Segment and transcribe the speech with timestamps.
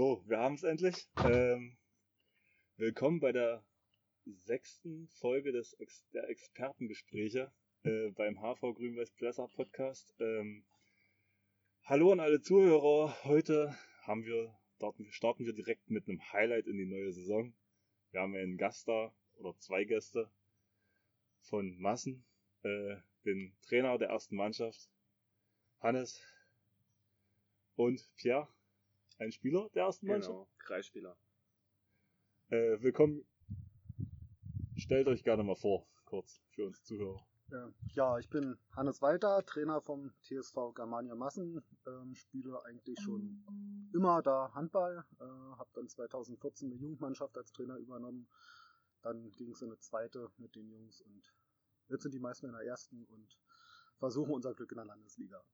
[0.00, 1.10] So, wir haben es endlich.
[1.26, 1.76] Ähm,
[2.78, 3.62] willkommen bei der
[4.24, 7.52] sechsten Folge des Ex der Expertengespräche
[7.82, 10.14] äh, beim HV Grün-Weiß Plesser Podcast.
[10.18, 10.64] Ähm,
[11.84, 13.14] hallo an alle Zuhörer.
[13.24, 14.58] Heute haben wir,
[15.10, 17.52] starten wir direkt mit einem Highlight in die neue Saison.
[18.12, 20.30] Wir haben einen Gast da oder zwei Gäste
[21.42, 22.24] von Massen,
[22.62, 22.96] äh,
[23.26, 24.88] den Trainer der ersten Mannschaft,
[25.80, 26.22] Hannes
[27.76, 28.48] und Pierre,
[29.20, 30.32] ein Spieler der ersten Mannschaft.
[30.32, 31.16] Genau, Kreisspieler.
[32.48, 33.26] Äh, willkommen.
[34.76, 37.26] Stellt euch gerne mal vor, kurz für uns Zuhörer.
[37.94, 43.44] Ja, ich bin Hannes Walter, Trainer vom TSV Germania Massen, ähm, spiele eigentlich schon
[43.92, 48.28] immer da Handball, äh, habe dann 2014 eine Jugendmannschaft als Trainer übernommen,
[49.02, 51.34] dann ging es in eine zweite mit den Jungs und
[51.88, 53.36] jetzt sind die meisten in der ersten und
[53.98, 55.44] versuchen unser Glück in der Landesliga.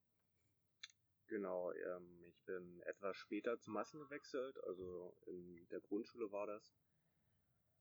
[1.28, 6.74] Genau, ähm, bin etwas später zu Massen gewechselt, also in der Grundschule war das.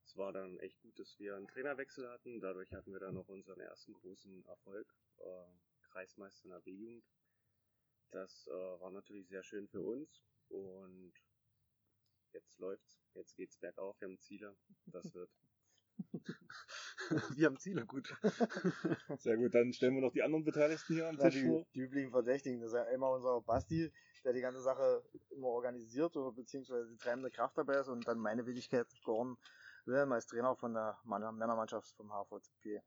[0.06, 2.40] Es war dann echt gut, dass wir einen Trainerwechsel hatten.
[2.40, 5.46] Dadurch hatten wir dann noch unseren ersten großen Erfolg, äh,
[5.90, 7.04] Kreismeister in der B-Jugend.
[8.12, 11.14] Das äh, war natürlich sehr schön für uns und
[12.34, 13.02] jetzt läuft's.
[13.14, 14.56] Jetzt geht's bergauf, wir haben Ziele.
[14.86, 15.32] Das wird.
[17.36, 18.14] wir haben Ziele, gut.
[19.20, 21.66] Sehr gut, dann stellen wir noch die anderen Beteiligten hier am Ja, Tisch die, vor.
[21.74, 23.92] die üblichen Verdächtigen, das ist ja immer unser Basti,
[24.26, 28.18] der die ganze Sache immer organisiert oder beziehungsweise die treibende Kraft dabei ist und dann
[28.18, 29.38] meine Wenigkeit Gordon
[29.86, 32.82] Wilhelm als Trainer von der Mann- Männermannschaft vom HVCP.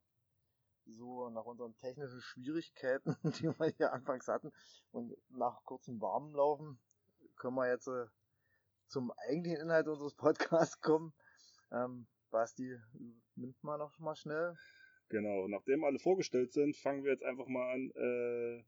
[0.87, 4.53] So, nach unseren technischen Schwierigkeiten, die wir hier anfangs hatten
[4.91, 6.81] und nach kurzem Warmlaufen,
[7.37, 8.07] können wir jetzt äh,
[8.89, 11.13] zum eigentlichen Inhalt unseres Podcasts kommen.
[11.71, 12.79] Ähm, Basti,
[13.37, 14.57] nimmt mal noch mal schnell.
[15.09, 17.91] Genau, nachdem alle vorgestellt sind, fangen wir jetzt einfach mal an.
[17.91, 18.65] Äh,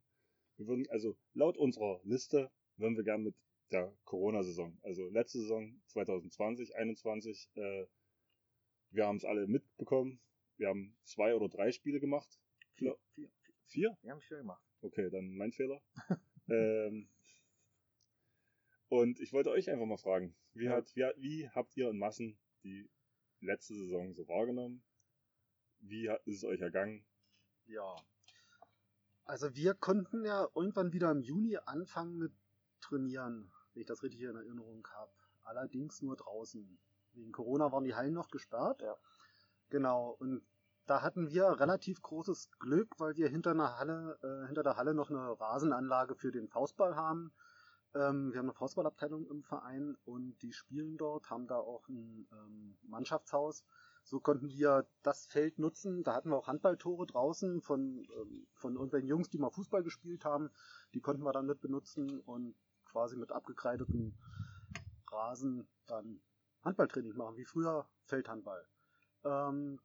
[0.57, 3.35] wir würden, also laut unserer Liste würden wir gerne mit
[3.71, 7.87] der Corona-Saison, also letzte Saison 2020, 21, äh,
[8.91, 10.21] wir haben es alle mitbekommen.
[10.57, 12.29] Wir haben zwei oder drei Spiele gemacht.
[12.75, 13.55] Vier, vier, vier.
[13.67, 13.99] Vier?
[14.03, 14.65] Wir haben vier gemacht.
[14.83, 15.81] Okay, dann mein Fehler.
[16.49, 17.09] ähm,
[18.89, 20.73] und ich wollte euch einfach mal fragen, wie, Ja.
[20.73, 22.91] hat, wie, wie habt ihr in Massen die
[23.41, 24.83] letzte Saison so wahrgenommen?
[25.79, 27.07] Wie hat, ist es euch ergangen?
[27.67, 27.95] Ja.
[29.25, 32.33] Also wir konnten ja irgendwann wieder im Juni anfangen mit
[32.81, 35.13] trainieren, wenn ich das richtig in Erinnerung habe.
[35.43, 36.79] Allerdings nur draußen.
[37.13, 38.83] Wegen Corona waren die Hallen noch gesperrt.
[38.83, 38.97] Ja.
[39.69, 40.17] Genau.
[40.19, 40.43] Und
[40.87, 44.95] da hatten wir relativ großes Glück, weil wir hinter einer Halle, äh, hinter der Halle
[44.95, 47.33] noch eine Rasenanlage für den Faustball haben.
[47.95, 52.29] Ähm, wir haben eine Faustballabteilung im Verein und die spielen dort, haben da auch ein
[52.33, 53.65] ähm, Mannschaftshaus.
[54.05, 56.03] So konnten wir das Feld nutzen.
[56.03, 60.25] Da hatten wir auch Handballtore draußen von, ähm, von irgendwelchen Jungs, die mal Fußball gespielt
[60.25, 60.51] haben.
[60.95, 62.55] Die konnten wir dann mit benutzen und
[62.91, 64.19] quasi mit abgekreideten
[65.11, 66.21] Rasen dann
[66.63, 68.67] Handballtraining machen, wie früher Feldhandball.
[69.25, 69.81] Ähm,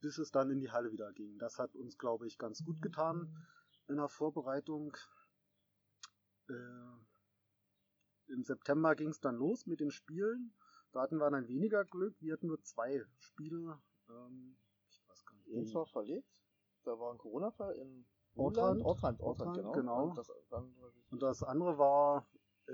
[0.00, 1.38] bis es dann in die Halle wieder ging.
[1.38, 3.34] Das hat uns, glaube ich, ganz gut getan
[3.88, 4.96] in der Vorbereitung.
[6.48, 10.54] Äh, Im September ging es dann los mit den Spielen.
[10.92, 12.14] Da hatten wir dann weniger Glück.
[12.20, 13.80] Wir hatten nur zwei Spiele.
[14.08, 14.56] Ähm,
[14.88, 15.56] ich weiß gar nicht.
[15.56, 16.28] Eins war verlegt.
[16.84, 18.82] Da war ein Corona-Fall in Ortrand.
[18.84, 19.72] Ortrand, Ortrand, genau.
[19.72, 20.04] genau.
[20.08, 20.74] Und das, dann,
[21.10, 22.26] Und das andere war
[22.66, 22.72] äh,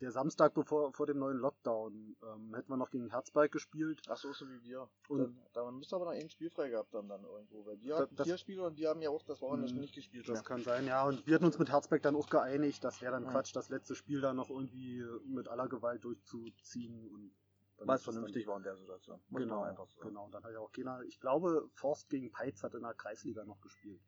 [0.00, 2.16] der Samstag bevor vor dem neuen Lockdown.
[2.22, 4.00] Ähm, hätten wir noch gegen Herzberg gespielt.
[4.08, 4.88] ach so, so wie wir.
[5.08, 7.66] Und- dann, da müsste aber noch ein Spiel frei gehabt haben dann irgendwo.
[7.66, 9.80] Weil wir Da- hatten das- vier Spiele und wir haben ja auch das Wochenende Mhm.
[9.80, 10.28] nicht gespielt.
[10.28, 10.42] Das mehr.
[10.44, 11.04] kann sein, ja.
[11.04, 13.30] Und wir hatten uns mit Herzberg dann auch geeinigt, das wäre dann Ja.
[13.30, 17.08] Quatsch, das letzte Spiel dann noch irgendwie mit aller Gewalt durchzuziehen.
[17.12, 17.32] Und
[17.78, 19.20] dann Was ist es vernünftig dann, war in der Situation.
[19.28, 19.88] Muss Genau, sagen.
[20.00, 20.28] genau.
[20.30, 23.60] Dann hat ja auch keiner, ich glaube, Forst gegen Peitz hat in der Kreisliga noch
[23.60, 24.00] gespielt.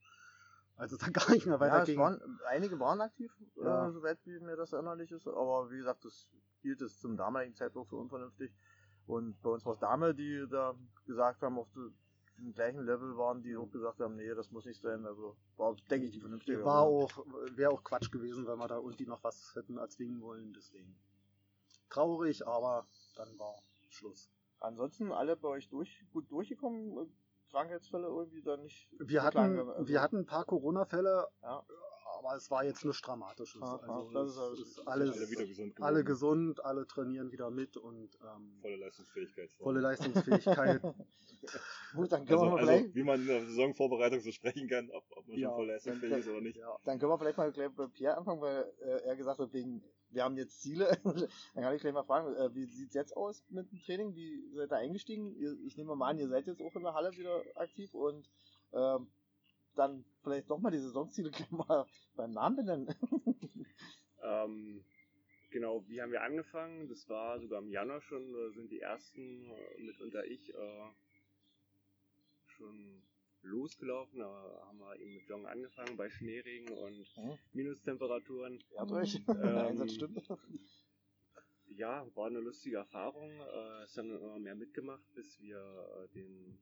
[0.81, 2.01] Also da gar nicht mehr weiter Ja, gegen.
[2.01, 3.89] waren, einige waren aktiv, Ja.
[3.89, 5.27] äh, soweit wie mir das erinnerlich ist.
[5.29, 6.27] Aber wie gesagt, das
[6.63, 8.51] hielt es zum damaligen Zeitpunkt für unvernünftig.
[9.07, 10.75] Und bei uns war es Dame, die da
[11.07, 11.91] gesagt haben, auf de-
[12.39, 15.05] dem gleichen Level waren, die auch gesagt haben, nee, das muss nicht sein.
[15.05, 16.65] Also war, denke ich, die vernünftige.
[16.65, 17.27] War auch,
[17.57, 20.97] wäre auch Quatsch gewesen, weil wir da irgendwie noch was hätten erzwingen wollen, deswegen.
[21.91, 23.55] Traurig, aber dann war
[23.91, 24.31] Schluss.
[24.61, 27.07] Ansonsten alle bei euch durch, gut durchgekommen, äh,
[27.51, 28.89] Krankheitsfälle irgendwie dann nicht.
[28.99, 31.65] Wir hatten, wir hatten ein paar Corona-Fälle, Ja.
[32.23, 33.63] Aber es war jetzt nichts Dramatisches.
[33.63, 35.95] Ah, ah, also das es ist alles- ist alles, Alle wieder gesund geworden.
[35.95, 39.51] alle gesund, alle trainieren wieder mit und ähm, Volle Leistungsfähigkeit.
[39.59, 40.83] volle Leistungsfähigkeit.
[41.95, 44.69] Gut, dann können Also, wir mal also vielleicht, wie man in der Saisonvorbereitung so sprechen
[44.69, 46.57] kann, ob, ob man Ja, schon voll leistungsfähig ist oder nicht.
[46.59, 46.77] ja.
[46.85, 49.83] dann können wir vielleicht mal gleich bei Pierre anfangen, weil äh, er gesagt hat, wegen,
[50.11, 50.91] wir haben jetzt Ziele.
[51.55, 54.15] dann kann ich gleich mal fragen, äh, wie sieht's jetzt aus mit dem Training?
[54.15, 55.35] Wie seid ihr eingestiegen?
[55.65, 58.29] Ich nehme mal an, ihr seid jetzt auch in der Halle wieder aktiv und
[58.73, 59.09] ähm,
[59.81, 62.95] dann vielleicht doch mal die Saisonziele mal beim Namen benennen.
[64.23, 64.85] Ähm,
[65.51, 66.89] genau, wie haben wir angefangen?
[66.89, 70.91] Das war sogar im Januar schon, da sind die ersten, äh, mitunter ich, äh,
[72.49, 73.03] schon
[73.43, 74.19] losgelaufen.
[74.19, 77.39] Da haben wir eben mit Joggen angefangen bei Schneeregen und Mhm.
[77.55, 78.63] Minustemperaturen.
[78.77, 79.23] Ehrt euch.
[79.29, 80.29] Ähm, Einsatz stimmt.
[81.69, 83.31] Ja, war eine lustige Erfahrung.
[83.41, 86.59] Äh, es haben immer mehr mitgemacht, bis wir äh, den,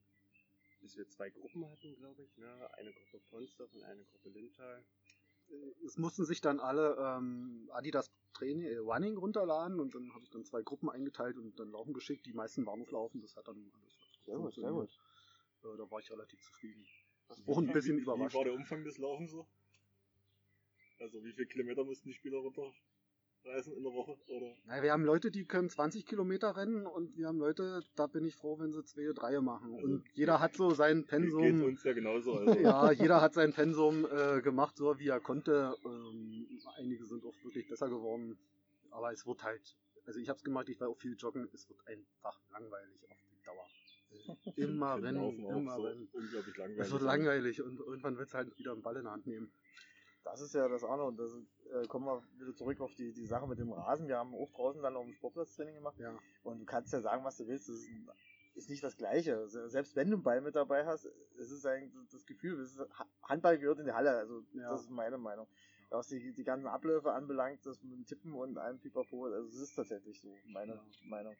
[0.81, 2.37] bis wir zwei Gruppen hatten, glaube ich.
[2.37, 2.75] Ne?
[2.75, 4.85] Eine Gruppe Ponsdorf und eine Gruppe Lindtal.
[5.85, 10.31] Es mussten sich dann alle ähm, Adidas Training, äh, Running runterladen und dann habe ich
[10.31, 12.27] dann zwei Gruppen eingeteilt und dann laufen geschickt.
[12.27, 14.91] Die meisten waren auf Laufen, das hat dann alles Sehr gut, sehr gut.
[15.63, 16.87] Äh, da war ich relativ zufrieden.
[17.47, 18.35] Auch ein bisschen wie, überrascht.
[18.35, 19.47] Wie war der Umfang des Laufens so?
[20.99, 22.43] Also wie viele Kilometer mussten die Spieler
[23.49, 24.17] runterreisen in der Woche?
[24.29, 24.55] Oder?
[24.67, 28.25] Naja, wir haben Leute, die können 20 Kilometer rennen und wir haben Leute, da bin
[28.25, 29.75] ich froh, wenn sie zwei, drei machen.
[29.75, 31.65] Also, und jeder hat so sein Geht Pensum.
[31.65, 32.35] uns ja genauso.
[32.35, 32.49] Also.
[32.59, 35.75] Ja, jeder hat sein Pensum äh, gemacht, so wie er konnte.
[35.85, 36.47] Ähm,
[36.77, 38.39] einige sind auch wirklich besser geworden.
[38.91, 41.69] Aber es wird halt, also ich habe es gemacht, ich war auch viel joggen, es
[41.69, 43.67] wird einfach langweilig auf die Dauer.
[44.57, 46.09] Äh, Immer rennen, immer so rennen.
[46.13, 46.81] Unglaublich langweilig.
[46.81, 49.53] Es wird langweilig und irgendwann wird es halt wieder einen Ball in der Hand nehmen.
[50.25, 51.07] Das ist ja das andere.
[51.09, 51.33] Und das
[51.73, 54.09] äh, kommen wir wieder zurück auf die, die Sache mit dem Rasen.
[54.09, 55.99] Wir haben auch draußen dann auf dem Sportplatztraining gemacht.
[55.99, 56.19] Ja.
[56.43, 57.69] Und du kannst ja sagen, was du willst.
[57.69, 57.89] Das ist,
[58.55, 59.49] ist nicht das Gleiche.
[59.49, 61.07] Se- Selbst wenn du einen Ball mit dabei hast,
[61.39, 62.79] es ist eigentlich das Gefühl, es
[63.23, 64.11] Handball gehört in die Halle.
[64.17, 64.71] Also, Ja.
[64.71, 65.47] das ist meine Meinung.
[65.91, 69.55] Was die, die ganzen Abläufe anbelangt, das mit dem Tippen und allem Pipapo, also es
[69.71, 70.83] ist tatsächlich so, meine Ja.
[71.07, 71.35] Meinung.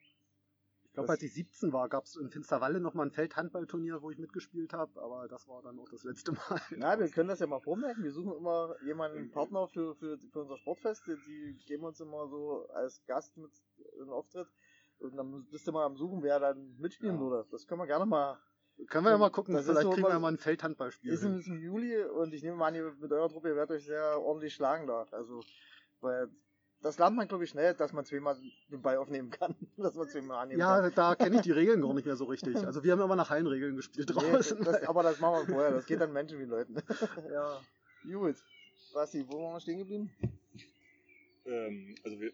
[0.99, 4.73] Glaube, als ich 17 war, gab es in Finsterwalde nochmal ein Feldhandballturnier, wo ich mitgespielt
[4.73, 6.39] habe, aber das war dann auch das letzte Mal.
[6.77, 8.03] Na, wir können das ja mal vormerken.
[8.03, 11.07] Wir suchen immer jemanden, einen Partner für, für, für unser Sportfest.
[11.07, 13.51] Die, geben uns immer so als Gast mit
[13.99, 14.47] einen Auftritt.
[14.99, 17.21] Und dann bist du mal am Suchen, wer dann mitspielen Ja.
[17.21, 17.47] würde.
[17.51, 18.37] Das können wir gerne mal.
[18.87, 21.11] Können wir ja mal gucken, Das vielleicht so kriegen wir mal ein Feldhandballspiel.
[21.11, 23.55] Ist im, ist im Juli und ich nehme mal an, ihr mit eurer Truppe, ihr
[23.55, 25.05] werdet euch sehr ordentlich schlagen da.
[25.11, 25.41] Also,
[25.99, 26.29] weil
[26.81, 28.37] das lernt man, glaube ich, schnell, dass man zweimal
[28.71, 29.55] den Ball aufnehmen kann.
[29.77, 30.83] dass man zweimal annehmen kann.
[30.83, 32.55] Ja, da kenne ich die Regeln gar nicht mehr so richtig.
[32.55, 34.63] Also wir haben immer nach Hallenregeln gespielt Nee, draußen.
[34.63, 35.71] das, aber das machen wir vorher.
[35.71, 36.75] Das geht dann Menschen wie Leuten.
[37.31, 37.61] ja.
[38.03, 38.35] Gut.
[38.93, 40.09] Basti, wo waren wir stehen geblieben?
[41.45, 42.31] Ähm, also wir,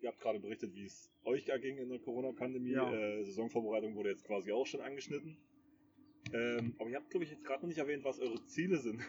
[0.00, 2.72] ihr habt gerade berichtet, wie es euch erging in der Corona-Pandemie.
[2.72, 2.92] Ja.
[2.92, 5.36] Äh, Saisonvorbereitung wurde jetzt quasi auch schon angeschnitten.
[6.32, 9.00] Ähm, aber ihr habt, glaube ich, jetzt gerade noch nicht erwähnt, was eure Ziele sind.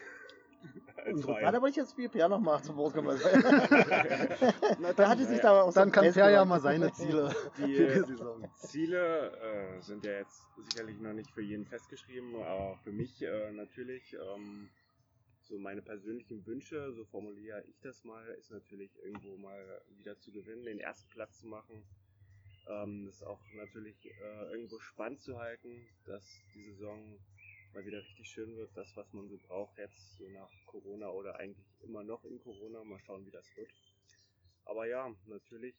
[0.96, 1.44] Als Unsere Verein.
[1.44, 3.18] Ja, da wollte ich jetzt viel Per noch mal zum Wort kommen.
[4.96, 8.12] da hatte sich da auch Dann kann Per ja mal seine Ziele Die, für die
[8.12, 8.50] Saison.
[8.56, 13.52] Ziele äh, sind ja jetzt sicherlich noch nicht für jeden festgeschrieben, aber für mich äh,
[13.52, 14.68] natürlich ähm,
[15.42, 20.30] so meine persönlichen Wünsche, so formuliere ich das mal, ist natürlich irgendwo mal wieder zu
[20.32, 21.82] gewinnen, den ersten Platz zu machen.
[22.68, 25.70] Ähm, das auch natürlich äh, irgendwo spannend zu halten,
[26.06, 27.18] dass die Saison
[27.74, 31.36] mal wieder richtig schön wird, das was man so braucht jetzt so nach Corona oder
[31.36, 33.70] eigentlich immer noch in Corona, mal schauen wie das wird.
[34.64, 35.74] Aber ja, natürlich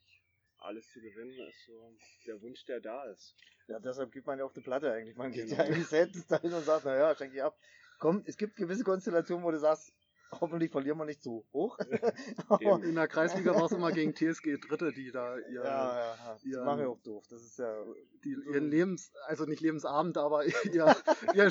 [0.58, 1.96] alles zu gewinnen ist so
[2.26, 3.34] der Wunsch, der da ist.
[3.68, 5.16] Ja, deshalb gibt man ja auf die Platte eigentlich.
[5.16, 5.56] Man geht Genau.
[5.56, 7.56] ja eigentlich selten dahin und sagt, naja, schenke ich ab.
[7.98, 9.92] Komm, es gibt gewisse Konstellationen, wo du sagst,
[10.32, 11.78] hoffentlich verlieren wir nicht zu hoch.
[12.82, 16.16] In der Kreisliga war es immer gegen TSG Dritte, die da ihr, ja, ja, ja.
[16.32, 16.64] Das Ja.
[16.64, 17.24] mache ich auch doof.
[17.28, 17.74] Das ist ja.
[18.24, 20.44] die, ihren Lebens, also nicht Lebensabend, aber
[20.74, 20.94] ihr,
[21.34, 21.50] ihr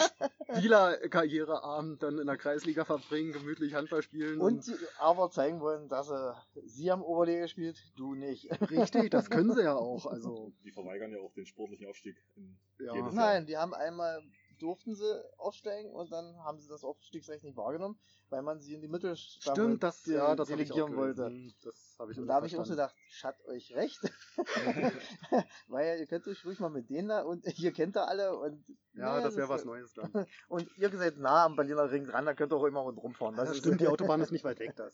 [0.56, 4.40] Spielerkarriereabend dann in der Kreisliga verbringen, gemütlich Handball spielen.
[4.40, 6.32] Und die aber zeigen wollen, dass äh,
[6.66, 8.50] sie am Oberliga gespielt, du nicht.
[8.70, 10.06] richtig, das können sie ja auch.
[10.06, 12.16] Also Die verweigern ja auch den sportlichen Aufstieg.
[12.36, 12.94] In Ja.
[13.12, 14.22] Nein, die haben einmal
[14.60, 18.00] durften sie aufsteigen und dann haben sie das Aufstiegsrecht nicht wahrgenommen,
[18.30, 20.98] weil man sie in die Mittelstaffel Stimmt, das, de- ja, das habe ich auch delegieren
[20.98, 21.24] wollte.
[21.24, 21.56] gelesen.
[21.64, 24.00] Das habe ich Und auch da habe ich auch gedacht, schat euch recht.
[25.68, 28.64] Weil ihr könnt euch ruhig mal mit denen da und ihr kennt da alle und
[28.94, 30.12] Ja, nee, das wäre was Neues dann.
[30.50, 33.36] Und ihr seid nah am Berliner Ring dran, da könnt ihr auch immer rundherum fahren.
[33.36, 34.76] Das stimmt, die Autobahn ist nicht weit weg.
[34.76, 34.94] Das.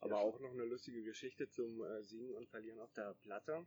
[0.00, 3.66] Aber auch noch eine lustige Geschichte zum äh, Siegen und Verlieren auf der Platte.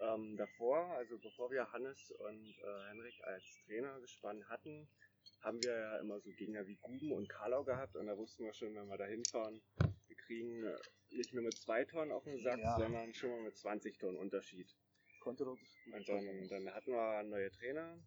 [0.00, 4.88] Ähm, davor, also bevor wir Hannes und äh, Henrik als Trainer gespannt hatten,
[5.42, 8.52] haben wir ja immer so Gegner wie Guben und Karlau gehabt und da wussten wir
[8.52, 9.60] schon, wenn wir da hinfahren,
[10.06, 10.76] wir kriegen äh,
[11.10, 12.76] nicht nur mit zwei Tonnen auf den Sack, Ja.
[12.78, 14.68] sondern schon mal mit 20 Tonnen Unterschied.
[15.20, 15.58] Konnte doch
[15.92, 17.98] Und dann, dann hatten wir neue Trainer,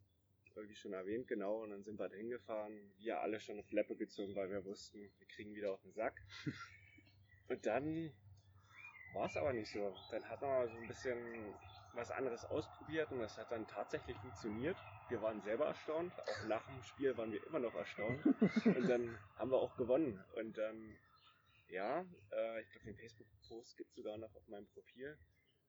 [0.55, 3.95] wie schon erwähnt, genau, und dann sind wir da hingefahren, wir alle schon eine Fleppe
[3.95, 6.21] gezogen, weil wir wussten, wir kriegen wieder auf den Sack.
[7.49, 8.13] Und dann
[9.13, 9.93] war es aber nicht so.
[10.09, 11.53] Dann hat man so ein bisschen
[11.93, 14.77] was anderes ausprobiert und das hat dann tatsächlich funktioniert.
[15.09, 18.23] Wir waren selber erstaunt, auch nach dem Spiel waren wir immer noch erstaunt.
[18.65, 20.23] Und dann haben wir auch gewonnen.
[20.35, 20.97] Und ähm,
[21.67, 25.17] ja, äh, ich glaube, den Facebook-Post gibt es sogar noch auf meinem Profil.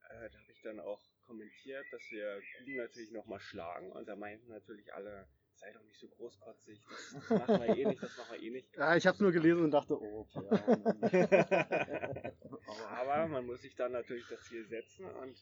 [0.09, 3.93] Äh, da habe ich dann auch kommentiert, dass wir Guben natürlich nochmal schlagen.
[3.93, 8.03] Und da meinten natürlich alle, sei doch nicht so großkotzig, das, machen wir eh nicht,
[8.03, 8.69] das machen wir eh nicht.
[8.77, 11.29] Ja, ich habe es nur gelesen und dachte, oh, okay.
[11.31, 12.33] Ja,
[12.89, 15.37] aber man muss sich dann natürlich das Ziel setzen und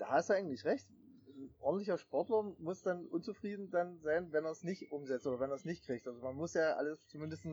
[0.00, 0.88] da hast du eigentlich recht.
[1.26, 5.50] Ein ordentlicher Sportler muss dann unzufrieden dann sein, wenn er es nicht umsetzt oder wenn
[5.50, 6.06] er es nicht kriegt.
[6.06, 7.44] Also man muss ja alles zumindest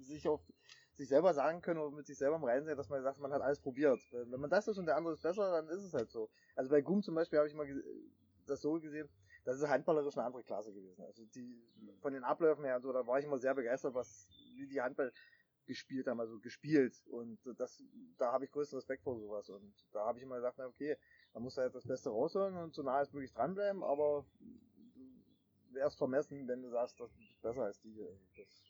[0.00, 0.40] sich auf
[0.94, 3.32] sich selber sagen können oder mit sich selber im Reinen sein, dass man sagt, man
[3.32, 4.00] hat alles probiert.
[4.12, 6.30] Wenn man das ist und der andere ist besser, dann ist es halt so.
[6.56, 7.66] Also bei Gum zum Beispiel habe ich mal
[8.46, 9.08] das so gesehen,
[9.44, 11.02] das ist handballerisch eine andere Klasse gewesen.
[11.04, 11.62] Also die
[12.00, 14.80] von den Abläufen her und so, da war ich immer sehr begeistert, was wie die
[14.80, 15.12] Handball
[15.66, 17.00] gespielt haben, also gespielt.
[17.06, 17.84] Und das,
[18.16, 19.48] da habe ich größten Respekt vor sowas.
[19.50, 20.96] Und da habe ich immer gesagt, na okay,
[21.34, 25.98] man muss halt das Beste rausholen und so nah als möglich dranbleiben, aber du wärst
[25.98, 27.96] vermessen, wenn du sagst, das ist besser als die.
[28.36, 28.62] Das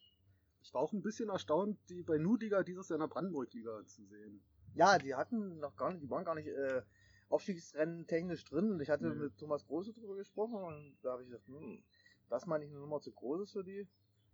[0.69, 4.05] ich war auch ein bisschen erstaunt, die bei Nudiga dieses Jahr in der Brandenburg-Liga zu
[4.05, 4.43] sehen.
[4.75, 6.83] Ja, die hatten noch gar nicht, die waren gar nicht äh,
[7.31, 9.19] Aufstiegsrennen technisch drin und ich hatte mhm.
[9.19, 11.83] mit Thomas Große drüber gesprochen und da habe ich gesagt, hm,
[12.29, 13.87] das meine ich eine Nummer zu groß ist für die.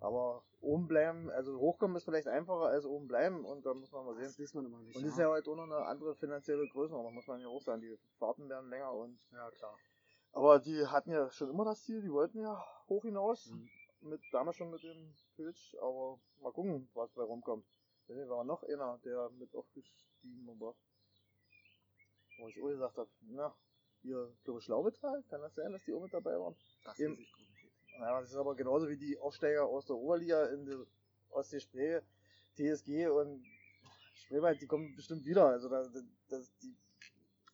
[0.04, 4.04] Aber oben bleiben, also hochkommen ist vielleicht einfacher als oben bleiben und da muss man
[4.04, 4.26] mal sehen.
[4.26, 4.94] Das weiß man immer nicht.
[4.94, 5.08] Und ja.
[5.08, 7.80] ist ja halt auch noch eine andere finanzielle Größenordnung, muss man ja auch sagen.
[7.80, 9.18] Die Fahrten werden länger und.
[9.32, 9.74] Ja, klar.
[10.32, 13.50] Aber die hatten ja schon immer das Ziel, die wollten ja hoch hinaus.
[13.50, 13.70] Mhm.
[14.10, 17.64] Mit, damals schon mit dem Pilz, aber mal gucken, was bei rumkommt.
[18.06, 20.74] Da war noch einer, der mit aufgestiegen war.
[22.38, 23.54] Wo ich auch gesagt habe, na,
[24.02, 26.54] hier, glaube ich, Schlaubetal, kann das sein, dass die auch mit dabei waren?
[26.84, 27.34] Das ich
[27.98, 30.86] ja, das ist aber genauso wie die Aufsteiger aus der Oberliga in der
[31.30, 32.00] Ostsee Spree,
[32.56, 33.44] TSG und
[34.14, 35.46] Spreewald, die kommen bestimmt wieder.
[35.46, 35.82] Also da,
[36.28, 36.74] das, die,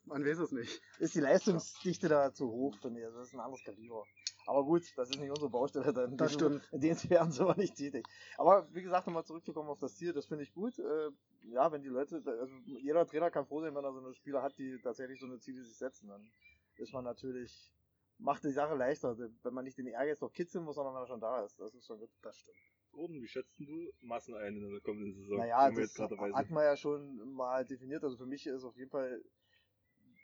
[0.05, 0.81] man weiß es nicht.
[0.99, 3.07] Ist die Leistungsdichte da zu hoch, finde ich.
[3.07, 4.05] Also das ist ein anderes Kaliber.
[4.47, 6.67] Aber gut, das ist nicht unsere Baustelle, dann das stimmt.
[6.73, 8.07] in denen wären sie aber nicht tätig.
[8.37, 10.79] Aber wie gesagt, nochmal zurückzukommen auf das Ziel, das finde ich gut.
[10.79, 11.11] Äh,
[11.53, 14.43] ja, wenn die Leute, also jeder Trainer kann froh sein, wenn er so eine Spieler
[14.43, 16.29] hat, die tatsächlich so eine Ziele sich setzen, dann
[16.77, 17.73] ist man natürlich
[18.21, 21.07] macht die Sache leichter, wenn man nicht den Ehrgeiz noch kitzeln muss, sondern wenn er
[21.07, 21.59] schon da ist.
[21.59, 22.11] Das ist schon gut.
[22.23, 22.57] Das stimmt.
[22.93, 25.39] Gordon, wie schätzt du Massen ein in der kommenden Saison?
[25.39, 28.03] Naja, das hat man ja schon mal definiert.
[28.03, 29.23] Also für mich ist auf jeden Fall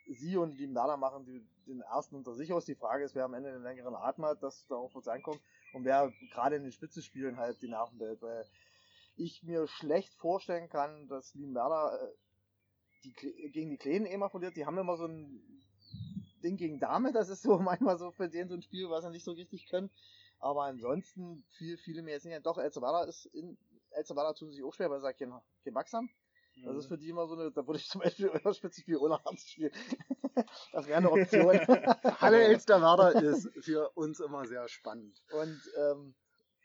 [0.08, 2.64] sie und die Nada machen die, den ersten unter sich aus.
[2.64, 5.40] Die Frage ist, wer am Ende den längeren Atem hat, dass da auch was ankommt
[5.74, 8.44] und wer gerade in den Spitzenspielen halt die Nerven behält, weil
[9.16, 12.12] ich mir schlecht vorstellen kann, dass Limberda äh,
[13.04, 13.12] die,
[13.50, 14.56] gegen die Kleinen immer verliert.
[14.56, 15.55] Die haben immer so ein
[16.42, 19.10] Ding gegen Dame, das ist so manchmal so für den so ein Spiel, was sie
[19.10, 19.90] nicht so richtig können.
[20.38, 22.44] Aber ansonsten, viel, viele mehr jetzt nicht.
[22.44, 23.56] Doch, El Zavada ist in,
[23.90, 25.32] El Zavada tun sich auch schwer, weil sie kein,
[25.64, 26.10] kein Max haben.
[26.64, 26.88] Das ist mhm.
[26.88, 29.72] für die immer so eine, da würde ich zum Beispiel euer Spitzenspiel ohne Arms spielen.
[30.72, 31.58] das wäre eine Option.
[32.20, 35.22] Halle Elsterwerder ist für uns immer sehr spannend.
[35.32, 36.14] Und, ähm,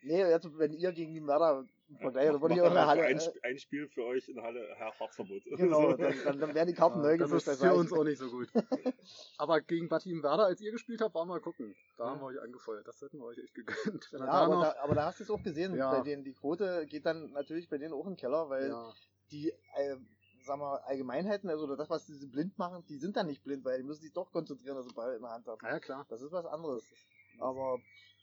[0.02, 1.66] nee, jetzt, wenn ihr gegen die Werder
[1.98, 3.04] Vergleich, oder wollte ich auch in der Halle.
[3.04, 5.44] Ein, ein, Spiel für euch in der Halle Herr Fahrtverbot.
[5.58, 7.48] Genau, dann, dann, dann werden die Karten ja, neu gemischt.
[7.48, 8.48] Das ist für uns auch nicht so gut.
[9.38, 11.76] Aber gegen Batim Werder, als ihr gespielt habt, waren wir mal gucken.
[11.98, 12.10] Da ja.
[12.12, 12.88] haben wir euch angefeuert.
[12.88, 14.10] Das hätten wir euch echt gegönnt.
[14.12, 14.64] ja, aber, noch...
[14.64, 15.76] da, aber da hast du es auch gesehen.
[15.76, 15.92] Ja.
[15.92, 18.94] Bei denen, die Quote geht dann natürlich bei denen auch in den Keller, weil ja.
[19.32, 19.98] die, äh,
[20.44, 23.78] sagen wir, Allgemeinheiten, also das, was sie blind machen, die sind dann nicht blind, weil
[23.78, 25.60] die müssen sich doch konzentrieren, dass sie Ball in der Hand haben.
[25.64, 26.06] Ja, klar.
[26.10, 26.84] Das ist was anderes.
[27.40, 27.80] Aber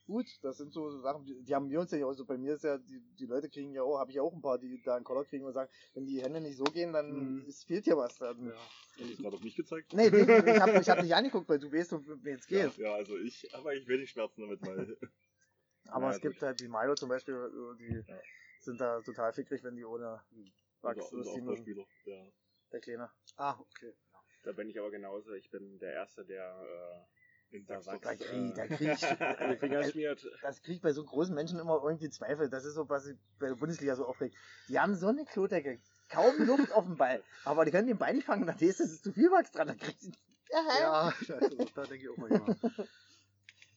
[0.09, 0.27] gut.
[0.43, 2.25] Das sind so Sachen, die, die haben wir uns ja auch so.
[2.25, 4.59] Bei mir ist ja, die, die Leute kriegen ja auch, habe ich auch ein paar,
[4.59, 7.45] die da einen Collar kriegen und sagen, wenn die Hände nicht so gehen, dann mhm.
[7.47, 8.17] es fehlt hier was.
[8.17, 8.55] Dann, ja.
[8.55, 9.93] Hast du es gerade auf mich gezeigt?
[9.93, 12.77] Nee, ich habe ich hab dich angeguckt, weil du weißt, um wen es geht.
[12.79, 14.97] Ja, ja, also ich habe eigentlich wenig Schmerzen damit, weil.
[15.91, 18.21] Aber ja, es gibt halt wie Milo zum Beispiel, die ja.
[18.61, 20.21] sind da total fickrig, wenn die ohne
[20.83, 22.31] Wachs unser, unser Spieler, der,
[22.73, 23.11] der Kleine.
[23.37, 23.95] Ah, okay.
[24.45, 25.33] Da bin ich aber genauso.
[25.33, 27.17] Ich bin der Erste, der äh,
[27.50, 29.00] da, da, da krieg, da krieg ich,
[30.43, 32.50] das krieg ich bei so großen Menschen immer irgendwie Zweifel.
[32.50, 34.37] Das ist so, was ich bei der Bundesliga so aufregt.
[34.69, 38.14] Die haben so eine Klodecke, kaum Luft auf dem Ball, aber die können den Ball
[38.14, 40.12] nicht fangen, dann ist es zu viel Wachs dran, dann kriegt sie,
[40.50, 42.57] ja, scheiße, da denke ich auch manchmal.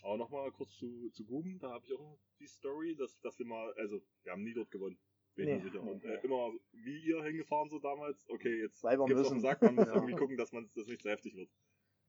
[0.03, 3.45] Aber nochmal kurz zu, zu Guben, da habe ich auch die Story, dass, dass wir
[3.45, 4.97] mal, also, wir haben nie dort gewonnen.
[5.35, 5.61] Bin nee.
[5.61, 5.81] sicher.
[5.81, 9.61] Und äh, immer wie ihr hingefahren so damals, okay, jetzt Weil gibt's auf den Sack,
[9.61, 9.93] man muss ja.
[9.93, 11.49] irgendwie gucken, dass man das nicht so heftig wird.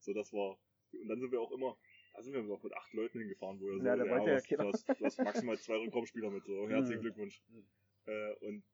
[0.01, 0.59] So, das war
[0.95, 1.77] und dann sind wir auch immer,
[2.15, 4.45] da sind wir auch mit acht Leuten hingefahren, wo er so, ja, da ja, was,
[4.45, 7.03] du, hast, du hast maximal zwei Rückraumspieler mit, so herzlichen mhm.
[7.03, 7.43] Glückwunsch.
[7.49, 7.67] Mhm.
[8.07, 8.65] Äh, und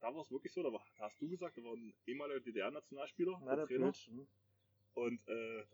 [0.00, 2.40] da war es wirklich so, da, war, da hast du gesagt, da war ein ehemaliger
[2.40, 3.86] DDR-Nationalspieler, ja, der Trainer.
[3.86, 4.28] Blitz, hm.
[4.94, 5.64] Und äh,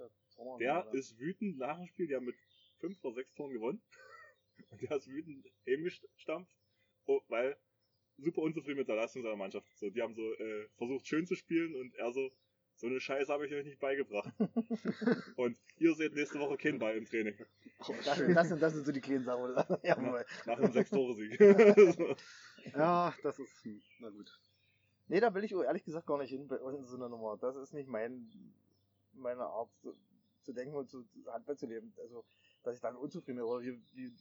[0.59, 2.37] der ist wütend nach dem Spiel, die haben mit
[2.79, 3.83] fünf oder sechs Toren gewonnen.
[4.71, 6.57] Und der ist wütend eben gestampft,
[7.07, 7.57] oh, weil
[8.19, 9.67] super unzufrieden mit der Leistung seiner Mannschaft.
[9.77, 12.31] So, die haben so äh, versucht schön zu spielen und er so,
[12.77, 14.33] so eine Scheiße habe ich euch nicht beigebracht.
[15.37, 17.37] Und ihr seht nächste Woche keinen Ball im Training.
[17.79, 19.81] Das, das, sind, das sind so die kleinen Sachen, oder?
[19.83, 21.41] Ja, nach, nach einem Sechs-Tore-Sieg.
[22.75, 24.39] ja, das ist, hm, na gut.
[25.09, 27.37] Nee, da will ich ehrlich gesagt gar nicht hin bei so einer Nummer.
[27.37, 28.31] Das ist nicht mein,
[29.13, 29.97] meine Art zu,
[30.43, 31.93] zu denken und zu Handball zu leben.
[32.01, 32.25] Also,
[32.63, 33.45] dass ich dann unzufrieden bin.
[33.45, 34.15] Oder wie, wie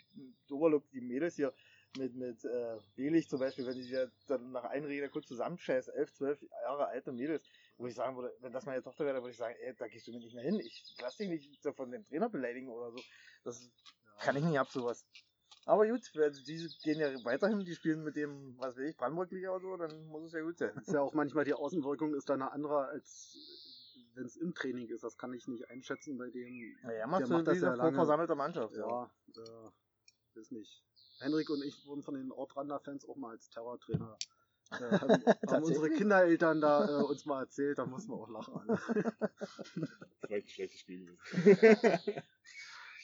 [0.48, 1.54] Doberlook, die Mädels hier
[1.98, 6.14] mit, mit äh, Belig zum Beispiel, wenn ich ja dann nach Einreden kurz zusammenscheiße, elf,
[6.14, 7.44] zwölf Jahre alte Mädels,
[7.82, 9.88] wo ich sagen würde, wenn das meine Tochter wäre, dann würde ich sagen, ey, da
[9.88, 10.60] gehst du mir nicht mehr hin.
[10.60, 13.00] Ich lass dich nicht so von dem Trainer beleidigen oder so.
[13.44, 13.70] Das
[14.20, 15.06] kann ich nicht ab, sowas.
[15.66, 16.12] Aber gut,
[16.48, 20.08] die gehen ja weiterhin, die spielen mit dem, was weiß ich, Brandenburg-Liga oder so, dann
[20.08, 20.72] muss es ja gut sein.
[20.76, 23.38] Das ist ja auch manchmal die Außenwirkung ist da eine andere, als
[24.16, 25.04] wenn es im Training ist.
[25.04, 26.76] Das kann ich nicht einschätzen bei dem.
[26.84, 27.94] Naja, machst der macht das ja lange.
[27.94, 28.76] versammelter Mannschaft.
[28.76, 30.84] Ja, äh, ist nicht.
[31.20, 34.18] Henrik und ich wurden von den Ortrander-Fans auch mal als Terrortrainer.
[34.72, 35.90] Äh, haben, haben unsere?
[35.90, 38.62] Kindereltern da äh, uns mal erzählt, da mussten wir auch lachen.
[40.22, 42.24] Vielleicht ein schlechtes Spiel gewesen.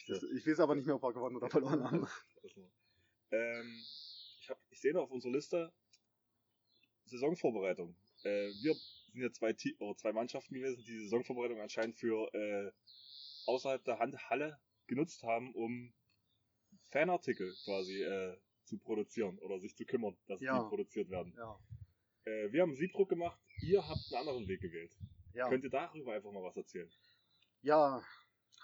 [0.08, 2.08] Ich weiß aber nicht mehr, ob wir gewonnen oder verloren haben.
[2.42, 2.70] Also,
[3.30, 3.84] ähm,
[4.40, 5.70] ich, hab, ich sehe noch auf unserer Liste
[7.04, 7.94] Saisonvorbereitung.
[8.22, 8.74] Äh, wir
[9.12, 12.72] sind ja zwei, zwei Mannschaften gewesen, die die Saisonvorbereitung anscheinend für äh,
[13.44, 15.92] außerhalb der Hand Halle genutzt haben, um
[16.90, 20.62] Fanartikel quasi äh, zu produzieren oder sich zu kümmern, dass Ja.
[20.62, 21.34] die produziert werden.
[21.36, 21.58] Ja.
[22.24, 24.94] Äh, wir haben Siebdruck gemacht, ihr habt einen anderen Weg gewählt.
[25.34, 25.48] Ja.
[25.48, 26.90] Könnt ihr darüber einfach mal was erzählen?
[27.62, 28.02] ja,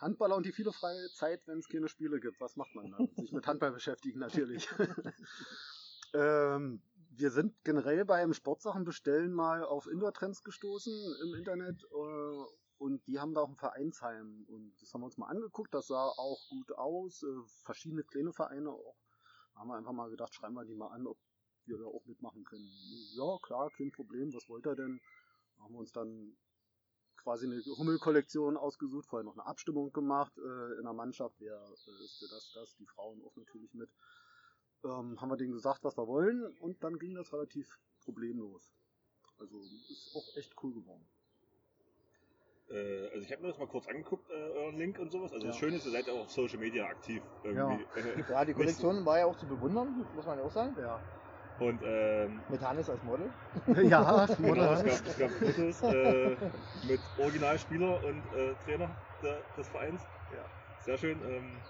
[0.01, 2.41] Handballer und die viele freie Zeit, wenn es keine Spiele gibt.
[2.41, 3.09] Was macht man dann?
[3.17, 4.69] Sich mit Handball beschäftigen natürlich.
[6.15, 6.83] ähm,
[7.17, 10.93] wir sind generell beim Sportsachen bestellen mal auf Indoor-Trends gestoßen
[11.23, 12.45] im Internet äh,
[12.79, 15.73] und die haben da auch ein Vereinsheim und das haben wir uns mal angeguckt.
[15.73, 17.23] Das sah auch gut aus.
[17.23, 17.27] Äh,
[17.65, 18.97] verschiedene kleine Vereine auch.
[19.55, 21.19] Haben wir einfach mal gedacht, schreiben wir die mal an, ob
[21.67, 22.69] wir da auch mitmachen können.
[23.15, 24.33] Ja, klar, kein Problem.
[24.35, 25.01] Was wollt ihr denn?
[25.59, 26.37] Haben wir uns dann
[27.17, 32.05] quasi eine Hummelkollektion ausgesucht, vorher noch eine Abstimmung gemacht äh, in der Mannschaft, wer äh,
[32.05, 33.91] ist für das, das, die Frauen auch natürlich mit.
[34.85, 38.71] Ähm, haben wir denen gesagt, was wir wollen und dann ging das relativ problemlos.
[39.39, 39.59] Also
[39.89, 41.09] ist auch echt cool geworden.
[42.71, 45.33] Äh, also ich habe mir das mal kurz angeguckt, äh, euren Link und sowas.
[45.33, 45.61] Also das Ja.
[45.61, 47.23] Schöne ist, ihr seid ja auch auf Social Media aktiv.
[47.43, 47.87] Irgendwie.
[48.29, 50.75] Ja, die Kollektion war ja auch zu bewundern, muss man ja auch sagen.
[50.79, 51.05] Ja,
[51.59, 53.31] Und ähm, Mit Hannes als Model.
[53.83, 56.37] ja genau, Mutter, es gab, es gab Fotos äh,
[56.83, 60.09] mit Originalspieler und äh, Trainer der, des Vereins.
[60.31, 60.49] Ja.
[60.79, 61.23] Sehr schön.
[61.23, 61.63] Ähm,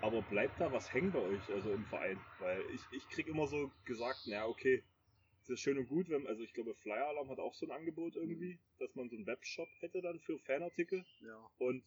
[0.00, 2.24] aber bleibt da was hängen bei euch, also im Verein?
[2.38, 4.82] Weil ich, ich krieg immer so gesagt, na okay,
[5.50, 7.72] das ist schön und gut, wenn, also ich glaube Flyer Alarm hat auch so ein
[7.72, 11.50] Angebot irgendwie, dass man so einen Webshop hätte dann für Fanartikel ja.
[11.58, 11.84] und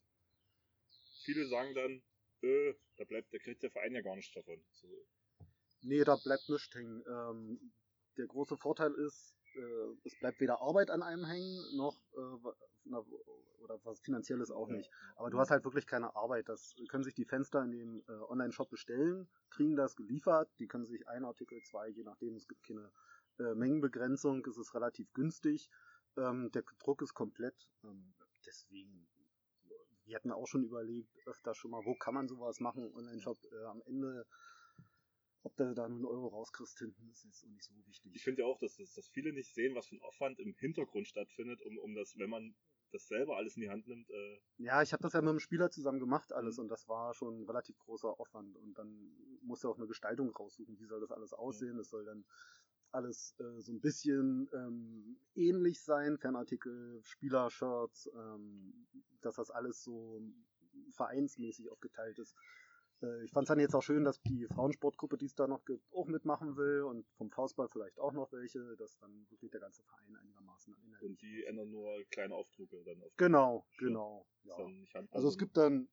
[1.23, 2.03] viele sagen dann,
[2.41, 4.61] äh, da bleibt, da kriegt der Verein ja gar nichts davon.
[4.73, 4.87] So,
[5.81, 7.03] Nee, da bleibt nichts hängen.
[7.07, 7.71] Ähm,
[8.17, 12.53] der große Vorteil ist, äh, es bleibt weder Arbeit an einem hängen, noch äh,
[12.85, 13.03] na,
[13.59, 14.75] oder was finanzielles auch Ja.
[14.75, 14.91] nicht.
[15.15, 16.49] Aber du hast halt wirklich keine Arbeit.
[16.49, 20.49] Das können sich die Fenster in dem äh, Online-Shop bestellen, kriegen das geliefert.
[20.59, 22.35] Die können sich ein Artikel, zwei, je nachdem.
[22.35, 22.91] Es gibt keine
[23.39, 24.45] äh, Mengenbegrenzung.
[24.45, 25.69] Es ist relativ günstig.
[26.17, 27.67] Ähm, der Druck ist komplett.
[27.83, 28.13] Ähm,
[28.45, 29.07] deswegen,
[30.05, 32.91] wir hatten auch schon überlegt, öfter schon mal, wo kann man sowas machen?
[32.93, 34.25] Online-Shop äh, am Ende.
[35.45, 38.15] Ob du da nur einen Euro rauskriegst hinten, ist jetzt auch nicht so wichtig.
[38.15, 40.53] Ich finde ja auch, dass, dass, dass viele nicht sehen, was für ein Aufwand im
[40.53, 42.55] Hintergrund stattfindet, um, um das, wenn man
[42.93, 44.09] das selber alles in die Hand nimmt.
[44.09, 46.63] Äh, Ja, ich habe das ja mit dem Spieler zusammen gemacht alles Mhm.
[46.63, 50.29] und das war schon ein relativ großer Aufwand und dann musst du auch eine Gestaltung
[50.29, 51.77] raussuchen, wie soll das alles aussehen.
[51.79, 52.23] Es soll dann
[52.93, 58.87] alles äh, so ein bisschen ähm, ähnlich sein, Fanartikel, Spielershirts, ähm,
[59.21, 60.21] dass das alles so
[60.91, 62.35] vereinsmäßig aufgeteilt ist.
[63.01, 65.65] Äh, ich fand es dann jetzt auch schön, dass die Frauensportgruppe, die es da noch
[65.65, 69.61] gibt, auch mitmachen will und vom Faustball vielleicht auch noch welche, dass dann wirklich der
[69.61, 74.25] ganze Verein einigermaßen einheitlich und die ändern nur kleine Aufdrucke dann auf Genau, genau.
[74.43, 74.55] Ja.
[75.11, 75.89] Also es gibt dann,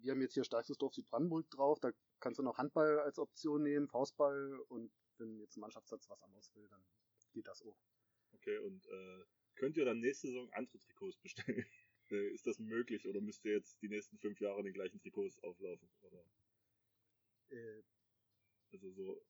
[0.00, 3.62] wir haben jetzt hier Stärkstes Dorf Südbrandenburg drauf, da kannst du noch Handball als Option
[3.62, 4.90] nehmen, Faustball und
[5.22, 6.84] wenn jetzt ein Mannschaftssatz was anderes will, dann
[7.32, 7.78] geht das auch.
[8.34, 11.64] Okay, und äh, könnt ihr dann nächste Saison andere Trikots bestellen?
[12.10, 15.00] Äh, ist das möglich oder müsst ihr jetzt die nächsten fünf Jahre in den gleichen
[15.00, 15.88] Trikots auflaufen?
[16.02, 16.22] Oder,
[17.48, 17.82] Äh,
[18.72, 19.24] also so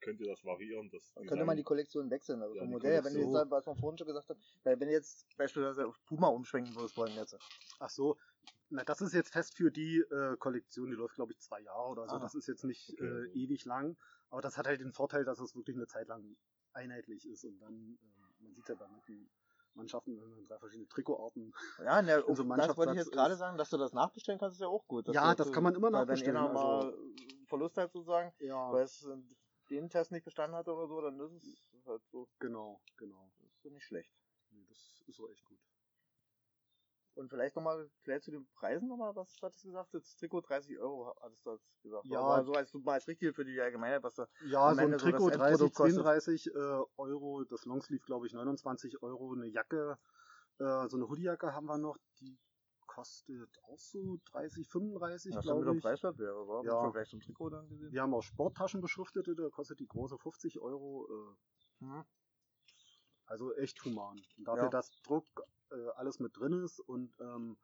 [0.00, 0.88] könnt ihr das variieren?
[0.90, 3.50] Das Dann könnte man die Kollektion wechseln, also Ja, vom Modell her, wenn du jetzt,
[3.50, 4.28] was wir vorhin schon gesagt
[4.62, 7.36] weil wenn du jetzt beispielsweise auf Puma umschwenken würdest wollen jetzt.
[7.78, 8.16] ach so,
[8.72, 11.88] na das ist jetzt fest für die äh, Kollektion, die läuft glaube ich zwei Jahre
[11.90, 13.96] oder so, Ah, das ist jetzt nicht okay, äh, also- ewig lang,
[14.30, 16.36] aber das hat halt den Vorteil, dass es wirklich eine Zeit lang
[16.72, 19.30] einheitlich ist und dann, äh, man sieht ja bei manchen
[19.74, 23.36] Mannschaften, wenn man drei verschiedene Trikotarten Ja, ne, so einem das wollte ich jetzt gerade
[23.36, 25.06] sagen, dass du das nachbestellen kannst, ist ja auch gut.
[25.08, 26.98] Ja, das so- kann man immer nachbestellen, Wenn einer also- mal
[27.46, 29.06] Verlust hat sozusagen, ja, weil es
[29.70, 33.30] den Test nicht bestanden hatte oder so, dann ist es halt so, genau, genau.
[33.38, 34.12] das ist so nicht schlecht.
[34.50, 35.58] Nee, das ist so echt gut.
[37.14, 39.92] Und vielleicht nochmal, vielleicht zu den Preisen nochmal, was hattest du gesagt?
[39.92, 42.06] Das Trikot 30 Euro hattest du jetzt gesagt.
[42.06, 42.20] Ja.
[42.20, 44.98] Aber so als, mal als richtig für die Allgemeinheit, was da, Ja, so ein Ende
[44.98, 45.94] so das Trikot 30, Endprodukt kostet.
[46.02, 46.58] 32 äh,
[46.96, 49.98] Euro, das Longsleeve glaube ich 29 Euro, eine Jacke,
[50.58, 52.38] äh, so eine Hoodiejacke haben wir noch, die
[52.86, 55.82] kostet auch so 30, 35, Das ist schon wieder glaube ich.
[55.82, 56.80] preiswert wäre, war Ja.
[56.80, 57.92] Vergleich zum Trikot dann gesehen.
[57.92, 61.08] Wir haben auch Sporttaschen beschriftete, da kostet die große 50 Euro.
[61.10, 62.04] Äh, Mhm.
[63.26, 64.20] Also echt human.
[64.38, 64.68] Und dafür, Ja.
[64.70, 65.26] dass Druck
[65.70, 67.56] äh, alles mit drin ist und ähm,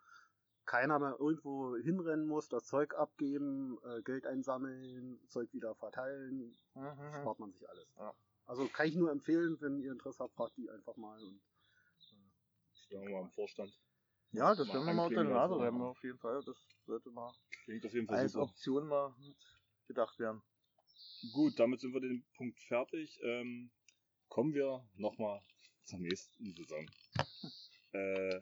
[0.64, 7.12] keiner mehr irgendwo hinrennen muss, das Zeug abgeben, äh, Geld einsammeln, Zeug wieder verteilen, Mhm.
[7.20, 7.86] spart man sich alles.
[7.96, 8.14] Ja.
[8.46, 11.22] Also kann ich nur empfehlen, wenn ihr Interesse habt, fragt die einfach mal.
[11.22, 11.40] Und,
[12.90, 13.70] Sagen wir mal im Vorstand.
[14.32, 16.42] Ja, das Mal werden wir mal unter den Nase reiben, auf jeden Fall.
[16.44, 17.32] Das sollte mal
[17.64, 18.44] Klingt auf jeden Fall als super.
[18.44, 19.36] Option mal mit
[19.86, 20.42] gedacht werden.
[21.32, 23.18] Gut, damit sind wir den Punkt fertig.
[23.22, 23.70] Ähm,
[24.28, 25.40] kommen wir nochmal
[25.84, 26.86] zur nächsten Saison.
[27.94, 28.40] Äh,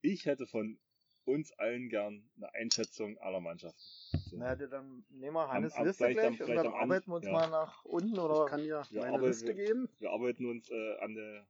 [0.00, 0.76] ich hätte von
[1.24, 3.80] uns allen gern eine Einschätzung aller Mannschaften.
[4.28, 4.36] So.
[4.36, 7.26] Na, dann nehmen wir Hannes am- Liste gleich und dann am An- arbeiten wir uns
[7.26, 7.32] ja.
[7.32, 9.88] mal nach unten oder ich kann ja Ja, meine aber Liste wir- geben.
[10.00, 11.46] Wir arbeiten uns äh, an der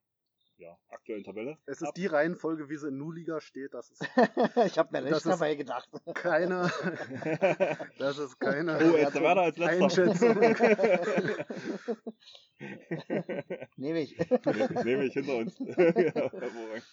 [0.59, 1.59] ja, aktuellen Tabelle.
[1.67, 1.95] Es ist ab.
[1.95, 3.75] die Reihenfolge, wie sie in Nu-Liga steht.
[3.75, 4.01] Das ist
[4.67, 5.88] ich habe mir Das nicht ist- dabei gedacht.
[6.15, 6.71] keine,
[7.99, 9.85] das ist keine oh, jetzt der Werder als letzter.
[9.85, 10.37] Einschätzung.
[13.77, 14.17] Nehme ich.
[14.85, 15.59] Nehme ich hinter uns.
[15.59, 16.85] ja, hervorragend.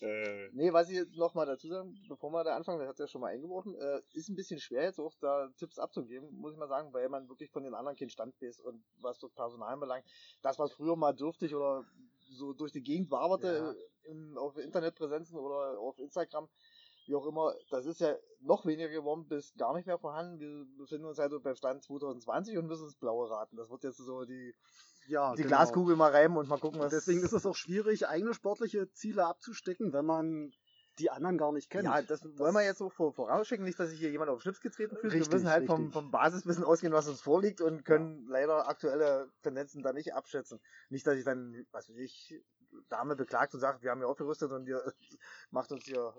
[0.00, 2.98] Äh, Nee, was ich jetzt noch mal dazu sagen, bevor wir da anfangen, das hat
[2.98, 6.52] ja schon mal eingebrochen, äh, ist ein bisschen schwer jetzt auch da Tipps abzugeben, muss
[6.52, 9.30] ich mal sagen, weil man wirklich von den anderen keinen Stand weiß und was das
[9.32, 10.04] Personal belangt,
[10.42, 11.84] das was früher mal dürftig oder
[12.30, 14.10] so durch die Gegend waberte Ja.
[14.10, 16.48] im, auf Internetpräsenzen oder auf Instagram,
[17.06, 20.38] wie auch immer, das ist ja noch weniger geworden, bis gar nicht mehr vorhanden.
[20.38, 23.56] Wir befinden uns halt so beim Stand 2020 und müssen ins Blaue raten.
[23.56, 24.54] Das wird jetzt so die,
[25.08, 25.56] Ja, die genau.
[25.56, 26.90] Glaskugel mal reiben und mal gucken, was.
[26.90, 30.52] Deswegen ist es auch schwierig, eigene sportliche Ziele abzustecken, wenn man
[30.98, 31.84] die anderen gar nicht kennt.
[31.84, 34.42] Ja, das, wollen wir jetzt so vor, vorausschicken, nicht, dass sich hier jemand auf den
[34.42, 35.12] Schlips getreten fühlt.
[35.12, 39.30] Richtig, wir müssen halt vom, vom Basiswissen ausgehen, was uns vorliegt und können leider aktuelle
[39.42, 40.60] Tendenzen da nicht abschätzen.
[40.90, 42.34] Nicht, dass ich dann, was weiß ich,
[42.88, 44.82] Dame beklagt und sagt, wir haben ja aufgerüstet und ihr
[45.50, 46.14] macht uns hier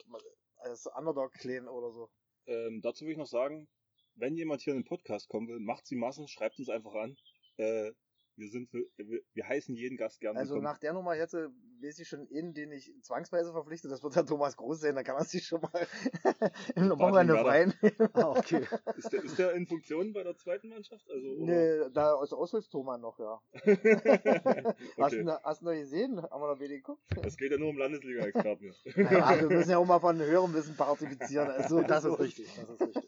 [0.57, 2.09] als Underdog clean oder so.
[2.47, 3.67] ähm, dazu will ich noch sagen,
[4.15, 7.15] wenn jemand hier in den Podcast kommen will, macht sie Massen, schreibt uns einfach an.
[7.57, 7.91] Äh,
[8.39, 10.71] wir sind für, wir, wir heißen jeden Gast gerne Also willkommen.
[10.71, 13.87] nach der Nummer jetzt weiß ich schon einen, den ich zwangsweise verpflichte.
[13.89, 15.87] Das wird der Thomas Groß sein, da kann man sich schon mal
[16.75, 17.73] im Wochenende freien.
[18.13, 18.65] Ah, okay.
[18.97, 21.05] Ist der, ist der in Funktion bei der zweiten Mannschaft?
[21.09, 21.45] Also, oder?
[21.45, 23.41] Nee, da aus Auswärtstoman noch, ja.
[23.53, 25.23] Hast, okay.
[25.23, 26.21] du, hast du noch gesehen?
[26.21, 27.03] Haben wir noch wenig geguckt?
[27.23, 28.73] Es geht ja nur um Landesliga-Experten.
[29.09, 31.49] Ja, wir müssen ja auch mal von höherem Wissen partizipieren.
[31.49, 33.03] Also, Das ist richtig, das ist richtig.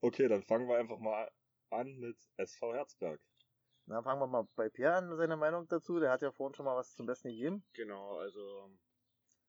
[0.00, 1.30] okay, dann fangen wir einfach mal
[1.70, 3.20] an mit SV Herzberg.
[3.86, 6.00] Na, fangen wir mal bei Pierre an, seine Meinung dazu.
[6.00, 7.62] Der hat ja vorhin schon mal was zum Besten gegeben.
[7.74, 8.70] Genau, also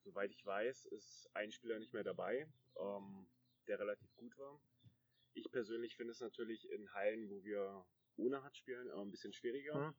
[0.03, 3.27] soweit ich weiß, ist ein Spieler nicht mehr dabei, ähm,
[3.67, 4.59] der relativ gut war.
[5.33, 7.85] Ich persönlich finde es natürlich in Hallen, wo wir
[8.17, 9.95] ohne Hart spielen, ein bisschen schwieriger, Mhm.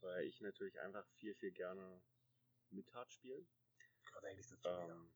[0.00, 2.02] weil ich natürlich einfach viel, viel gerne
[2.70, 3.44] mit Hart spiele.
[4.06, 4.68] Gehört eigentlich dazu.
[4.68, 5.10] Ähm,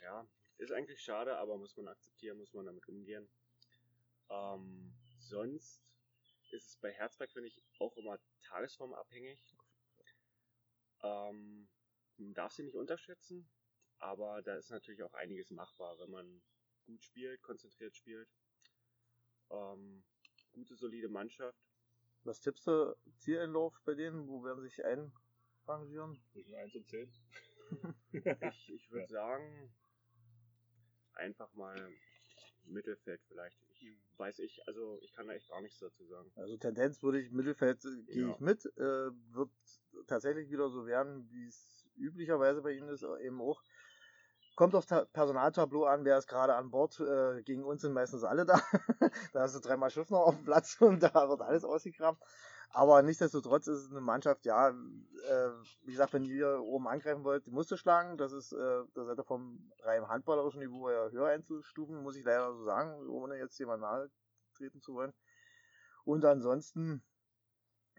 [0.00, 0.26] ja,
[0.58, 3.28] ist eigentlich schade, aber muss man akzeptieren, muss man damit umgehen.
[4.30, 5.82] Ähm, sonst
[6.52, 9.56] ist es bei Herzberg, finde ich, auch immer tagesformabhängig.
[11.02, 11.68] Ähm,
[12.16, 13.50] man darf sie nicht unterschätzen,
[13.98, 16.42] aber da ist natürlich auch einiges machbar, wenn man
[16.84, 18.28] gut spielt, konzentriert spielt.
[19.50, 20.04] Ähm,
[20.52, 21.58] gute, solide Mannschaft.
[22.24, 24.28] Was tippst du Zieleinlauf bei denen?
[24.28, 26.22] Wo werden sie sich einrangieren?
[26.32, 27.12] Zwischen 1 und 10.
[28.12, 29.72] Ich, ich würde sagen,
[31.14, 31.92] einfach mal
[32.64, 33.69] Mittelfeld vielleicht.
[34.16, 36.30] Weiß ich, also ich kann da echt gar nichts dazu sagen.
[36.36, 38.34] Also Tendenz würde ich Mittelfeld äh, gehe Ja.
[38.34, 38.66] ich mit.
[38.76, 39.50] Äh, wird
[40.06, 43.62] tatsächlich wieder so werden, wie es üblicherweise bei ihnen ist, äh, eben auch.
[44.56, 47.00] Kommt auf Ta Personaltableau an, wer ist gerade an Bord.
[47.00, 48.60] Äh, gegen uns sind meistens alle da.
[49.32, 52.20] da hast du dreimal Schiff noch auf dem Platz und da wird alles ausgegraben.
[52.72, 55.50] Aber nichtsdestotrotz ist es eine Mannschaft, ja, äh,
[55.82, 58.16] wie gesagt, wenn ihr oben angreifen wollt, die musst du schlagen.
[58.16, 62.24] Das ist, äh, da seid ihr vom rein handballerischen Niveau ja höher einzustufen, muss ich
[62.24, 64.08] leider so sagen, ohne jetzt jemand nahe
[64.54, 65.12] treten zu wollen.
[66.04, 67.02] Und ansonsten,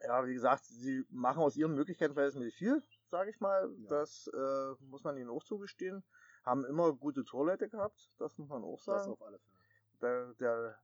[0.04, 3.70] ja, wie gesagt, sie machen aus ihren Möglichkeiten verhältnismäßig viel, sage ich mal.
[3.78, 3.90] Ja.
[3.90, 6.04] Das äh, muss man ihnen auch zugestehen.
[6.46, 9.12] Haben immer gute Torleute gehabt, das muss man auch Das sagen.
[9.12, 9.58] auf alle Fälle.
[10.02, 10.80] Der, der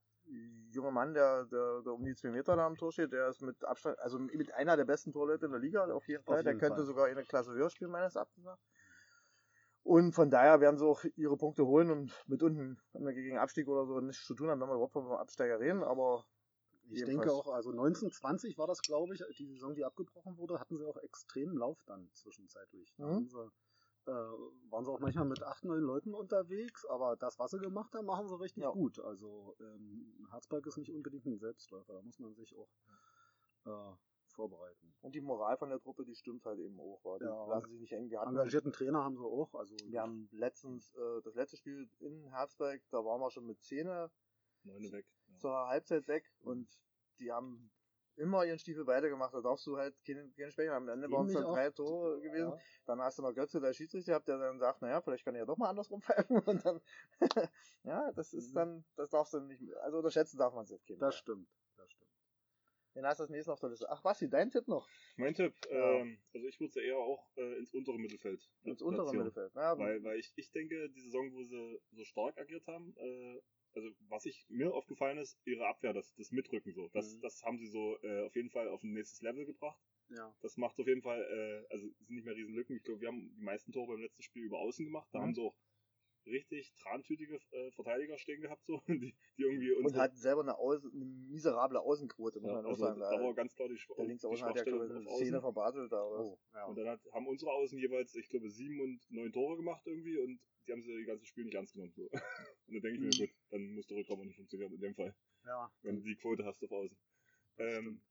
[0.71, 3.41] junge Mann, der, der, der um die zwei Meter da am Tor steht, der ist
[3.41, 6.43] mit Abstand, also mit einer der besten Torleute in der Liga, auf jeden Fall.
[6.43, 6.85] der jeden könnte Fall.
[6.85, 8.45] sogar eine Klasse höher spielen, meines Erachtens.
[9.83, 13.37] Und von daher werden sie auch ihre Punkte holen und mit unten, wenn wir gegen
[13.37, 16.25] Abstieg oder so nichts zu tun haben, wenn wir überhaupt vom Absteiger reden, aber
[16.89, 20.77] Ich denke auch, also 1920 war das, glaube ich, die Saison, die abgebrochen wurde, hatten
[20.77, 22.95] sie auch extremen Lauf dann zwischenzeitlich.
[22.97, 23.13] Da Mhm.
[23.13, 23.49] haben sie,
[24.07, 27.93] äh, waren sie auch manchmal mit acht, neun Leuten unterwegs, aber das, was sie gemacht
[27.93, 28.71] haben, machen sie richtig Ja.
[28.71, 28.99] gut.
[28.99, 32.69] Also ähm, Harzberg ist nicht unbedingt ein Selbstläufer, da muss man sich auch
[33.65, 33.95] äh,
[34.27, 34.95] vorbereiten.
[35.01, 37.01] Und die Moral von der Truppe, die stimmt halt eben auch.
[37.19, 37.47] Die Ja.
[37.47, 38.09] lassen sich nicht eng.
[38.09, 41.89] Wir hatten Engagierten Trainer haben sie auch, also Wir haben letztens äh, das letzte Spiel
[41.99, 44.11] in Herzberg, da waren wir schon mit Zähne
[44.63, 45.05] Neune weg.
[45.27, 45.37] Ja.
[45.37, 46.67] zur Halbzeit weg und
[47.19, 47.71] die haben
[48.17, 49.33] immer ihren Stiefel weitergemacht.
[49.33, 50.89] Da darfst du halt keine, keine Schwäche haben.
[50.89, 51.53] Am Ende waren es dann auch.
[51.53, 52.49] drei Tore gewesen.
[52.51, 52.59] Ja.
[52.85, 55.41] Dann hast du mal Götze, der Schiedsrichter, gehabt, der dann sagt, naja, vielleicht kann er
[55.41, 56.39] ja doch mal andersrum pfeifen.
[56.45, 56.81] Und dann,
[57.83, 58.55] ja, das ist Mhm.
[58.55, 61.01] dann, das darfst du nicht, also unterschätzen darf man es nicht.
[61.01, 62.11] das stimmt, das stimmt.
[62.95, 63.87] Den hast du das nächste auf der Liste.
[63.89, 64.89] Ach, Basti, dein Tipp noch?
[65.17, 65.99] Mein Tipp, Ja.
[65.99, 68.49] ähm, also ich würde eher auch äh, ins untere Mittelfeld.
[68.63, 69.15] Ins untere.
[69.15, 69.53] Mittelfeld.
[69.53, 73.39] Ja, Weil, weil ich, ich denke, die Saison, wo sie so stark agiert haben, äh,
[73.77, 77.21] also was ich mir aufgefallen ist, ihre Abwehr, das, das Mitrücken so, das, Mhm.
[77.21, 79.79] das haben sie so äh, auf jeden Fall auf ein nächstes Level gebracht.
[80.09, 80.33] Ja.
[80.41, 82.75] Das macht auf jeden Fall, äh, also es sind nicht mehr riesen Lücken.
[82.77, 85.07] Ich glaube, wir haben die meisten Tore beim letzten Spiel über Außen gemacht.
[85.11, 85.23] Da Mhm.
[85.23, 85.55] haben sie auch
[86.25, 90.57] richtig trantütige äh, Verteidiger stehen gehabt, so, die, die irgendwie und unsere- hat selber eine,
[90.57, 92.99] Außen, eine miserable Außenquote, muss ja, man auch also, sagen.
[92.99, 95.91] da war ganz klar die, der die Linksaußen hat ja, glaube ich, eine Szene verbaselt
[95.91, 96.03] da.
[96.05, 96.23] Oder?
[96.25, 96.65] Oh, ja.
[96.65, 100.17] Und dann hat, haben unsere Außen jeweils, ich glaube, sieben und neun Tore gemacht irgendwie
[100.17, 101.93] und die haben sie die ganze Spiel nicht ernst genommen.
[101.95, 102.03] So.
[102.67, 103.17] Und dann denke ich mir, Mhm.
[103.27, 105.71] gut, dann muss der Rückraum auch nicht funktionieren in dem Fall, ja.
[105.81, 106.97] wenn du die Quote hast auf Außen.
[107.57, 108.01] Ähm,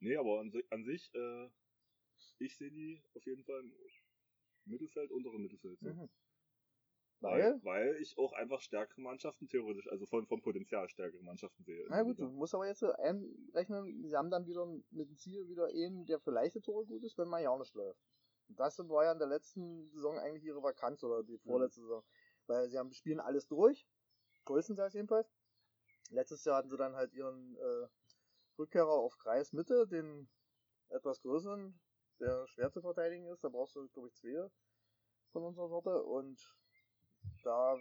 [0.00, 1.48] nee, aber an, an sich, äh,
[2.38, 3.72] ich sehe die auf jeden Fall im
[4.64, 5.78] Mittelfeld, unteren Mittelfeld.
[5.80, 5.86] So.
[5.88, 6.08] Mhm.
[7.20, 7.60] Weil?
[7.64, 11.86] Weil ich auch einfach stärkere Mannschaften theoretisch, also von, vom Potenzial stärkere Mannschaften sehe.
[11.88, 12.28] Na gut, Liga.
[12.28, 16.04] du musst aber jetzt so einrechnen, sie haben dann wieder mit dem Ziel wieder einen,
[16.04, 18.00] der für leichte Tore gut ist, wenn man ja auch nicht läuft.
[18.48, 22.04] Das war ja in der letzten Saison eigentlich ihre Vakanz oder die vorletzte Saison.
[22.46, 23.86] Weil sie haben spielen alles durch,
[24.44, 25.28] größtenteils jedenfalls.
[26.10, 27.88] Letztes Jahr hatten sie dann halt ihren äh,
[28.58, 30.28] Rückkehrer auf Kreis Mitte, den
[30.88, 31.78] etwas größeren,
[32.20, 33.42] der schwer zu verteidigen ist.
[33.42, 34.48] Da brauchst du, glaube ich, zwei
[35.32, 36.02] von unserer Sorte.
[36.04, 36.40] Und
[37.42, 37.76] da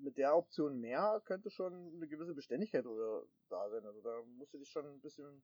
[0.00, 3.84] mit der Option mehr könnte schon eine gewisse Beständigkeit oder da sein.
[3.86, 5.42] Also da musst du dich schon ein bisschen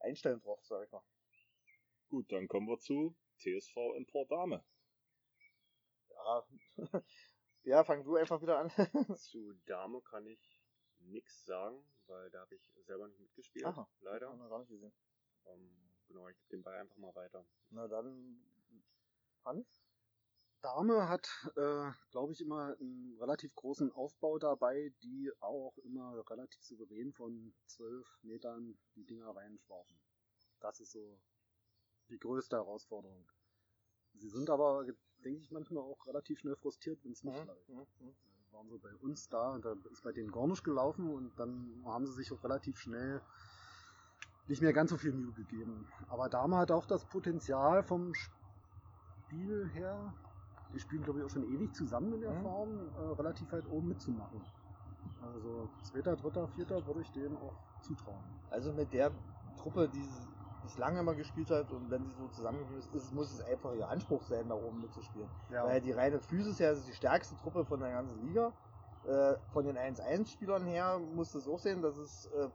[0.00, 1.02] einstellen drauf, sag ich mal.
[2.08, 4.64] Gut, dann kommen wir zu TSV in Port Dame.
[6.10, 6.46] Ja,
[7.64, 8.70] ja fang du einfach wieder an.
[9.16, 10.62] Zu Dame kann ich
[10.98, 13.66] nichts sagen, weil da habe ich selber nicht mitgespielt.
[13.66, 13.88] Aha.
[14.00, 14.28] Leider.
[14.28, 14.92] Haben wir gar nicht gesehen.
[15.46, 17.46] Ähm, genau, ich gebe den Ball einfach mal weiter.
[17.70, 18.42] Na dann,
[19.44, 19.66] Hans?
[20.60, 26.60] Dame hat, äh, glaube ich, immer einen relativ großen Aufbau dabei, die auch immer relativ
[26.64, 30.00] souverän von 12 Metern die Dinger reinschwarfen.
[30.58, 31.20] Das ist so
[32.08, 33.24] die größte Herausforderung.
[34.14, 34.84] Sie sind aber,
[35.24, 37.68] denke ich, manchmal auch relativ schnell frustriert, wenn es nicht läuft.
[37.68, 37.76] Mhm.
[38.00, 38.14] mhm.
[38.50, 41.82] Waren sie bei uns da und da ist bei denen gar nicht gelaufen und dann
[41.84, 43.20] haben sie sich auch relativ schnell
[44.48, 45.86] nicht mehr ganz so viel Mühe gegeben.
[46.08, 50.14] Aber Dame hat auch das Potenzial vom Spiel her,
[50.72, 52.42] die spielen glaube ich auch schon ewig zusammen in der Mhm.
[52.42, 54.44] Form, äh, relativ weit oben mitzumachen.
[55.20, 58.24] Also zweiter, dritter, vierter würde ich denen auch zutrauen.
[58.50, 59.12] Also mit der
[59.58, 60.08] Truppe, die
[60.68, 63.88] es lange immer gespielt hat und wenn sie so zusammengeführt ist, muss es einfach ihr
[63.88, 65.28] Anspruch sein, da oben mitzuspielen.
[65.50, 68.52] Ja, Weil die reine Physis her ist die stärkste Truppe von der ganzen Liga.
[69.06, 72.48] Äh, von den 1-1-Spielern her musst du es auch sehen, das ist äh,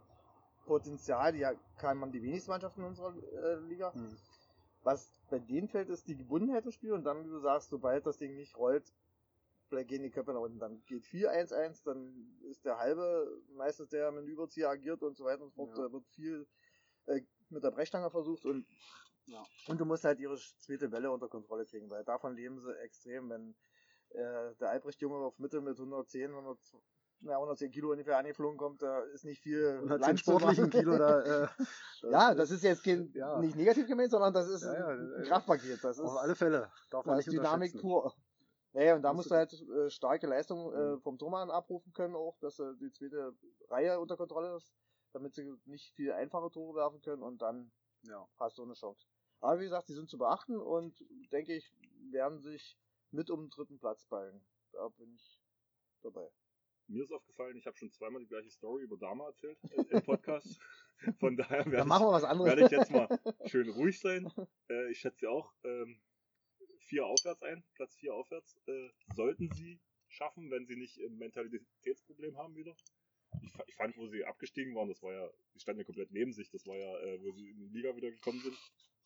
[0.65, 1.45] Potenzial, die
[1.77, 3.93] kann man die wenigsten Mannschaften in unserer äh, Liga.
[3.93, 4.15] Hm.
[4.83, 8.05] Was bei denen fällt, ist die Gebundenheit im Spiel und dann, wie du sagst, sobald
[8.05, 8.93] das Ding nicht rollt,
[9.67, 10.59] vielleicht gehen die Köpfe nach unten.
[10.59, 12.13] Dann geht 4-1-1, dann
[12.49, 15.77] ist der halbe, meistens der mit dem Überzieher agiert und so weiter und so fort.
[15.77, 15.85] Ja.
[15.85, 16.45] Da wird viel
[17.07, 17.21] äh,
[17.53, 18.65] mit der Brechstange versucht und,
[19.27, 19.45] Ja.
[19.67, 23.29] und du musst halt ihre zweite Welle unter Kontrolle kriegen, weil davon leben sie extrem,
[23.29, 23.55] wenn
[24.09, 26.57] äh, der Albrecht-Junge auf Mitte mit 110, 100,
[27.21, 30.23] na, 110 Kilo ungefähr angeflogen kommt, da ist nicht viel Und hat den Land zu
[30.37, 30.71] sportlichen machen.
[30.71, 31.43] Kilo da.
[31.43, 31.47] Äh,
[32.11, 33.39] Ja, das ist jetzt kein, Ja.
[33.39, 35.81] nicht negativ gemeint, sondern das ist Ja, ja, ein Kraftpaket.
[35.83, 36.69] Das ist, auf alle Fälle.
[36.89, 38.13] Darf man nicht ist Dynamik pur.
[38.73, 41.01] Naja, und da Musst du halt äh, starke Leistung äh, Mhm.
[41.01, 43.33] vom Tormann abrufen können, auch, dass er die zweite
[43.69, 44.73] Reihe unter Kontrolle ist,
[45.13, 47.71] damit sie nicht viel einfache Tore werfen können und dann
[48.03, 48.27] Ja.
[48.37, 49.07] hast du eine Chance.
[49.39, 51.71] Aber wie gesagt, die sind zu beachten und denke ich,
[52.11, 52.77] werden sich
[53.11, 54.45] mit um den dritten Platz ballen.
[54.71, 55.39] Da bin ich
[56.01, 56.29] dabei.
[56.87, 60.03] Mir ist aufgefallen, ich habe schon zweimal die gleiche Story über Dama erzählt äh, im
[60.03, 60.59] Podcast.
[61.19, 62.49] Von daher Dann werde machen ich, wir was anderes.
[62.49, 63.07] werde ich jetzt mal
[63.49, 64.31] schön ruhig sein.
[64.69, 66.01] Äh, ich schätze auch ähm,
[66.79, 68.59] vier aufwärts ein, Platz vier aufwärts.
[68.67, 72.75] Äh, sollten sie schaffen, wenn sie nicht ein Mentalitätsproblem haben wieder.
[73.41, 76.33] Ich, ich fand, wo sie abgestiegen waren, das war ja, die standen ja komplett neben
[76.33, 78.57] sich, das war ja, äh, wo sie in die Liga wieder gekommen sind.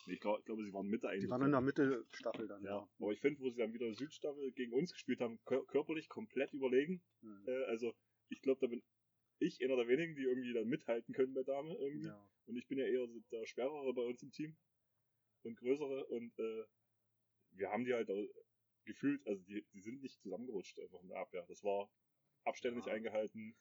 [0.06, 1.26] Nee, ich, glaub, ich glaube, sie waren Mitte eigentlich.
[1.26, 2.78] Die waren in der Mittelstaffel dann, ja.
[2.78, 2.90] ja.
[3.00, 6.54] Aber ich finde, wo sie dann wieder Südstaffel gegen uns gespielt haben, kör körperlich komplett
[6.54, 7.02] überlegen.
[7.22, 7.44] Hm.
[7.48, 7.94] Äh, also
[8.30, 8.82] ich glaube, da bin
[9.40, 12.08] ich einer der wenigen, die irgendwie dann mithalten können bei Dame irgendwie.
[12.08, 12.30] ja.
[12.46, 14.56] Und ich bin ja eher der Schwerere bei uns im Team
[15.44, 16.64] und größere und äh,
[17.52, 18.10] wir haben die halt
[18.86, 21.46] gefühlt, also die, die sind nicht zusammengerutscht einfach in der Abwehr.
[21.48, 21.92] Das war
[22.46, 22.94] Abstände nicht Ja.
[22.94, 23.56] eingehalten.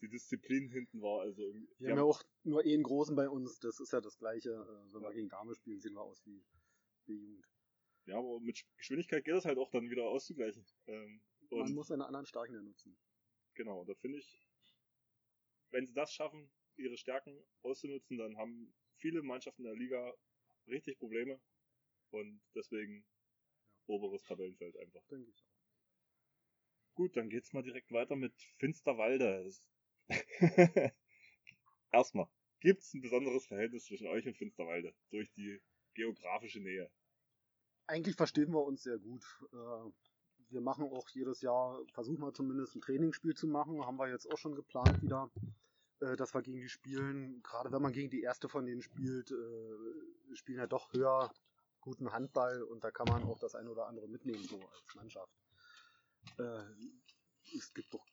[0.00, 1.20] Die Disziplin hinten war.
[1.22, 4.18] Also irgendwie, Wir haben ja auch nur einen großen bei uns, das ist ja das
[4.18, 4.50] gleiche.
[4.50, 6.42] äh, Wenn wir gegen Dame spielen, sehen wir aus wie
[7.06, 7.46] B-Jugend.
[8.06, 10.64] ja, aber mit Geschwindigkeit geht das halt auch dann wieder auszugleichen.
[10.86, 12.96] Ähm, Man muss seine anderen Stärken ja nutzen.
[13.54, 14.46] genau, da finde ich,
[15.70, 20.14] wenn sie das schaffen, ihre Stärken auszunutzen, dann haben viele Mannschaften in der Liga
[20.66, 21.40] richtig Probleme.
[22.10, 23.06] Und deswegen
[23.86, 25.04] oberes Tabellenfeld einfach.
[25.06, 25.44] Denke ich.
[26.94, 29.44] Gut, dann geht's mal direkt weiter mit Finsterwalde.
[29.44, 29.62] Das-
[31.92, 32.28] Erstmal,
[32.60, 35.60] gibt's ein besonderes Verhältnis zwischen euch und Finsterwalde durch die
[35.94, 36.90] geografische Nähe?
[37.86, 39.24] Eigentlich verstehen wir uns sehr gut.
[39.52, 39.90] Äh,
[40.50, 43.84] Wir machen auch jedes Jahr, versuchen wir zumindest ein Trainingsspiel zu machen.
[43.84, 45.30] Haben wir jetzt auch schon geplant wieder,
[46.00, 47.42] äh, dass wir gegen die spielen.
[47.42, 51.32] Gerade wenn man gegen die erste von denen spielt, äh, spielen ja doch höher
[51.80, 55.32] guten Handball und da kann man auch das eine oder andere mitnehmen, so als Mannschaft.
[57.56, 58.06] Es gibt doch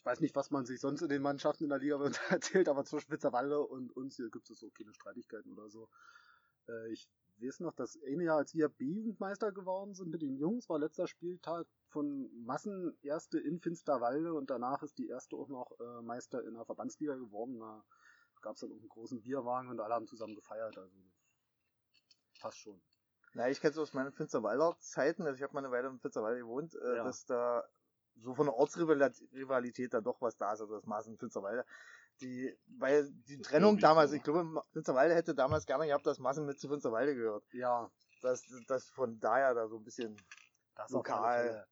[0.00, 1.98] ich weiß nicht, was man sich sonst in den Mannschaften in der Liga
[2.30, 5.90] erzählt, aber zwischen Spitzerwalde und uns hier gibt es so keine Streitigkeiten oder so.
[6.68, 7.06] Äh, ich
[7.38, 11.06] weiß noch, das eine Jahr, als wir B-Jugendmeister geworden sind mit den Jungs, war letzter
[11.06, 16.42] Spieltag von Massen erste in Finsterwalde und danach ist die erste auch noch äh, Meister
[16.44, 17.58] in der Verbandsliga geworden.
[17.58, 17.84] Da
[18.40, 20.78] gab es dann auch einen großen Bierwagen und alle haben zusammen gefeiert.
[20.78, 20.96] Also
[22.40, 22.80] passt schon.
[23.34, 26.00] Na, ich kenne es aus meinen Finsterwalder Zeiten, also ich habe mal eine Weile in
[26.00, 27.04] Finsterwalde gewohnt, äh, Ja.
[27.04, 27.62] dass da
[28.22, 31.64] so von der Ortsrivalität da doch was da ist, also das Maßen Finsterwalde.
[32.20, 36.60] Die, weil die Trennung damals, ich glaube, Finsterwalde hätte damals gerne gehabt, dass Maßen mit
[36.60, 37.44] zu Finsterwalde gehört.
[37.52, 40.16] Ja, Dass, dass von daher da so ein bisschen
[40.74, 41.66] das lokal.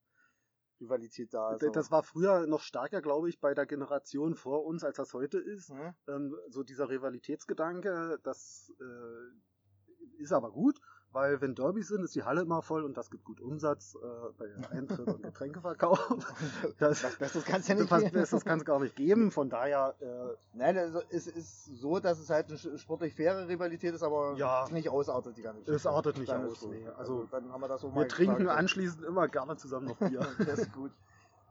[0.80, 1.74] Rivalität da ist.
[1.74, 5.38] Das war früher noch stärker, glaube ich, bei der Generation vor uns, als das heute
[5.38, 5.70] ist.
[5.70, 5.94] Hm?
[6.06, 10.80] ähm, so dieser Rivalitätsgedanke, das äh, ist aber gut,
[11.12, 14.33] weil wenn Derbys sind, ist die Halle immer voll und das gibt gut Umsatz äh,
[14.38, 15.99] bei Eintritt und Getränkeverkauf.
[16.79, 18.11] Das, Was Besseres kann es ja nicht geben.
[18.12, 22.18] Besseres kann es gar nicht geben, von daher, äh, Nein, also es ist so, dass
[22.18, 24.66] es halt eine sportlich faire Rivalität ist, aber Ja.
[24.71, 26.87] nicht ausartet die ganze Es artet nicht Dann aus, nee.
[26.87, 28.59] Also, Also, dann haben wir das so mal wir trinken geklärt.
[28.59, 30.21] anschließend immer gerne zusammen noch Bier.
[30.38, 30.92] Das ist gut.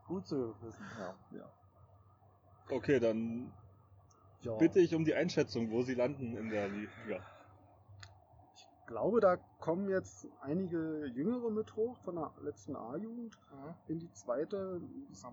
[0.06, 0.82] Gut zu wissen.
[1.32, 1.50] Ja.
[2.70, 3.52] Okay, dann
[4.42, 4.54] ja.
[4.56, 7.20] bitte ich um die Einschätzung, wo sie landen in der Liga.
[8.88, 13.74] Ich glaube, da kommen jetzt einige Jüngere mit hoch von der letzten A-Jugend Mhm.
[13.86, 14.80] in die zweite.
[15.12, 15.26] Es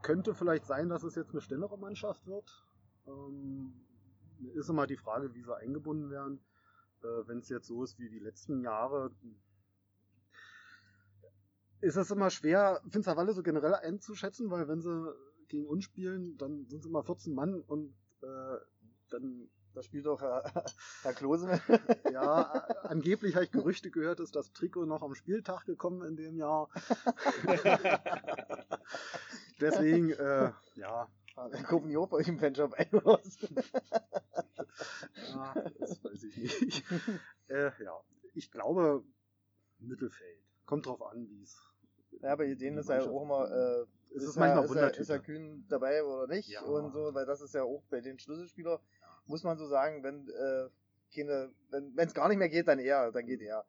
[0.00, 2.50] könnte vielleicht sein, dass es jetzt eine schnellere Mannschaft wird.
[3.06, 3.74] Ähm,
[4.54, 6.42] ist immer die Frage, wie sie eingebunden werden.
[7.02, 9.10] Äh, Wenn es jetzt so ist wie die letzten Jahre,
[11.82, 15.14] ist es immer schwer, Finsterwalde so generell einzuschätzen, weil wenn sie
[15.48, 18.56] gegen uns spielen, dann sind es immer 14 Mann und äh,
[19.10, 20.42] dann Da spielt doch Herr,
[21.02, 21.60] Herr Klose
[22.12, 26.16] ja, a- angeblich habe ich Gerüchte gehört, ist das Trikot noch am Spieltag gekommen in
[26.16, 26.68] dem Jahr.
[29.60, 32.72] Deswegen, äh, ja, Dann gucken die auch bei euch im Fanshop
[33.04, 33.38] was?
[35.28, 36.84] ja, das weiß ich nicht.
[37.48, 38.00] äh, ja,
[38.34, 39.04] ich glaube
[39.78, 40.38] Mittelfeld.
[40.66, 41.56] Kommt drauf an, wie es.
[42.20, 45.08] Ja, bei denen ist ja auch immer, äh, Es ist ja, manchmal ist, er, ist
[45.10, 46.62] er kühn dabei oder nicht Ja.
[46.62, 48.78] und so, weil das ist ja auch bei den Schlüsselspielern,
[49.26, 50.68] muss man so sagen, wenn äh,
[51.14, 53.64] keine, wenn es gar nicht mehr geht, dann er, dann geht er.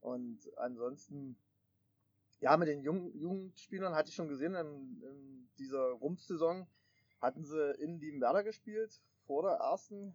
[0.00, 1.36] Und ansonsten,
[2.40, 6.66] ja, mit den jungen Jugendspielern hatte ich schon gesehen, in, in dieser Rumpfsaison
[7.20, 10.14] hatten sie in Liebenwerder gespielt, vor der ersten.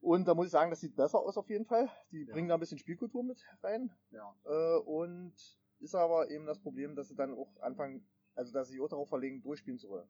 [0.00, 1.88] Und da muss ich sagen, das sieht besser aus auf jeden Fall.
[2.12, 2.32] Die Ja.
[2.32, 3.90] bringen da ein bisschen Spielkultur mit rein.
[4.10, 4.34] Ja.
[4.44, 5.32] Äh, und
[5.80, 8.88] ist aber eben das Problem, dass sie dann auch anfangen, also dass sie sich auch
[8.88, 10.08] darauf verlegen, durchspielen zu wollen.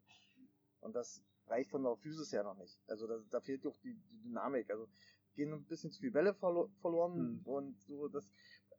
[0.80, 2.78] Und das reicht von der Physis her noch nicht.
[2.88, 4.70] Also da, da fehlt doch die, die Dynamik.
[4.70, 4.86] Also
[5.34, 7.40] gehen ein bisschen zu viele Bälle verlo verloren Hm.
[7.44, 8.30] und so das.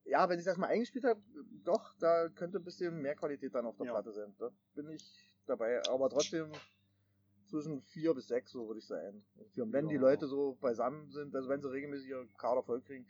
[0.05, 1.21] Ja, wenn ich das mal eingespielt habe,
[1.63, 3.91] doch, da könnte ein bisschen mehr Qualität dann auf der Ja.
[3.93, 4.33] Platte sein.
[4.39, 5.03] Da bin ich
[5.45, 5.81] dabei.
[5.89, 6.51] Aber trotzdem
[7.45, 9.23] zwischen vier bis sechs, so würde ich sagen.
[9.53, 10.01] Für- Wenn die Ja.
[10.01, 13.05] Leute so beisammen sind, also wenn sie regelmäßig ihre Kader voll kriegen,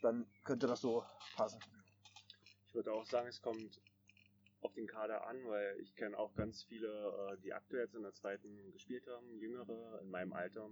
[0.00, 1.04] dann könnte das so
[1.36, 1.60] passen.
[2.72, 3.82] Ich würde auch sagen, es kommt
[4.62, 8.02] auf den Kader an, weil ich kenne auch ganz viele, äh, die aktuell jetzt in
[8.02, 10.70] der zweiten gespielt haben, jüngere in meinem Alter,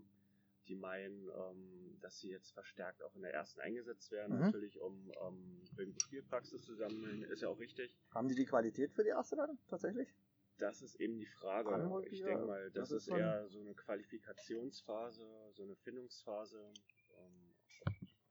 [0.66, 4.40] die meinen, ähm, dass sie jetzt verstärkt auch in der ersten eingesetzt werden, Mhm.
[4.40, 7.94] natürlich um ähm, irgendwo Spielpraxis zu sammeln, ist ja auch richtig.
[8.14, 10.08] Haben die die Qualität für die erste dann tatsächlich?
[10.56, 11.68] Das ist eben die Frage.
[11.68, 16.72] Brandenburg, Ich ja, denke mal, das, das ist eher so eine Qualifikationsphase, so eine Findungsphase,
[17.18, 17.54] ähm,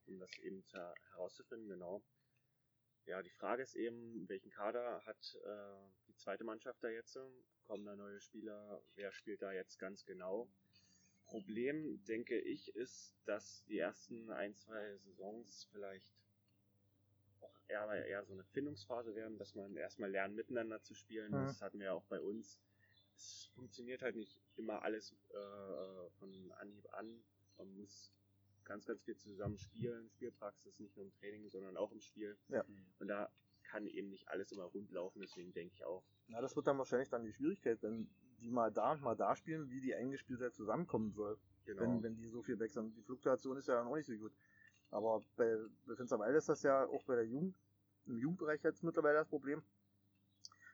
[0.07, 0.77] um das eben zu,
[1.11, 2.01] herauszufinden, genau.
[3.09, 7.17] Ja, die Frage ist eben, welchen Kader hat äh, die zweite Mannschaft da jetzt?
[7.63, 8.83] Kommen da neue Spieler?
[8.93, 10.47] Wer spielt da jetzt ganz genau?
[11.25, 16.13] Problem, denke ich, ist, dass die ersten ein, zwei Saisons vielleicht
[17.41, 21.31] auch eher, eher so eine Findungsphase werden, dass man erstmal lernt, miteinander zu spielen.
[21.31, 21.47] Mhm.
[21.47, 22.61] Das hatten wir ja auch bei uns.
[23.15, 27.23] es funktioniert halt nicht immer alles äh, von Anhieb an.
[27.57, 28.13] Man muss
[28.69, 32.37] ganz, ganz viel zusammen spielen, Spielpraxis, nicht nur im Training, sondern auch im Spiel.
[32.49, 32.63] Ja.
[32.99, 33.29] Und da
[33.63, 36.03] kann eben nicht alles immer rund laufen, deswegen denke ich auch.
[36.27, 38.09] Na, das wird dann wahrscheinlich dann die Schwierigkeit, wenn
[38.39, 41.37] die mal da und mal da spielen, wie die Eingespieltheit zusammenkommen soll.
[41.65, 41.81] Genau.
[41.81, 42.93] Wenn, wenn die so viel wechseln.
[42.95, 44.31] Die Fluktuation ist ja dann auch nicht so gut.
[44.91, 47.55] Aber bei, bei Finsterwalde ist das ja auch bei der Jugend,
[48.05, 49.61] im Jugendbereich jetzt mittlerweile das Problem.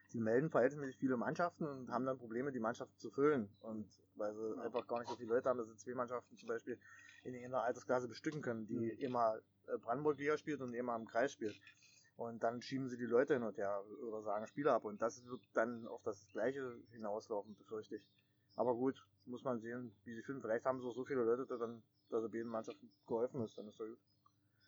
[0.08, 3.50] Sie melden verhältnismäßig viele Mannschaften und haben dann Probleme, die Mannschaften zu füllen.
[3.60, 6.48] Und weil sie einfach gar nicht so viele Leute haben, dass sie zwei Mannschaften zum
[6.48, 6.78] Beispiel
[7.34, 8.98] in der Altersklasse bestücken können, die Mhm.
[8.98, 11.58] immer äh, Brandenburg-Liga spielt und immer im Kreis spielt.
[12.16, 14.84] Und dann schieben sie die Leute hin und her oder sagen Spieler ab.
[14.84, 18.08] Und das wird dann auf das Gleiche hinauslaufen, befürchte ich.
[18.54, 20.40] Aber gut, muss man sehen, wie sie finden.
[20.40, 23.58] Vielleicht haben sie auch so viele Leute, dass dann, dass er beiden Mannschaften geholfen ist,
[23.58, 23.98] dann ist doch gut.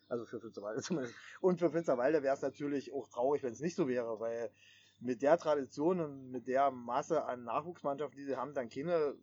[0.09, 1.15] Also für Finsterwalde zumindest.
[1.41, 4.51] Und für Finsterwalde wäre es natürlich auch traurig, wenn es nicht so wäre, weil
[4.99, 9.15] mit der Tradition und mit der Masse an Nachwuchsmannschaften, die sie haben, dann keine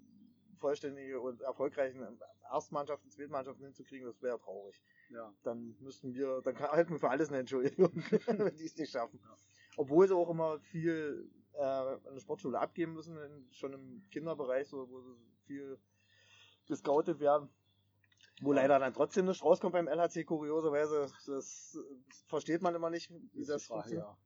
[0.59, 2.07] vollständige und erfolgreichen
[2.51, 4.81] Erstmannschaften, Zweitmannschaften hinzukriegen, das wäre traurig.
[5.11, 5.33] Ja.
[5.43, 7.93] Dann müssten wir, dann halten wir für alles eine Entschuldigung,
[8.27, 9.21] wenn die es nicht schaffen.
[9.77, 14.69] Obwohl sie auch immer viel äh, an der Sportschule abgeben müssen, in, schon im Kinderbereich,
[14.69, 15.79] so, wo sie viel
[16.67, 17.49] gescoutet werden.
[18.43, 21.01] Wo leider dann trotzdem nicht rauskommt beim LHC, kurioserweise.
[21.01, 21.79] Das, das
[22.27, 24.07] versteht man immer nicht, wie das Frage, funktioniert.
[24.07, 24.19] ja.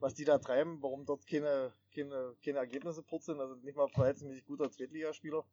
[0.00, 4.44] Was die da treiben, warum dort keine, keine, keine Ergebnisse purzeln, also nicht mal verhältnismäßig
[4.44, 5.46] guter Zweitligaspieler.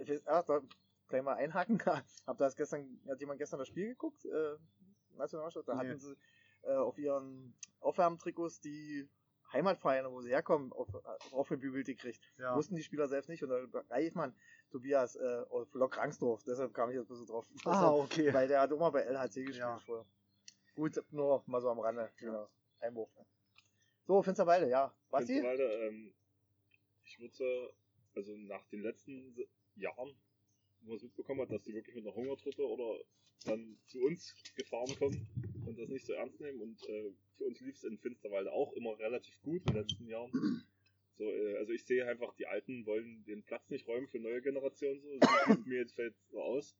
[0.00, 0.60] Ich weiß, ah, da
[1.08, 1.78] gleich mal einhaken.
[2.26, 4.24] Hab das gestern, hat jemand gestern das Spiel geguckt?
[4.24, 4.56] Äh,
[5.16, 5.68] Nationalmannschaft?
[5.68, 5.80] Da Nee.
[5.88, 6.16] hatten sie
[6.62, 9.08] äh, auf ihren Aufwärmtrikots die
[9.52, 10.88] Heimatvereine, wo sie herkommen, auf,
[11.32, 12.20] aufgebügelt gekriegt.
[12.38, 12.56] Ja.
[12.56, 13.42] Wussten die Spieler selbst nicht.
[13.42, 14.34] Und da Reichmann,
[14.70, 17.46] Tobias, äh, auf Lok Rangsdorf, deshalb kam ich jetzt ein bisschen drauf.
[17.66, 18.32] Ah, okay.
[18.34, 19.78] Weil der hat immer bei LHC gespielt Ja.
[19.84, 20.06] vorher.
[20.74, 22.10] Gut, nur mal so am Rande.
[22.16, 22.48] Genau.
[22.80, 23.10] Einwurf.
[24.06, 24.94] So, Finsterwalde, ja.
[25.10, 25.34] Was die?
[25.34, 26.14] Finsterwalde, ähm,
[27.04, 27.74] ich würde,
[28.16, 29.36] also nach den letzten
[29.76, 30.14] Jahren,
[30.80, 32.98] wo man es mitbekommen hat, dass die wirklich mit einer Hungertruppe oder
[33.44, 35.26] dann zu uns gefahren kommen
[35.66, 36.60] und das nicht so ernst nehmen.
[36.60, 40.06] Und äh, für uns lief es in Finsterwalde auch immer relativ gut in den letzten
[40.08, 40.64] Jahren.
[41.18, 44.42] So, äh, also ich sehe einfach, die Alten wollen den Platz nicht räumen für neue
[44.42, 45.00] Generationen.
[45.02, 46.76] So, das sieht mir jetzt fällt so aus.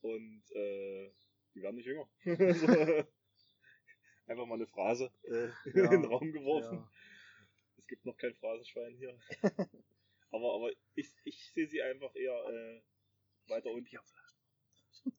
[0.00, 1.10] Und äh,
[1.54, 2.08] die werden nicht jünger.
[2.24, 2.30] so,
[4.26, 6.78] einfach mal eine Phrase Äh, in den Raum geworfen.
[6.78, 6.90] ja.
[7.78, 9.18] Es gibt noch kein Phrasenschwein hier.
[10.30, 12.80] Aber aber ich, ich sehe sie einfach eher äh,
[13.48, 13.96] weiter unten.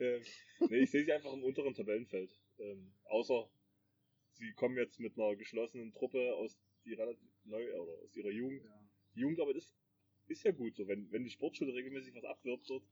[0.00, 0.22] ähm,
[0.70, 2.30] nee, ich sehe sie einfach im unteren Tabellenfeld.
[2.58, 3.50] Ähm, außer
[4.32, 8.64] sie kommen jetzt mit einer geschlossenen Truppe aus die relativ neu oder aus ihrer Jugend.
[8.64, 8.70] Ja.
[9.14, 9.74] Die Jugendarbeit ist,
[10.28, 12.84] ist ja gut so, wenn, wenn die Sportschule regelmäßig was abwirbt dort.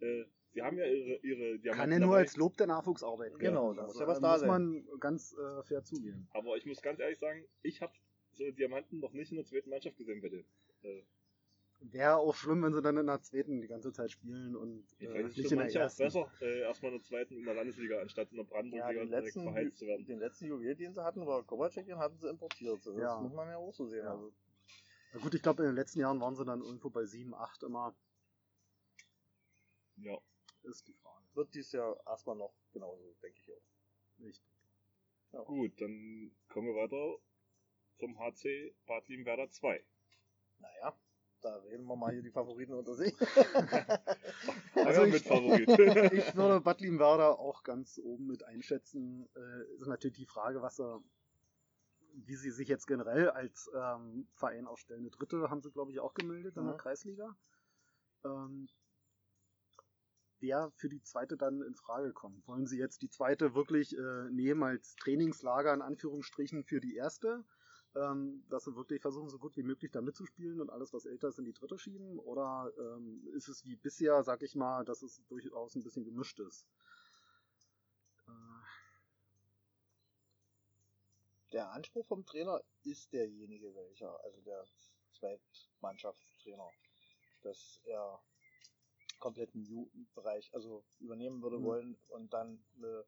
[0.00, 2.18] Äh, sie haben ja ihre, ihre Kann Diamanten ja nur dabei.
[2.22, 3.38] als Lob der Nachwuchsarbeit.
[3.38, 4.48] Genau, da Also, muss ja was da muss sein.
[4.48, 6.28] man ganz äh, fair zugeben.
[6.32, 7.92] Aber ich muss ganz ehrlich sagen, ich habe
[8.32, 10.44] so Diamanten noch nicht in der zweiten Mannschaft gesehen denen.
[10.82, 11.02] Äh,
[11.82, 15.22] Wäre auch schlimm, wenn sie dann in der zweiten die ganze Zeit spielen und äh,
[15.22, 16.02] ist nicht in der ersten.
[16.04, 19.08] besser, äh, erstmal in der zweiten in der Landesliga, anstatt in der Ja, Brandenburg-Liga den
[19.08, 20.06] direkt letzten, verheizt zu werden.
[20.06, 22.84] den letzten Juwel, den sie hatten, war Kovacic, den hatten sie importiert.
[22.84, 23.18] Das Ja.
[23.20, 24.04] muss man ja auch so sehen.
[24.04, 24.12] Ja.
[24.12, 24.30] Also,
[25.14, 27.62] Na gut, ich glaube, in den letzten Jahren waren sie dann irgendwo bei 7, 8
[27.62, 27.94] immer.
[29.96, 30.18] Ja.
[30.64, 31.24] Ist die Frage.
[31.32, 33.62] wird dies Jahr erstmal noch genauso, denke ich auch.
[34.18, 34.42] Nicht.
[35.46, 37.18] Gut, dann kommen wir weiter
[38.00, 39.84] zum HC Bad Liebenwerder 2.
[40.58, 40.98] Naja,
[41.42, 43.14] da reden wir mal hier die Favoriten unter sich.
[44.74, 45.12] Also ich-.
[46.12, 49.28] Ich würde Bad Liebenwerder auch ganz oben mit einschätzen.
[49.36, 51.02] Äh, ist natürlich die Frage, was er,
[52.14, 55.00] wie sie sich jetzt generell als ähm, Verein aufstellen.
[55.00, 56.78] Eine dritte haben sie, glaube ich, auch gemeldet in der Mhm.
[56.78, 57.36] Kreisliga.
[58.24, 58.68] Ähm,
[60.40, 62.46] wer für die zweite dann in Frage kommt.
[62.46, 67.44] Wollen sie jetzt die zweite wirklich äh, nehmen als Trainingslager in Anführungsstrichen für die erste?
[67.96, 71.28] Ähm, dass sie wirklich versuchen, so gut wie möglich da mitzuspielen und alles, was älter
[71.28, 72.18] ist, in die dritte schieben?
[72.20, 76.38] Oder ähm, ist es wie bisher, sag ich mal, dass es durchaus ein bisschen gemischt
[76.38, 76.66] ist?
[78.28, 78.30] Äh,
[81.52, 84.64] Der Anspruch vom Trainer ist derjenige welcher, also der
[85.18, 86.70] Zweitmannschaftstrainer,
[87.42, 88.22] dass er
[89.18, 91.64] kompletten Jugendbereich also übernehmen würde Mhm.
[91.64, 93.02] wollen und dann äh,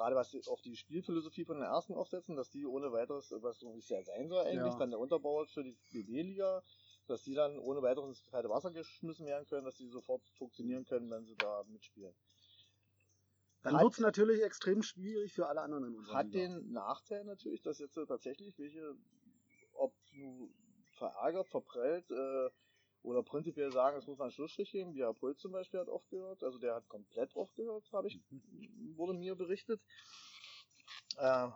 [0.00, 3.74] gerade was auf die Spielphilosophie von den ersten aufsetzen, dass die ohne weiteres, was so
[3.74, 4.78] wie es ja sein soll eigentlich, Ja.
[4.78, 6.62] dann der Unterbau für die BB-Liga,
[7.06, 10.84] dass die dann ohne weiteres ins kalte Wasser geschmissen werden können, dass die sofort funktionieren
[10.86, 12.16] können, wenn sie da mitspielen.
[13.62, 16.38] dann wird es natürlich extrem schwierig für alle anderen in unserer Hat Liga.
[16.38, 18.96] den Nachteil natürlich, dass jetzt tatsächlich welche,
[19.72, 20.54] ob nun
[20.92, 22.50] verärgert, verprellt äh,
[23.02, 26.58] oder prinzipiell sagen, es muss einen Schlussstrich geben, Herr Pult zum Beispiel hat aufgehört, also
[26.58, 28.20] der hat komplett aufgehört, habe ich,
[28.96, 29.80] wurde mir berichtet.
[31.16, 31.48] Äh,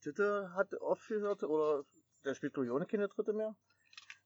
[0.00, 1.84] Titte hat aufgehört oder
[2.24, 3.56] der spielt Kloione keine Dritte mehr.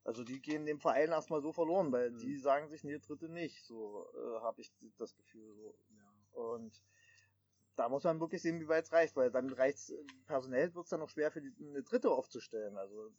[0.04, 2.18] Also die gehen dem Verein erstmal so verloren, weil mhm.
[2.18, 3.64] die sagen sich, nee, Dritte nicht.
[3.64, 5.54] So äh, habe ich das Gefühl.
[5.54, 5.74] So.
[5.90, 6.42] Ja.
[6.42, 6.82] Und
[7.76, 9.92] da muss man wirklich sehen, wie weit es reicht, weil dann reicht
[10.26, 12.76] personell wird es dann noch schwer für die, eine Dritte aufzustellen.
[12.76, 13.12] Also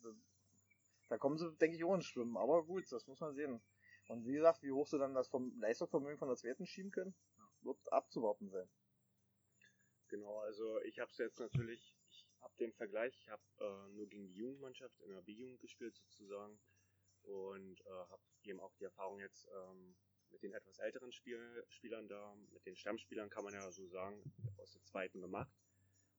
[1.10, 2.38] da kommen sie, denke ich, ohne Schwimmen.
[2.38, 3.62] Aber gut, das muss man sehen.
[4.08, 7.16] Und wie gesagt, wie hoch sie dann das vom Leistungsvermögen von der zweiten schieben können,
[7.62, 8.70] wird abzuwarten sein.
[10.08, 14.08] Genau, also ich habe es jetzt natürlich, ich habe den Vergleich, ich habe äh, nur
[14.08, 16.60] gegen die Jugendmannschaft in der B-Jugend gespielt sozusagen
[17.22, 19.96] und äh, habe eben auch die Erfahrung jetzt ähm,
[20.32, 24.24] mit den etwas älteren Spiel Spielern da, mit den Stammspielern kann man ja so sagen,
[24.58, 25.52] aus der zweiten gemacht.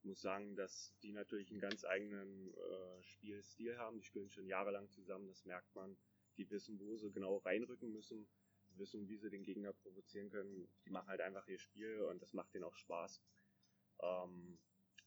[0.02, 3.98] Muss sagen, dass die natürlich einen ganz eigenen äh, Spielstil haben.
[3.98, 5.96] Die spielen schon jahrelang zusammen, das merkt man.
[6.36, 8.26] Die wissen, wo sie genau reinrücken müssen,
[8.76, 10.68] wissen, wie sie den Gegner provozieren können.
[10.84, 13.20] Die machen halt einfach ihr Spiel und das macht denen auch Spaß.
[14.02, 14.58] Ähm,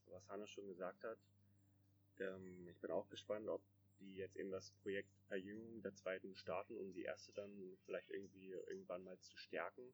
[0.08, 1.18] was Hannes schon gesagt hat,
[2.20, 3.62] ähm, ich bin auch gespannt, ob
[4.00, 8.52] die jetzt eben das Projekt Verjüngung der zweiten starten, um die erste dann vielleicht irgendwie
[8.52, 9.94] irgendwann mal zu stärken.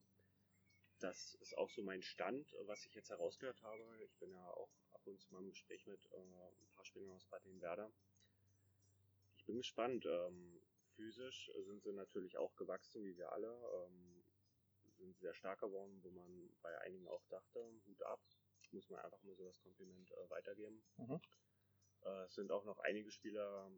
[1.00, 3.84] Das ist auch so mein Stand, was ich jetzt herausgehört habe.
[4.04, 4.70] Ich bin ja auch
[5.00, 7.92] ab und zu mal im Gespräch mit äh, ein paar Spielern aus Bad Werder.
[9.38, 10.06] Ich bin gespannt.
[10.06, 10.62] Ähm,
[10.96, 13.48] physisch sind sie natürlich auch gewachsen, wie wir alle.
[13.48, 14.26] Ähm,
[14.98, 18.20] sind sehr stark geworden, wo man bei einigen auch dachte, Hut ab.
[18.72, 20.84] Muss man einfach mal so das Kompliment äh, weitergeben.
[20.98, 21.22] Mhm.
[22.04, 23.72] Äh, es sind auch noch einige Spieler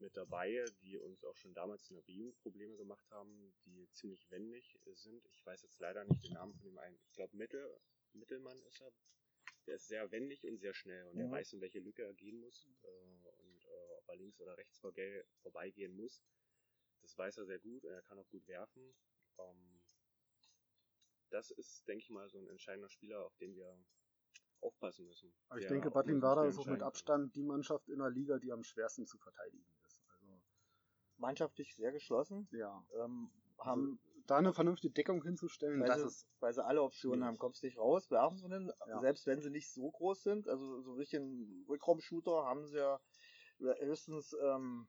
[0.00, 4.28] mit dabei, die uns auch schon damals in der b Probleme gemacht haben, die ziemlich
[4.30, 5.24] wendig sind.
[5.26, 6.98] Ich weiß jetzt leider nicht den Namen von dem einen.
[7.06, 7.80] Ich glaube Mittel,
[8.12, 8.92] Mittelmann ist er.
[9.66, 11.22] Der ist sehr wendig und sehr schnell und mhm.
[11.22, 14.56] er weiß, in welche Lücke er gehen muss äh, und äh, ob er links oder
[14.56, 14.92] rechts vor
[15.42, 16.22] vorbeigehen muss.
[17.02, 18.94] Das weiß er sehr gut und er kann auch gut werfen.
[19.38, 19.80] Ähm,
[21.30, 23.78] das ist, denke ich mal, so ein entscheidender Spieler, auf den wir
[24.60, 25.32] aufpassen müssen.
[25.48, 28.52] Aber ich denke, Bad Limwada ist auch mit Abstand die Mannschaft in der Liga, die
[28.52, 30.02] am schwersten zu verteidigen ist.
[30.08, 30.40] Also
[31.16, 32.48] mannschaftlich sehr geschlossen.
[32.52, 32.84] Ja.
[32.94, 37.38] Ähm, haben da eine vernünftige Deckung hinzustellen, weil, sie, weil sie alle Optionen haben.
[37.38, 39.00] Kommst nicht raus, werfen sie den, ja.
[39.00, 40.48] selbst wenn sie nicht so groß sind.
[40.48, 43.00] Also so ein bisschen Rückraumshooter haben sie ja
[43.58, 44.86] höchstens ähm,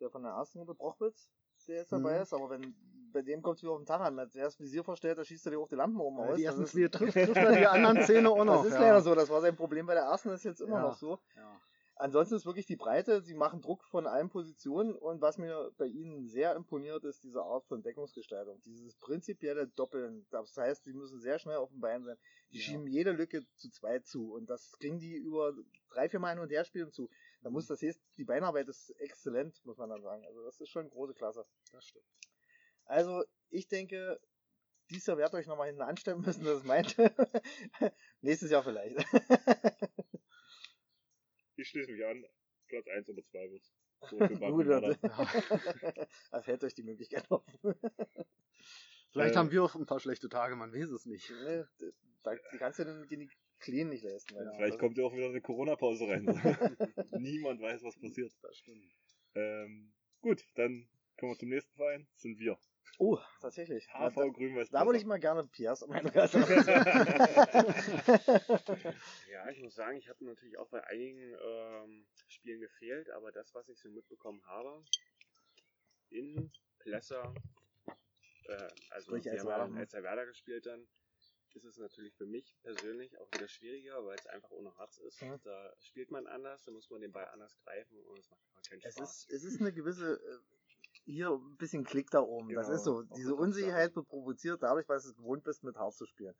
[0.00, 1.30] der von der ersten Runde, Brochwitz,
[1.66, 2.22] der jetzt dabei mhm.
[2.22, 2.74] ist, aber wenn
[3.12, 4.16] bei dem kommt es wieder auf den Tag an.
[4.16, 6.36] Wenn er das Visier verstellt, da schießt er dir auch die Lampen oben aus.
[6.36, 8.58] Die ersten vier trifft, trifft er die anderen Zähne auch noch.
[8.58, 8.80] Das ist ja.
[8.80, 10.82] leider so, das war sein Problem bei der ersten, das ist jetzt immer ja.
[10.82, 11.18] noch so.
[11.34, 11.60] Ja.
[12.00, 15.84] Ansonsten ist wirklich die Breite, sie machen Druck von allen Positionen und was mir bei
[15.84, 18.58] ihnen sehr imponiert, ist diese Art von Deckungsgestaltung.
[18.64, 20.26] Dieses prinzipielle Doppeln.
[20.30, 22.16] Das heißt, sie müssen sehr schnell auf dem Bein sein.
[22.52, 22.64] Die ja.
[22.64, 25.52] schieben jede Lücke zu zweit zu und das kriegen die über
[25.90, 27.10] drei, vier Mal hin und her spielen zu.
[27.42, 30.24] Da muss das heißt, die Beinarbeit ist exzellent, muss man dann sagen.
[30.24, 31.44] Also das ist schon große Klasse.
[31.70, 32.06] Das stimmt.
[32.86, 34.18] Also ich denke,
[34.88, 36.96] dieses Jahr werdet ihr euch nochmal hinten anstellen müssen, das ist meint.
[38.22, 38.96] Nächstes Jahr vielleicht.
[41.60, 42.24] ich schließe mich an.
[42.68, 43.62] Platz 1 oder 2 wird
[44.00, 44.66] Gut,
[46.30, 47.58] das hält euch die Möglichkeit offen.
[49.12, 51.30] Vielleicht äh, haben wir auch ein paar schlechte Tage, man weiß es nicht.
[51.30, 51.68] Ne,
[52.22, 54.36] da, die kannst du den, den Clean nicht leisten.
[54.36, 56.24] Ja, vielleicht kommt ja auch wieder eine Corona-Pause rein.
[57.18, 58.32] Niemand weiß, was passiert.
[58.40, 58.86] Das stimmt.
[59.34, 60.88] Ähm, gut, dann
[61.18, 62.06] kommen wir zum nächsten Verein.
[62.14, 62.58] Das sind wir.
[62.98, 63.88] Oh, tatsächlich.
[63.88, 64.70] HV Grün-Weiß.
[64.70, 66.02] Da würde ich mal gerne Piers um Ja,
[69.48, 73.68] ich muss sagen, ich habe natürlich auch bei einigen ähm, Spielen gefehlt, aber das, was
[73.70, 74.84] ich so mitbekommen habe,
[76.10, 77.32] in Plesser,
[78.44, 80.86] äh, also Sprich, wir haben als Werder gespielt dann,
[81.54, 85.22] ist es natürlich für mich persönlich auch wieder schwieriger, weil es einfach ohne Herz ist.
[85.22, 85.40] Mhm.
[85.42, 88.62] Da spielt man anders, da muss man den Ball anders greifen und es macht einfach
[88.68, 88.96] keinen Spaß.
[89.00, 90.38] Es ist, es ist eine gewisse, äh,
[91.04, 92.48] hier ein bisschen Klick da oben.
[92.48, 93.02] Genau, das ist so.
[93.02, 96.34] Diese Unsicherheit wird provoziert dadurch, weil du es gewohnt bist, mit Herz zu spielen.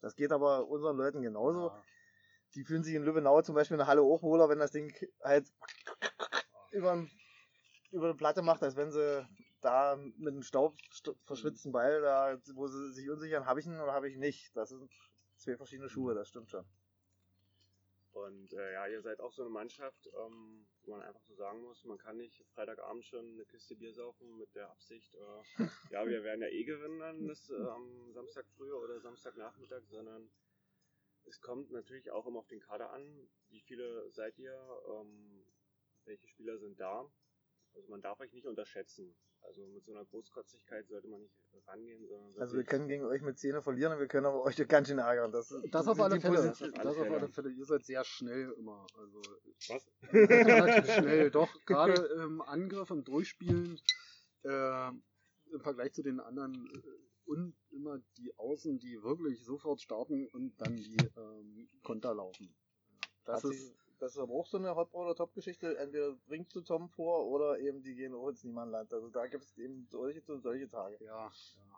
[0.00, 1.68] Das geht aber unseren Leuten genauso.
[1.68, 1.82] Ja.
[2.54, 4.92] Die fühlen sich in Lübbenau zum Beispiel in der Halle auch wohler, wenn das Ding
[5.22, 5.46] halt
[6.72, 7.06] über,
[7.92, 9.26] über eine Platte macht, als wenn sie
[9.60, 10.74] da mit einem Staub
[11.26, 14.50] verschwitzten Ball, da, wo sie sich unsichern, habe ich ihn oder habe ich ihn nicht.
[14.56, 14.90] Das sind
[15.36, 16.64] zwei verschiedene Schuhe, das stimmt schon.
[18.26, 21.62] Und äh, ja, ihr seid auch so eine Mannschaft, ähm, wo man einfach so sagen
[21.62, 25.42] muss, man kann nicht Freitagabend schon eine Kiste Bier saufen mit der Absicht, äh,
[25.90, 30.30] ja, wir werden ja eh gewinnen dann das, äh, am Samstag früh oder Samstagnachmittag, sondern
[31.24, 33.28] es kommt natürlich auch immer auf den Kader an.
[33.48, 34.58] Wie viele seid ihr?
[34.88, 35.44] Ähm,
[36.04, 37.10] welche Spieler sind da?
[37.74, 39.14] Also man darf euch nicht unterschätzen.
[39.42, 41.34] Also mit so einer Großkotzigkeit sollte man nicht
[41.66, 42.40] rangehen, sondern.
[42.40, 44.98] Also wir können gegen euch mit Zähne verlieren und wir können aber euch ganz schön
[44.98, 45.32] ärgern.
[45.32, 46.36] Das, das auf alle Fälle.
[46.36, 47.50] Das, das auf alle Fälle.
[47.50, 48.86] Ihr seid sehr schnell immer.
[48.96, 49.20] Also
[49.68, 49.90] Was?
[50.12, 51.30] relativ schnell.
[51.30, 53.80] Doch, gerade im Angriff, im Durchspielen,
[54.44, 60.26] äh, im Vergleich zu den anderen äh, und immer die Außen, die wirklich sofort starten
[60.28, 62.54] und dann die ähm, Konter laufen.
[63.24, 65.76] Das hat ist, das ist aber auch so eine Hotball oder Top-Geschichte.
[65.78, 68.92] Entweder bringst du Tom vor oder eben die gehen auch ins Niemandland.
[68.92, 70.96] Also da gibt es eben solche und solche Tage.
[71.04, 71.32] Ja, ja,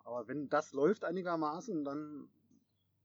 [0.05, 2.29] aber wenn das läuft einigermaßen, dann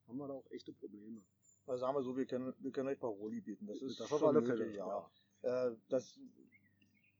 [0.08, 1.22] haben wir da auch echte Probleme.
[1.66, 3.66] Also sagen wir so, wir können, wir können euch Paroli bieten.
[3.66, 5.10] Das ist Das auf alle Fälle, ja.
[5.42, 6.20] Äh, das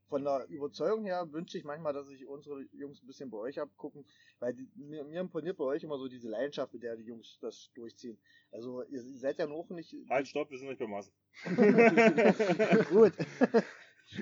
[0.08, 3.60] von der Überzeugung her wünsche ich manchmal, dass sich unsere Jungs ein bisschen bei euch
[3.60, 4.04] abgucken,
[4.40, 7.38] weil die, mir, mir imponiert bei euch immer so diese Leidenschaft, mit der die Jungs
[7.40, 8.18] das durchziehen.
[8.50, 9.94] Also ihr seid ja noch nicht.
[10.08, 11.12] Halt, stopp, wir sind nicht beim Maßen.
[12.90, 13.12] Gut.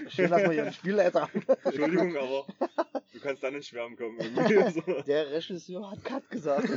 [0.08, 1.42] Schön, dass wir hier einen Spielleiter haben.
[1.62, 2.46] Entschuldigung, aber
[3.12, 4.18] du kannst dann ins Schwärmen kommen.
[4.74, 6.68] So, Der Regisseur hat Cut gesagt.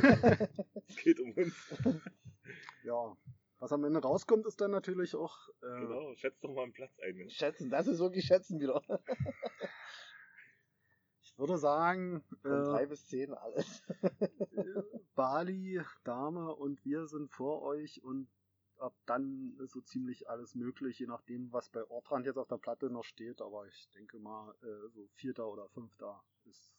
[0.88, 1.54] es geht um uns.
[2.84, 3.16] Ja.
[3.60, 6.98] Was am Ende rauskommt, ist dann natürlich auch äh, Genau, schätzt doch mal einen Platz
[7.00, 7.14] ein.
[7.14, 7.36] Mensch.
[7.36, 8.82] Schätzen, das ist wirklich Schätzen wieder.
[11.22, 13.82] ich würde sagen, Von äh, drei bis zehn alles.
[15.14, 18.30] Bali, Dame und wir sind vor euch und
[18.78, 22.56] ab dann ist so ziemlich alles möglich, je nachdem, was bei Ortrand jetzt auf der
[22.56, 23.42] Platte noch steht.
[23.42, 26.72] Aber ich denke mal, äh, so Vierter oder Fünfter ist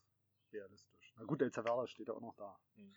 [0.51, 1.13] realistisch.
[1.15, 2.59] Na gut, Elzerwerda steht ja auch noch da.
[2.73, 2.95] Hm.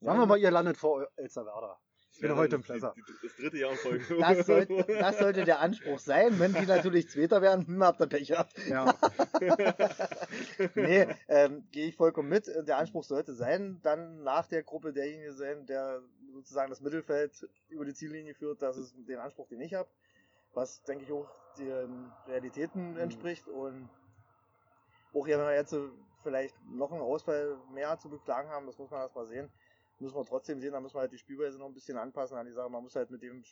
[0.00, 1.80] Sagen wir mal, ihr landet vor Elzerwerda.
[2.12, 4.16] Ich bin Ja, heute das im die- Das dritte Jahr in Folge.
[4.18, 6.38] Das sollte, das sollte der Anspruch sein.
[6.38, 8.52] Wenn die natürlich Zweiter wären, hm, habt ihr Pech gehabt.
[8.68, 8.94] Ja,
[10.74, 12.46] nee, ähm, gehe ich vollkommen mit.
[12.66, 16.02] Der Anspruch sollte sein, dann nach der Gruppe derjenige sein, der
[16.32, 18.62] sozusagen das Mittelfeld über die Ziellinie führt.
[18.62, 19.88] Das ist den Anspruch, den ich habe.
[20.52, 23.46] Was, denke ich, auch den Realitäten entspricht.
[23.48, 23.88] Und
[25.14, 25.74] auch ja, wenn wir jetzt
[26.22, 29.48] vielleicht noch einen Ausfall mehr zu beklagen haben, das muss man erst mal sehen,
[30.00, 32.46] müssen wir trotzdem sehen, da müssen wir halt die Spielweise noch ein bisschen anpassen an
[32.46, 32.70] die Sache.
[32.70, 33.44] Man muss halt mit dem,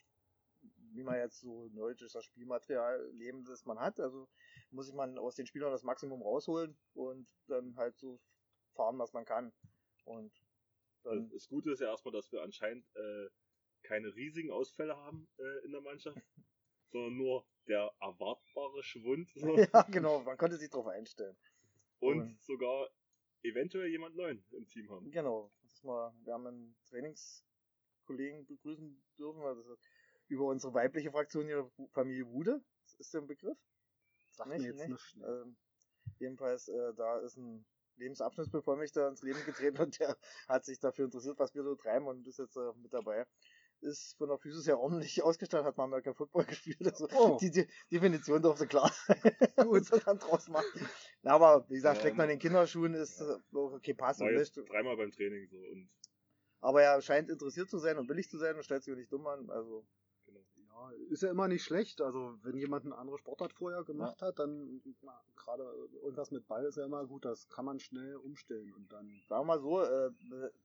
[0.93, 4.01] wie man jetzt so neudeutsch ist, das Spielmaterial leben, das man hat.
[4.01, 4.29] Also
[4.71, 8.21] muss sich man aus den Spielern das Maximum rausholen und dann halt so
[8.75, 9.53] fahren, was man kann.
[10.05, 10.33] Und
[11.05, 13.29] dann, Das Gute ist ja erstmal, dass wir anscheinend äh,
[13.83, 16.19] keine riesigen Ausfälle haben äh, in der Mannschaft,
[16.91, 19.57] sondern nur der erwartbare Schwund so.
[19.59, 21.37] ja genau, man konnte sich darauf einstellen.
[22.01, 22.89] und Und- sogar
[23.43, 25.11] eventuell jemand neuen im Team haben.
[25.13, 29.77] Genau, ist mal, wir haben einen Trainingskollegen begrüßen dürfen, also
[30.27, 32.61] über unsere weibliche Fraktion hier, Familie Wude,
[32.99, 33.57] ist der ein Begriff?
[34.33, 34.91] sagt Nicht, mir jetzt nicht?
[34.91, 35.17] nicht.
[35.25, 35.57] Ähm,
[36.19, 37.65] jedenfalls, äh, da ist ein
[37.97, 40.17] Lebensabschnittsbevollmächtiger ins Leben getreten und der
[40.49, 43.27] hat sich dafür interessiert, was wir so treiben und ist jetzt äh, mit dabei.
[43.81, 46.85] Ist von der Physis her ordentlich ausgestattet, hat mal American Football gespielt.
[46.85, 47.39] Also Oh.
[47.41, 49.21] die, die Definition durfte klar sein,
[49.57, 50.67] was er dann draus macht.
[51.23, 53.37] Na, aber wie gesagt, Ja, steckt man in den Kinderschuhen, ist ja.
[53.37, 54.69] äh, auch okay, passt War und jetzt nicht.
[54.69, 55.89] dreimal beim Training so und
[56.61, 59.13] Aber er scheint interessiert zu sein und willig zu sein und stellt sich auch nicht
[59.13, 59.49] dumm an.
[59.51, 59.87] Also.
[60.79, 62.01] Ja, ist ja immer nicht schlecht.
[62.01, 65.65] Also wenn jemand eine andere Sportart vorher gemacht hat, dann na, gerade
[66.03, 67.25] irgendwas mit Ball ist ja immer gut.
[67.25, 69.07] Das kann man schnell umstellen und dann.
[69.29, 70.11] sagen wir mal so, äh,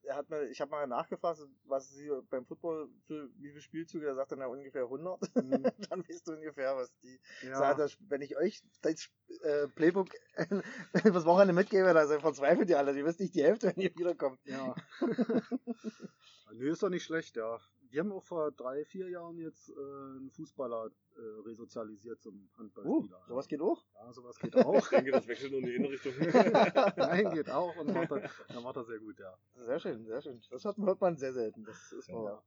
[0.04, 4.08] er hat mir, ich habe mal nachgefragt, was sie beim Football für wie viele Spielzüge,
[4.08, 5.22] er sagt dann ja ungefähr 100.
[5.36, 5.64] Mhm.
[5.90, 7.80] dann weißt du ungefähr, was die Ja, sagt.
[7.80, 9.10] Das, wenn ich euch das
[9.42, 10.10] äh, Playbook
[11.04, 12.96] das Wochenende mitgebe, dann verzweifelt ihr alle.
[12.98, 14.40] Ihr wisst nicht die Hälfte, wenn ihr wiederkommt.
[14.46, 14.76] ja.
[16.56, 17.60] Nö, ist doch nicht schlecht, ja.
[17.90, 22.58] Wir haben auch vor drei, vier Jahren jetzt äh, einen Fußballer äh, resozialisiert zum Uh,
[22.60, 23.24] Handballspieler.
[23.28, 23.86] sowas geht auch.
[23.94, 24.74] Ja, sowas geht auch.
[24.84, 26.14] Ich denke, das wechselt nur in die Innenrichtung.
[26.98, 29.38] Nein, geht auch und macht er, er macht er sehr gut, ja.
[29.66, 30.42] Sehr schön, sehr schön.
[30.50, 31.64] Das hört man, hört man sehr selten.
[31.66, 32.16] Das ist Ja.
[32.16, 32.46] wahr.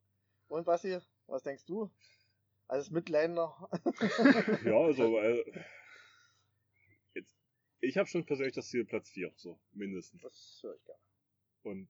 [0.49, 1.91] Und Basti, was denkst du?
[2.69, 3.55] Als Mitleidender?
[4.65, 5.65] ja, also äh,
[7.15, 7.33] jetzt,
[7.81, 10.23] ich habe schon persönlich das Ziel Platz 4, so mindestens.
[10.23, 11.01] Das höre ich gerne.
[11.63, 11.89] Und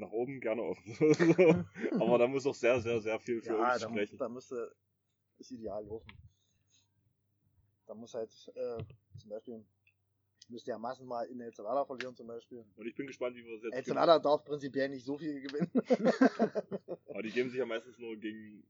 [0.00, 0.94] nach oben gerne offen.
[2.00, 4.18] Aber da muss auch sehr, sehr, sehr viel für Ja, uns da, sprechen.
[4.18, 4.74] da müsste
[5.38, 6.10] das Ideal laufen.
[7.86, 8.82] Da muss halt äh,
[9.18, 9.64] zum Beispiel
[10.48, 12.64] müsste ja Massen mal in Elzevada verlieren zum Beispiel.
[12.76, 15.70] Und ich bin gespannt, wie wir es jetzt Elzevada darf prinzipiell nicht so viel gewinnen.
[17.08, 18.64] Aber die geben sich ja meistens nur gegen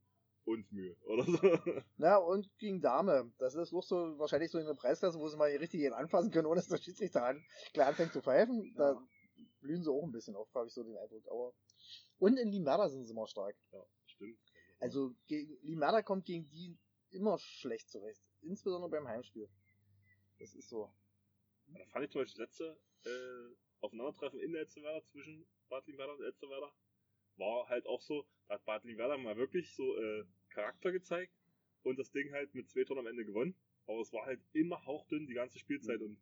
[0.45, 1.39] uns Mühe, oder so.
[1.99, 3.33] ja, und gegen Dame.
[3.39, 6.31] Das ist auch so wahrscheinlich so in der Preisklasse, wo sie mal richtig jeden anfassen
[6.31, 8.75] können, ohne dass der Schiedsrichter an, gleich anfängt zu pfeifen.
[8.77, 9.01] Da
[9.61, 11.27] blühen sie auch ein bisschen auf, habe ich so den Eindruck.
[11.29, 11.55] Aber
[12.19, 13.57] und in Limada sind sie immer stark.
[13.73, 14.39] Ja, stimmt.
[14.79, 16.79] Also gegen, Limada kommt gegen die
[17.11, 18.23] immer schlecht zurecht.
[18.43, 19.49] Insbesondere beim Heimspiel.
[20.39, 20.93] Das ist so.
[21.69, 26.25] Da fand ich zum Beispiel das letzte äh, Aufeinandertreffen in Elsterwerda zwischen Bad Limwerder und
[26.25, 26.73] Elsterwerda
[27.37, 31.33] war halt auch so, da hat Bad Limwerda mal wirklich so äh, Charakter gezeigt
[31.83, 33.55] und das Ding halt mit zwei Toren am Ende gewonnen.
[33.87, 36.21] Aber es war halt immer hauchdünn die ganze Spielzeit und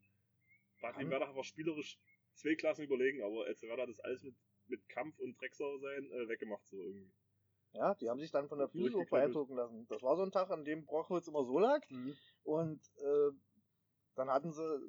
[0.81, 1.99] Bad Limwerda war spielerisch
[2.39, 4.35] zwei Klassen überlegen, aber Elsterwerda hat das alles mit,
[4.67, 7.13] mit Kampf und Drecksau sein äh, weggemacht so irgendwie.
[7.73, 9.11] Ja, die haben sich dann von der Durchgeknüppelt.
[9.11, 9.87] beeindrucken lassen.
[9.89, 11.83] Das war so ein Tag, an dem Brochholz immer so lag.
[11.91, 12.17] Mhm.
[12.43, 13.31] Und äh,
[14.15, 14.81] dann hatten sie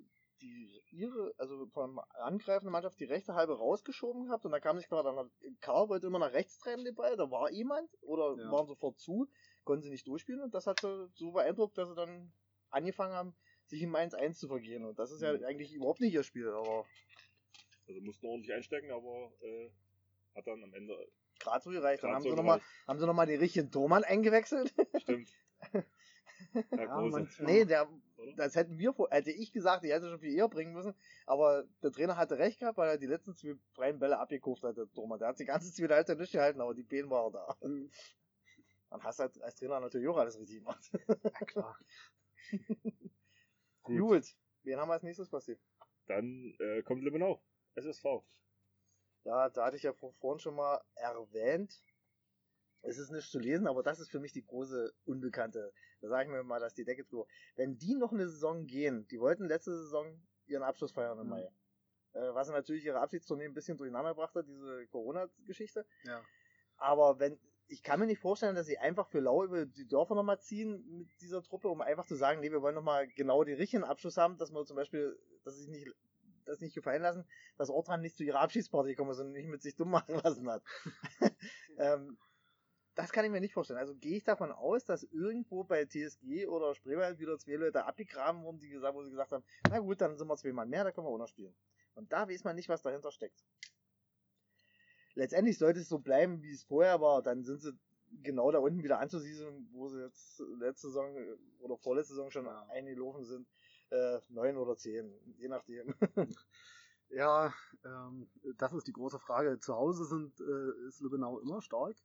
[0.42, 4.88] die ihre, also vom angreifenden Mannschaft die rechte halbe rausgeschoben gehabt und da kam sich
[4.88, 5.30] klar, dann hat
[5.60, 8.50] Karl wollte immer nach rechts treiben den Ball, da war jemand oder Ja.
[8.50, 9.28] waren sofort zu,
[9.66, 12.32] konnten sie nicht durchspielen und das hat sie so beeindruckt, dass sie dann
[12.70, 13.36] angefangen haben,
[13.66, 14.86] sich im 1-1 zu vergehen.
[14.86, 15.44] Und das ist ja Mhm.
[15.44, 16.86] eigentlich überhaupt nicht ihr Spiel, aber
[17.90, 19.70] Also mussten ordentlich einstecken, aber äh,
[20.36, 20.96] hat dann am Ende
[21.40, 22.04] gerade so gereicht.
[22.04, 22.88] Dann haben so sie nochmal, gereicht.
[22.88, 24.74] haben sie noch mal den richtigen Tormann eingewechselt.
[24.98, 25.30] Stimmt.
[25.62, 25.84] Herr
[26.72, 27.10] Ja, Große.
[27.12, 27.90] manchmal- nee, der,
[28.38, 30.94] das hätten wir, vor- hätte ich gesagt, ich hätte schon viel eher bringen müssen.
[31.26, 34.78] Aber der Trainer hatte recht gehabt, weil er die letzten zwei freien Bälle abgekauft hat,
[34.78, 35.20] der Tormann.
[35.20, 37.56] Der hat die ganze zweite Halbzeit nicht gehalten, aber die Beine waren da.
[37.60, 40.92] Dann hast du halt als Trainer natürlich auch alles richtig gemacht.
[41.24, 41.78] Ja, klar.
[43.84, 44.00] Gut.
[44.00, 44.36] Gut.
[44.64, 45.60] Wen haben wir als nächstes passiert?
[46.08, 47.42] Dann äh, kommt Limmenau.
[47.76, 48.06] SSV.
[49.26, 51.84] Ja, da hatte ich ja vor, vorhin schon mal erwähnt.
[52.82, 55.74] Es ist nicht zu lesen, aber das ist für mich die große Unbekannte.
[56.00, 57.26] Da sage ich mir mal, dass die Decke drüber.
[57.56, 61.30] Wenn die noch eine Saison gehen, die wollten letzte Saison ihren Abschluss feiern im Mhm.
[61.30, 61.52] Mai.
[62.14, 65.86] Äh, was natürlich ihre Abschiedstournee ein bisschen durcheinander brachte, diese Corona-Geschichte.
[66.04, 66.24] Ja.
[66.78, 70.16] Aber wenn, ich kann mir nicht vorstellen, dass sie einfach für lau über die Dörfer
[70.16, 73.58] nochmal ziehen mit dieser Truppe, um einfach zu sagen, nee, wir wollen nochmal genau den
[73.58, 75.88] richtigen Abschluss haben, dass wir zum Beispiel, dass sie sich nicht,
[76.50, 77.26] das nicht gefallen lassen,
[77.58, 80.50] dass Ortran nicht zu ihrer Abschiedsparty gekommen ist und nicht mit sich dumm machen lassen
[80.50, 80.64] hat.
[81.78, 82.18] ähm,
[82.96, 83.80] das kann ich mir nicht vorstellen.
[83.80, 88.44] Also gehe ich davon aus, dass irgendwo bei TSG oder Spreewald wieder zwei Leute abgegraben
[88.44, 90.84] wurden, die gesagt, wo sie gesagt haben, na gut, dann sind wir zwei Mann mehr,
[90.84, 91.56] da können wir auch noch spielen.
[91.96, 93.46] Und da weiß man nicht, was dahinter steckt
[95.20, 97.22] letztendlich sollte es so bleiben, wie es vorher war.
[97.22, 97.74] Dann sind sie
[98.24, 102.46] genau da unten wieder anzusiedeln, wo sie jetzt letzte Saison äh, oder vorletzte Saison schon
[102.46, 102.66] Ja.
[102.70, 103.48] eingelaufen sind.
[103.92, 105.94] Äh, neun oder zehn, je nachdem.
[107.12, 107.52] Ja,
[107.84, 109.60] ähm, das ist die große Frage.
[109.60, 111.96] Zu Hause sind, äh, ist Lübbenau immer stark.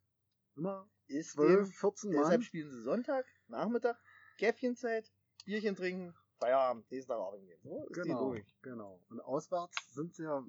[0.55, 2.23] Immer Ist 12, dem, 14 Mann.
[2.23, 3.97] deshalb spielen sie Sonntag, Nachmittag,
[4.39, 5.11] Käffchenzeit,
[5.45, 7.59] Bierchen trinken, Feierabend, nächsten Tag arbeiten gehen.
[7.63, 8.45] So ist die Genau, Logik.
[8.63, 8.99] genau.
[9.09, 10.43] Und auswärts sind sie ja,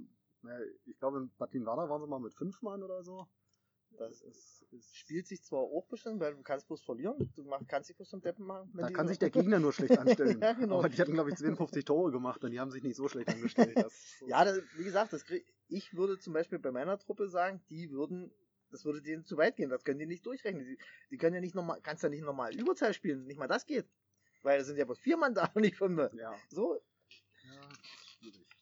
[0.86, 3.26] ich glaube in Bad Werder waren sie mal mit fünf Mann oder so.
[3.98, 7.60] Das ist, ist spielt sich zwar auch bestimmt, weil du kannst bloß verlieren, du mach,
[7.66, 8.70] kannst dich bloß zum Deppen machen.
[8.74, 10.40] Da kann sich der Gegner nur schlecht anstellen.
[10.40, 10.78] Ja, genau.
[10.78, 13.28] Aber die hatten, glaube ich, 52 Tore gemacht und die haben sich nicht so schlecht
[13.28, 13.76] angestellt.
[13.76, 17.60] Das, Ja, das, wie gesagt, das krieg, ich würde zum Beispiel bei meiner Truppe sagen,
[17.70, 18.32] die würden,
[18.70, 20.64] das würde denen zu weit gehen, das können die nicht durchrechnen.
[20.64, 20.78] Die,
[21.10, 23.86] die können ja nicht nochmal, kannst ja nicht nochmal Überzahl spielen, nicht mal das geht.
[24.42, 25.98] Weil es sind ja bloß vier Mann da und nicht fünf.
[26.14, 26.34] ja.
[26.50, 27.68] So, ja.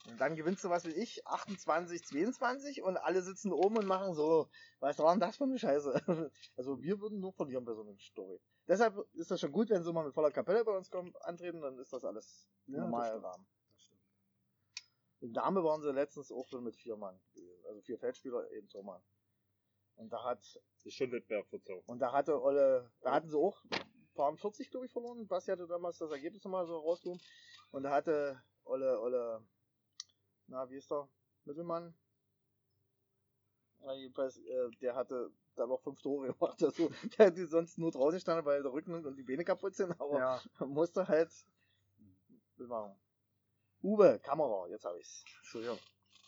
[0.09, 4.15] Und dann gewinnst du was wie ich, 28, 22 und alle sitzen oben und machen
[4.15, 4.49] so,
[4.81, 5.93] was war denn das für eine Scheiße?
[6.57, 8.41] Also wir würden nur verlieren bei so einer Story.
[8.69, 11.61] Deshalb ist das schon gut, wenn sie mal mit voller Kapelle bei uns kommen, antreten,
[11.61, 13.19] dann ist das alles Ja, normal.
[13.19, 13.47] Rahmen.
[13.73, 14.01] Das stimmt.
[15.21, 17.19] In Dame waren sie letztens auch schon mit vier Mann.
[17.35, 17.65] gewesen.
[17.69, 19.03] Also vier Feldspieler, eben Tormann.
[19.97, 21.83] Und da hat, Das ist schon Wettbewerb verzau.
[21.87, 23.63] und da hatte Olle, da hatten sie auch
[24.15, 25.27] paar 40, glaube ich, verloren.
[25.27, 27.21] Basti hatte damals das Ergebnis nochmal so rausgehoben.
[27.73, 29.45] Und da hatte Olle, Olle,
[30.47, 31.09] na, wie ist der?
[31.45, 31.95] Mittelmann?
[33.81, 36.63] Na, jedenfalls, äh, der hatte da noch fünf Tore gemacht.
[36.63, 36.89] Also,
[37.19, 40.19] der hätte sonst nur draußen gestanden, weil der Rücken und die Beine kaputt sind, aber
[40.19, 41.31] Ja, musste halt
[42.57, 42.97] machen.
[43.83, 45.25] Uwe, Kamera, jetzt habe ich's.
[45.39, 45.79] Entschuldigung.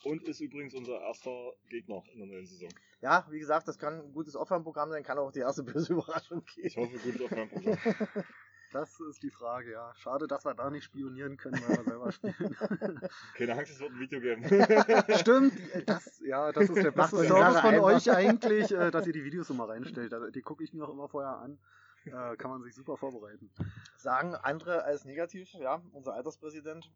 [0.05, 2.69] Und ist übrigens unser erster Gegner in der neuen Saison.
[3.01, 6.45] Ja, wie gesagt, das kann ein gutes Offline-Programm sein, kann auch die erste böse Überraschung
[6.45, 6.67] geben.
[6.67, 8.25] Ich hoffe, gutes Aufwärmprogramm.
[8.73, 9.93] Das ist die Frage, ja.
[9.95, 12.57] Schade, dass wir da nicht spionieren können, weil wir selber spielen.
[13.35, 14.45] Keine Angst, es wird ein Video geben.
[15.19, 15.55] Stimmt,
[15.87, 19.51] das, ja, das ist der beste Service von euch eigentlich, äh, dass ihr die Videos
[19.51, 20.15] immer reinstellt.
[20.35, 21.59] Die gucke ich mir auch immer vorher an.
[22.07, 23.51] Äh, kann man sich super vorbereiten.
[23.97, 26.89] Sagen andere als negativ, ja, unser Alterspräsident,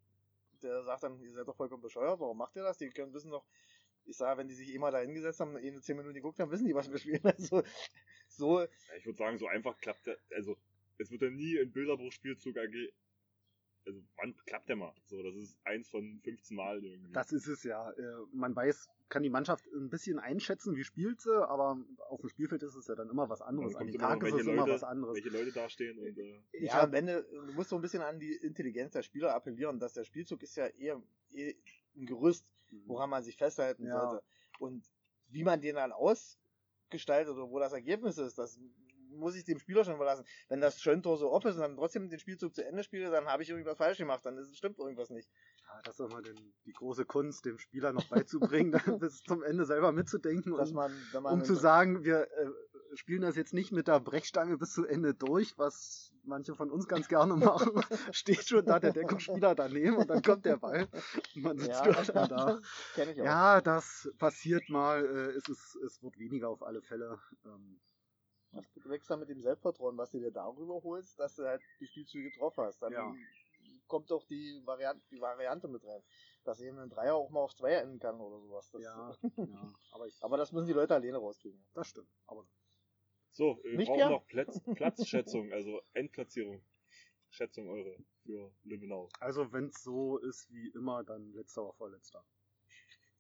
[0.63, 2.79] der sagt dann, ihr seid doch vollkommen bescheuert, warum macht ihr das?
[2.79, 3.45] Die können wissen doch,
[4.05, 6.39] ich sage, wenn die sich eh mal da hingesetzt haben, eh nur 10 Minuten geguckt
[6.39, 7.21] haben, wissen die, was wir spielen.
[7.25, 7.63] Also,
[8.29, 10.57] so, Ja, ich würde sagen, so einfach klappt der, also,
[11.01, 12.93] es wird ja nie ein Bilderbruchspielzug AG,
[13.87, 14.93] also, wann klappt der mal?
[15.07, 17.13] So, das ist eins von 15 Mal irgendwie.
[17.13, 17.91] Das ist es ja.
[17.93, 22.29] Äh, man weiß, kann die Mannschaft ein bisschen einschätzen, wie spielt sie, aber auf dem
[22.29, 23.75] Spielfeld ist es ja dann immer was anderes.
[23.75, 25.15] Also An kommt den immer Tag noch, ist es immer Leute- was anderes.
[25.17, 28.03] welche Leute dastehen und, äh, Ich ja, hab- am Ende, du musst so ein bisschen
[28.03, 31.55] an die Intelligenz der Spieler appellieren, dass der Spielzug ist ja eher, eher
[31.97, 32.47] ein Gerüst,
[32.87, 33.99] woran man sich festhalten Ja.
[34.11, 34.25] sollte.
[34.59, 34.85] Und
[35.29, 38.61] wie man den dann ausgestaltet oder wo das Ergebnis ist, das
[39.11, 40.25] muss ich dem Spieler schon überlassen.
[40.49, 43.27] Wenn das Schöntor so off ist und dann trotzdem den Spielzug zu Ende spiele, dann
[43.27, 45.29] habe ich irgendwas falsch gemacht, dann ist, stimmt irgendwas nicht.
[45.63, 46.37] Ja, das ist immer den,
[46.67, 50.93] die große Kunst, dem Spieler noch beizubringen, bis zum Ende selber mitzudenken Dass und man,
[51.23, 52.51] man um zu sagen, wir äh,
[52.95, 56.89] spielen das jetzt nicht mit der Brechstange bis zu Ende durch, was manche von uns
[56.89, 57.73] ganz gerne machen.
[58.13, 60.89] Steht schon da der Deckungsspieler daneben und dann kommt der Ball
[61.35, 62.61] und man sitzt ja, schon da.
[62.97, 63.17] auch.
[63.17, 65.05] Ja, das passiert mal.
[65.05, 67.19] Äh, es, ist, es wird weniger auf alle Fälle.
[67.45, 67.81] Ähm,
[68.53, 71.87] Du wächst dann mit dem Selbstvertrauen, was du dir darüber holst, dass du halt die
[71.87, 72.81] Spielzüge drauf hast.
[72.83, 73.15] Dann Ja.
[73.87, 76.03] kommt doch die Variante, die Variante mit rein.
[76.45, 78.71] Dass eben ein Dreier auch mal auf Zweier enden kann oder sowas.
[78.71, 81.63] Das, ja, ja, aber ich, Aber das müssen die Leute alleine rauskriegen.
[81.75, 82.09] das stimmt.
[82.27, 82.47] Aber
[83.33, 84.13] So, wir Nicht brauchen gern?
[84.13, 86.63] noch Platz, Platzschätzung, also Endplatzierung.
[87.33, 89.09] Schätzung eure für Lübbenau.
[89.21, 92.25] Also wenn es so ist wie immer, dann letzter oder vorletzter.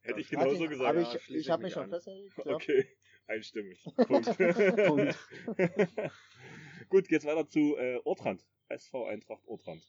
[0.02, 0.98] Hätte ich genauso Hab gesagt.
[0.98, 2.34] ich, Ja, ich, habe ich mich schon festgelegt.
[2.46, 2.54] Ja.
[2.56, 2.88] Okay,
[3.30, 3.82] einstimmig.
[4.06, 4.36] Punkt.
[4.36, 5.18] Punkt.
[6.88, 8.44] Gut, geht's weiter zu äh, Ortrand.
[8.68, 9.82] SV Eintracht Ortrand.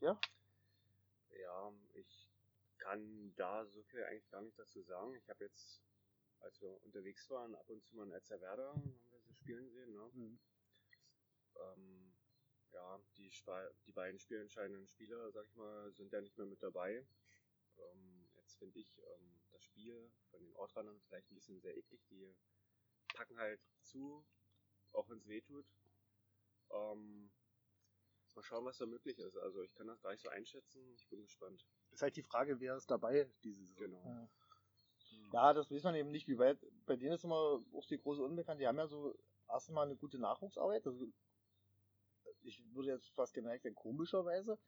[0.00, 2.28] Ja, ich
[2.78, 5.14] kann da so viel eigentlich gar nicht dazu sagen.
[5.14, 5.82] Ich habe jetzt,
[6.40, 9.92] als wir unterwegs waren, ab und zu mal in Elzerwerda, haben wir sie spielen sehen.
[9.92, 10.10] Ne?
[10.14, 10.38] Mhm.
[11.56, 12.12] Ähm,
[12.72, 16.62] ja, die, Spa- die beiden spielentscheidenden Spieler, sag ich mal, sind ja nicht mehr mit
[16.62, 17.06] dabei.
[17.78, 22.00] Ähm, jetzt finde ich ähm, das Spiel von den Ortrandern vielleicht ein bisschen sehr eklig.
[22.10, 22.34] Die
[23.14, 24.24] packen halt zu,
[24.92, 25.66] auch wenn es weh tut.
[26.70, 27.30] Ähm,
[28.34, 29.36] mal schauen, was da möglich ist.
[29.38, 30.92] Also ich kann das gar nicht so einschätzen.
[30.94, 31.66] Ich bin gespannt.
[31.90, 33.76] Ist halt die Frage, wer ist dabei diese Saison.
[33.76, 34.04] Genau.
[34.04, 34.28] Ja.
[35.32, 36.58] Ja, das weiß man eben nicht, wie weit.
[36.84, 38.60] Bei denen ist immer auch die große Unbekannt.
[38.60, 40.86] Die haben ja so erstmal eine gute Nachwuchsarbeit.
[40.86, 41.06] Also,
[42.42, 44.58] ich würde jetzt fast sein, komischerweise.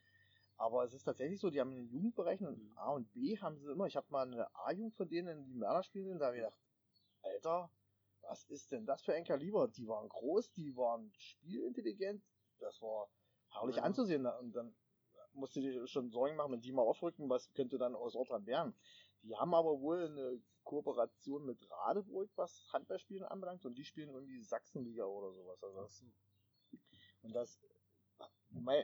[0.59, 3.57] Aber es ist tatsächlich so, die haben in den Jugendbereichen und A und B haben
[3.59, 3.87] sie immer.
[3.87, 6.59] Ich habe mal eine A-Jugend von denen in die Mörder spielen da habe ich gedacht,
[7.23, 7.71] Alter,
[8.23, 9.69] was ist denn das für ein Kaliber?
[9.69, 12.23] Die waren groß, die waren spielintelligent,
[12.59, 13.09] das war
[13.51, 13.85] herrlich Ja.
[13.85, 14.27] anzusehen.
[14.27, 14.77] Und dann
[15.33, 18.47] musst du dir schon Sorgen machen, wenn die mal aufrücken, was könnte dann aus Ortrand
[18.47, 18.75] werden.
[19.23, 24.43] Die haben aber wohl eine Kooperation mit Radeburg, was Handballspielen anbelangt, und die spielen irgendwie
[24.43, 25.63] Sachsenliga oder sowas.
[25.63, 26.05] Also das,
[27.23, 27.61] und das,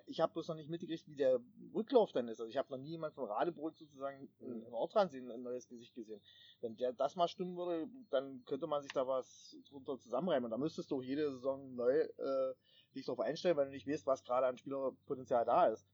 [0.07, 1.41] ich habe bloß noch nicht mitgekriegt, wie der
[1.75, 2.41] Rücklauf dann ist.
[2.41, 5.69] Also ich habe noch nie jemand von Radeburg sozusagen in, in Ortrand sehen, ein neues
[5.69, 6.21] Gesicht gesehen.
[6.61, 10.47] Wenn der das mal stimmen würde, dann könnte man sich da was drunter zusammenreimen.
[10.47, 12.55] Und da müsstest du auch jede Saison neu äh,
[12.95, 15.87] dich darauf einstellen, weil du nicht weißt, was gerade an Spielerpotenzial da ist.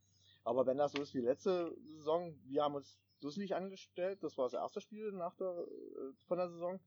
[0.45, 4.47] Aber wenn das so ist wie letzte Saison, wir haben uns dusselig angestellt, das war
[4.47, 6.81] das erste Spiel nach der, äh, von der Saison,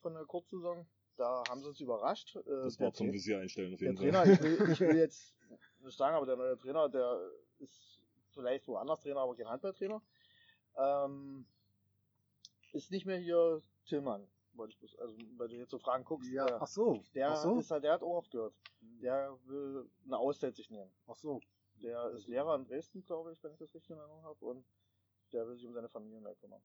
[0.00, 0.86] von der Kurzsaison,
[1.18, 2.36] da haben sie uns überrascht.
[2.36, 4.24] Äh, Das der war zum Visier einstellen auf der jeden Fall.
[4.24, 5.34] Trainer, ich will, ich will jetzt
[5.80, 8.00] nicht sagen, aber der neue Trainer, der ist
[8.32, 10.00] vielleicht woanders Trainer, aber kein Handballtrainer.
[10.76, 11.46] Ähm,
[12.72, 16.30] ist nicht mehr hier Tillmann, wollte ich bloß, also weil du jetzt so Fragen guckst.
[16.30, 17.02] Ja, der, ach so.
[17.14, 17.58] der ach so.
[17.58, 18.54] ist halt, der hat auch aufgehört.
[19.02, 20.90] Der will eine Auszeit sich nehmen.
[21.06, 21.40] Ach so.
[21.82, 24.64] Der ist Lehrer in Dresden, glaube ich, wenn ich das richtig in Erinnerung habe, und
[25.32, 26.60] der will sich um seine Familie mehr kümmern.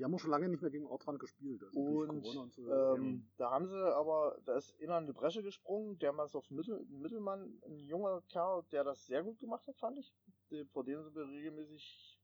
[0.00, 1.62] Die haben auch schon lange nicht mehr gegen Ortrand gespielt.
[1.62, 2.70] Also Und und so.
[2.72, 6.50] ähm, da haben sie aber, da ist einer in die Bresche gesprungen, der mal auf
[6.50, 10.14] Mittel, Mittelmann, ein junger Kerl, der das sehr gut gemacht hat, fand ich.
[10.72, 12.18] Vor denen sind wir regelmäßig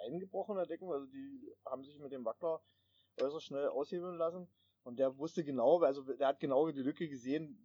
[0.00, 2.60] eingebrochen in der Deckung, also die haben sich mit dem Wackler
[3.20, 4.48] äußerst schnell aushebeln lassen.
[4.82, 7.58] Und der wusste genau, also der hat genau die Lücke gesehen,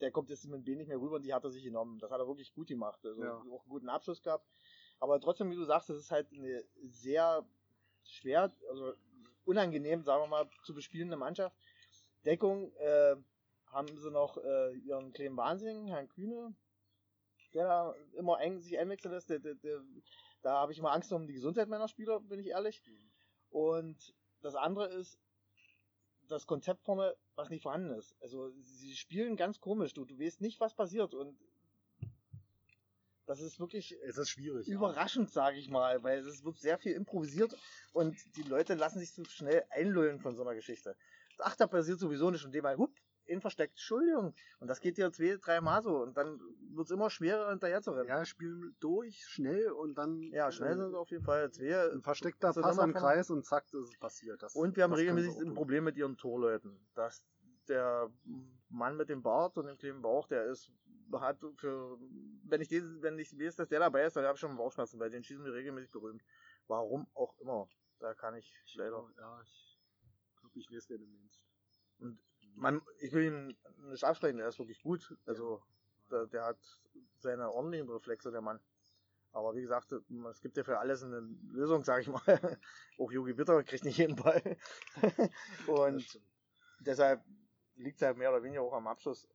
[0.00, 1.98] der kommt jetzt mit B nicht mehr rüber und die hat er sich genommen.
[1.98, 3.04] Das hat er wirklich gut gemacht.
[3.04, 3.38] Also Ja.
[3.38, 4.46] auch einen guten Abschluss gehabt.
[5.00, 7.44] Aber trotzdem, wie du sagst, das ist halt eine sehr
[8.04, 8.94] schwer, also
[9.48, 11.56] unangenehm, sagen wir mal, zu bespielende Mannschaft.
[12.24, 13.16] Deckung äh,
[13.66, 16.54] haben sie noch äh, ihren kleinen Wahnsinn, Herrn Kühne,
[17.54, 19.30] der da immer ein, sich einwechseln lässt.
[19.30, 19.82] Der, der, der,
[20.42, 22.82] da habe ich immer Angst um die Gesundheit meiner Spieler, bin ich ehrlich.
[23.50, 25.18] Und das andere ist
[26.28, 28.14] das Konzept vorne, was nicht vorhanden ist.
[28.20, 29.94] Also sie spielen ganz komisch.
[29.94, 31.14] Du, du weißt nicht, was passiert.
[31.14, 31.38] Und
[33.28, 34.66] das ist wirklich es ist schwierig.
[34.66, 34.74] ja.
[34.74, 37.54] überraschend, sage ich mal, weil es wird sehr viel improvisiert
[37.92, 40.96] und die Leute lassen sich zu schnell einlullen von so einer Geschichte.
[41.38, 42.92] Ach, da passiert sowieso nicht und dem mal, hup,
[43.26, 44.34] ihn versteckt, Entschuldigung.
[44.58, 46.40] Und das geht dir zwei, drei Mal so und dann
[46.72, 48.08] wird es immer schwerer hinterher zu rennen.
[48.08, 50.22] Ja, spielen durch, schnell und dann.
[50.32, 51.90] Ja, schnell sind es auf jeden Fall zwei.
[51.92, 54.42] Ein versteckter So, Pass am davon- Kreis und zack, ist es passiert.
[54.42, 55.54] Das, Und wir haben das regelmäßig ein.
[55.54, 56.76] Problem mit ihren Torleuten.
[56.94, 57.22] Dass
[57.68, 58.10] der
[58.70, 60.70] Mann mit dem Bart und dem kleinen Bauch, der ist,
[61.12, 61.98] hat für,
[62.44, 64.98] wenn ich den, wenn ich weiß, dass der dabei ist, dann habe ich schon Bauchschmerzen,
[65.00, 66.22] weil den schießen wir regelmäßig berühmt.
[66.66, 67.68] Warum auch immer.
[67.98, 69.08] Da kann ich leider.
[69.18, 69.78] Ja, ich
[70.40, 71.44] glaube, ich weiß, wer du meinst.
[71.98, 72.18] Und
[72.54, 73.56] man, ich will ihn
[73.90, 75.16] nicht absprechen, er ist wirklich gut.
[75.26, 75.62] Also,
[76.10, 76.58] der, der hat
[77.18, 78.60] seine ordentlichen Reflexe, der Mann.
[79.32, 82.22] Aber wie gesagt, es gibt ja für alles eine Lösung, sag ich mal.
[82.98, 84.56] Auch Yogi Witter kriegt nicht jeden Ball.
[85.66, 86.20] Und
[86.80, 87.22] deshalb
[87.76, 89.28] liegt es halt mehr oder weniger auch am Abschluss.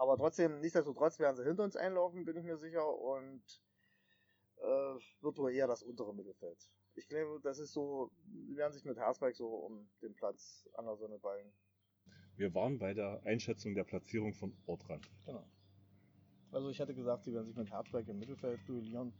[0.00, 2.88] Aber trotzdem, nichtsdestotrotz werden sie hinter uns einlaufen, bin ich mir sicher.
[2.88, 3.42] Und
[4.56, 6.56] äh, wird wohl eher das untere Mittelfeld.
[6.94, 10.86] Ich glaube, das ist so, die werden sich mit Herzberg so um den Platz an
[10.86, 11.52] der Sonne ballen.
[12.36, 15.06] Wir waren bei der Einschätzung der Platzierung von Ortrand.
[15.26, 15.46] Genau.
[16.50, 19.12] Also ich hatte gesagt, sie werden sich mit Herzberg im Mittelfeld duellieren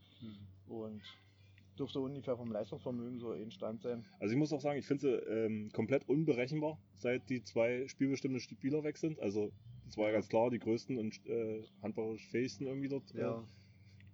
[0.67, 1.03] und
[1.79, 4.07] dürfte ungefähr vom Leistungsvermögen so ein Stand sein.
[4.19, 8.41] Also ich muss auch sagen, ich finde sie ähm, komplett unberechenbar, seit die zwei spielbestimmten
[8.41, 9.21] Spieler weg sind.
[9.21, 9.53] Also
[9.91, 13.13] das war ja ganz klar, die größten und äh, handballerisch fähigsten irgendwie dort.
[13.13, 13.41] Ja.
[13.41, 13.43] Äh,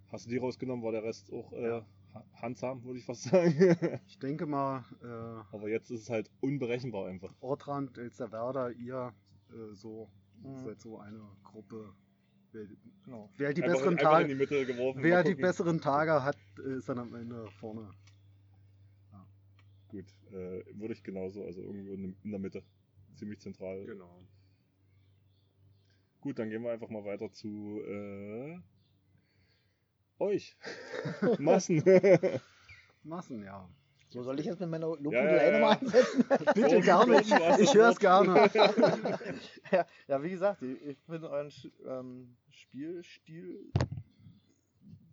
[0.09, 1.87] hast du die rausgenommen, war der Rest auch äh, Ja.
[2.33, 3.53] handsam, würde ich fast sagen.
[4.07, 7.35] Ich denke mal, äh, Aber jetzt ist es halt unberechenbar einfach.
[7.41, 9.13] Ortrand, Elsterwerda, ihr
[9.51, 10.09] äh, so
[10.43, 10.65] Mhm.
[10.65, 11.93] seid so eine Gruppe.
[12.53, 12.67] Wer,
[13.05, 13.31] Genau.
[13.37, 15.03] wer die einfach, besseren Tage, die Mitte geworfen.
[15.03, 17.91] wer die besseren Tage hat, äh, ist dann am Ende vorne.
[19.89, 22.63] Gut, äh, würde ich genauso, also irgendwo in in der Mitte.
[23.15, 23.85] Ziemlich zentral.
[23.85, 24.27] Genau.
[26.27, 28.59] Gut, dann gehen wir einfach mal weiter zu äh,
[30.19, 30.57] euch.
[31.39, 31.85] Massen.
[33.05, 33.71] Massen, ja.
[34.09, 36.25] So soll ich jetzt mit meiner Lobhudel Ja, ja, ja, nochmal ansetzen?
[36.55, 38.51] Bitte hast Ich höre es gerne.
[39.71, 41.53] ja, ja, wie gesagt, ich, ich finde euren
[41.87, 43.71] ähm, Spielstil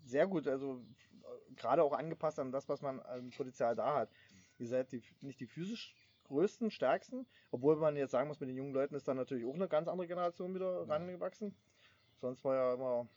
[0.04, 0.48] sehr gut.
[0.48, 0.84] Also
[1.22, 4.10] äh, gerade auch angepasst an das, was man an Potenzial da hat.
[4.58, 5.94] Ihr seid die, nicht die physisch
[6.34, 9.54] größten, stärksten, obwohl man jetzt sagen muss, mit den jungen Leuten ist dann natürlich auch
[9.54, 11.56] eine ganz andere Generation wieder rangewachsen.
[12.20, 13.08] Sonst war ja immer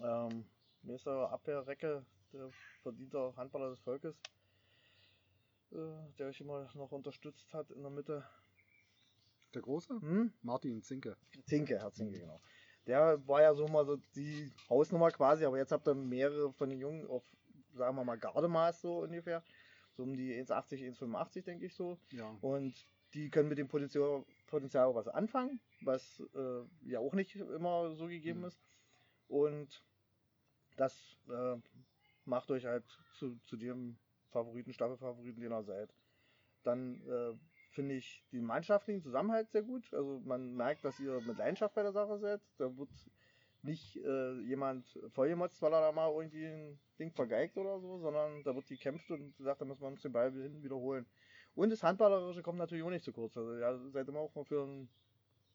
[0.00, 0.44] ähm,
[0.82, 2.50] mir ist der Abwehrrecke, der
[2.82, 4.16] verdienter Handballer des Volkes,
[5.70, 5.76] äh,
[6.18, 8.24] der euch immer noch unterstützt hat in der Mitte.
[9.54, 10.00] Der Große?
[10.00, 10.32] Hm?
[10.42, 11.16] Martin Zinke.
[11.44, 12.40] Zinke, Herr Zinke, genau.
[12.86, 16.68] Der war ja so mal so die Hausnummer quasi, aber jetzt habt ihr mehrere von
[16.68, 17.22] den Jungen auf,
[17.74, 19.44] sagen wir mal, Gardemaß so ungefähr.
[19.96, 21.98] So um die 1,80, 1,85 denke ich so.
[22.10, 22.36] Ja.
[22.40, 27.36] Und die können mit dem Potenzial, Potenzial auch was anfangen, was äh, ja auch nicht
[27.36, 28.46] immer so gegeben Mhm.
[28.46, 28.60] ist.
[29.28, 29.82] Und
[30.76, 31.56] das äh,
[32.24, 32.84] macht euch halt
[33.14, 33.98] zu, zu dem
[34.30, 35.94] Favoriten, Staffelfavoriten, den ihr seid.
[36.62, 37.34] Dann äh,
[37.70, 39.92] finde ich den mannschaftlichen Zusammenhalt sehr gut.
[39.92, 42.40] Also man merkt, dass ihr mit Leidenschaft bei der Sache seid.
[42.58, 42.90] Da wird
[43.62, 48.42] nicht äh, jemand vollgemotzt, weil er da mal irgendwie ein Ding vergeigt oder so, sondern
[48.44, 51.06] da wird gekämpft und sagt, da muss man uns den Ball hinten wiederholen.
[51.54, 53.36] Und das Handballerische kommt natürlich auch nicht zu kurz.
[53.36, 54.88] Also ja, seid immer auch mal für einen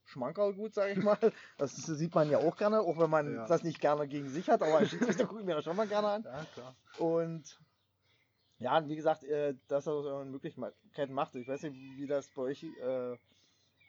[0.06, 1.18] Schmankerl gut, sage ich mal.
[1.58, 3.48] Das sieht man ja auch gerne, auch wenn man Ja.
[3.48, 6.08] das nicht gerne gegen sich hat, aber als Schiedsrichter gucken wir das schon mal gerne
[6.08, 6.24] an.
[6.24, 6.76] Ja, klar.
[7.00, 7.60] Und
[8.60, 11.36] ja, wie gesagt, äh, dass er so Möglichkeiten macht.
[11.36, 13.18] Ich weiß nicht, wie das bei euch äh,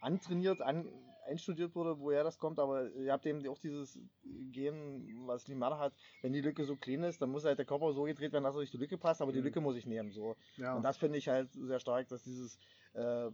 [0.01, 0.87] antrainiert, an,
[1.29, 3.99] einstudiert wurde, woher das kommt, aber ihr habt eben auch dieses
[4.53, 7.93] Gen, was Limana hat, wenn die Lücke so klein ist, dann muss halt der Körper
[7.93, 9.45] so gedreht werden, dass er durch die Lücke passt, aber die Mhm.
[9.45, 10.11] Lücke muss ich nehmen.
[10.13, 10.37] So.
[10.57, 10.75] Ja.
[10.75, 12.59] Und das finde ich halt sehr stark, dass dieses,
[12.95, 13.31] äh,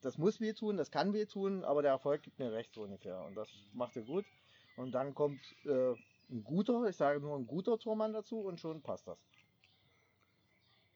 [0.00, 3.20] das muss wehtun, das kann wehtun, aber der Erfolg gibt mir recht so ungefähr.
[3.26, 4.24] Und das macht ihr gut.
[4.76, 5.92] Und dann kommt äh,
[6.30, 9.18] ein guter, ich sage nur ein guter Tormann dazu und schon passt das.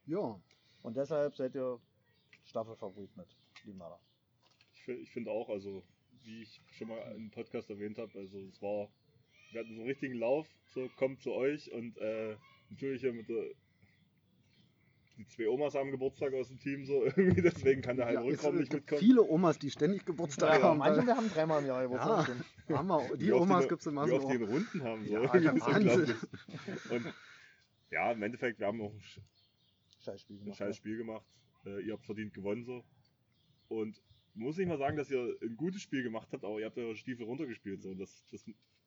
[0.06, 0.40] ja.
[0.82, 1.80] Und deshalb seid ihr
[2.44, 3.26] Staffelfavorit mit
[3.64, 3.98] Limana.
[4.86, 5.82] Ich, fi- ich finde auch, also
[6.24, 8.90] wie ich schon mal im Podcast erwähnt habe, also es war,
[9.50, 12.36] wir hatten so einen richtigen Lauf, so kommt zu euch und äh,
[12.68, 13.44] natürlich hier mit der,
[15.16, 18.20] die zwei Omas haben Geburtstag aus dem Team, so irgendwie, deswegen kann der halt ja,
[18.22, 19.00] es Rückraum nicht gibt mitkommen.
[19.00, 20.62] viele Omas, die ständig Geburtstag Ja, ja.
[20.64, 20.78] haben.
[20.78, 21.88] Manche wir haben dreimal im Jahr Ja.
[21.88, 22.24] Geburtstag.
[22.24, 22.78] stimmt.
[22.78, 24.42] haben wir, die Omas gibt es in Wie Massen oft die in.
[24.44, 25.14] Runden haben, so.
[25.14, 25.32] Ja.
[26.90, 27.14] Und
[27.90, 29.20] ja, im Endeffekt, wir haben auch ein sch-
[30.04, 30.58] Scheißspiel ein gemacht.
[30.58, 31.24] scheiß Spiel gemacht.
[31.64, 32.84] Äh, ihr habt verdient gewonnen so.
[33.68, 34.02] Und
[34.34, 36.96] muss ich mal sagen, dass ihr ein gutes Spiel gemacht habt, aber ihr habt eure
[36.96, 37.82] Stiefel runtergespielt.
[37.82, 37.90] So.
[37.90, 38.44] Und das, das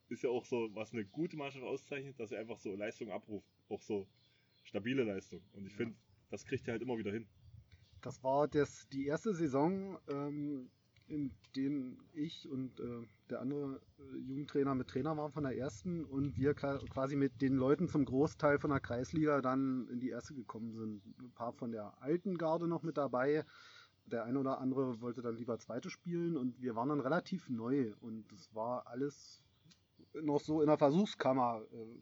[0.09, 3.47] ist ja auch so, was eine gute Mannschaft auszeichnet, dass ihr einfach so Leistung abruft.
[3.69, 4.07] Auch so
[4.63, 5.41] stabile Leistung.
[5.53, 5.77] Und ich Ja.
[5.77, 5.95] finde,
[6.29, 7.25] das kriegt ihr halt immer wieder hin.
[8.01, 10.69] Das war das, die erste Saison, ähm,
[11.07, 16.03] in denen ich und äh, der andere äh, Jugendtrainer mit Trainer waren von der ersten
[16.05, 20.33] und wir quasi mit den Leuten zum Großteil von der Kreisliga dann in die erste
[20.33, 21.01] gekommen sind.
[21.19, 23.45] Ein paar von der alten Garde noch mit dabei.
[24.07, 27.93] Der eine oder andere wollte dann lieber zweite spielen und wir waren dann relativ neu
[28.01, 29.43] und es war alles
[30.13, 31.61] noch so in der Versuchskammer.
[31.71, 32.01] Äh,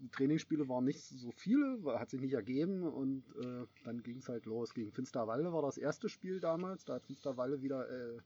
[0.00, 4.28] die Trainingsspiele waren nicht so viele, hat sich nicht ergeben und äh, dann ging es
[4.28, 4.74] halt los.
[4.74, 8.18] Gegen Finsterwalde war das erste Spiel damals, da hat Finsterwalde wieder äh,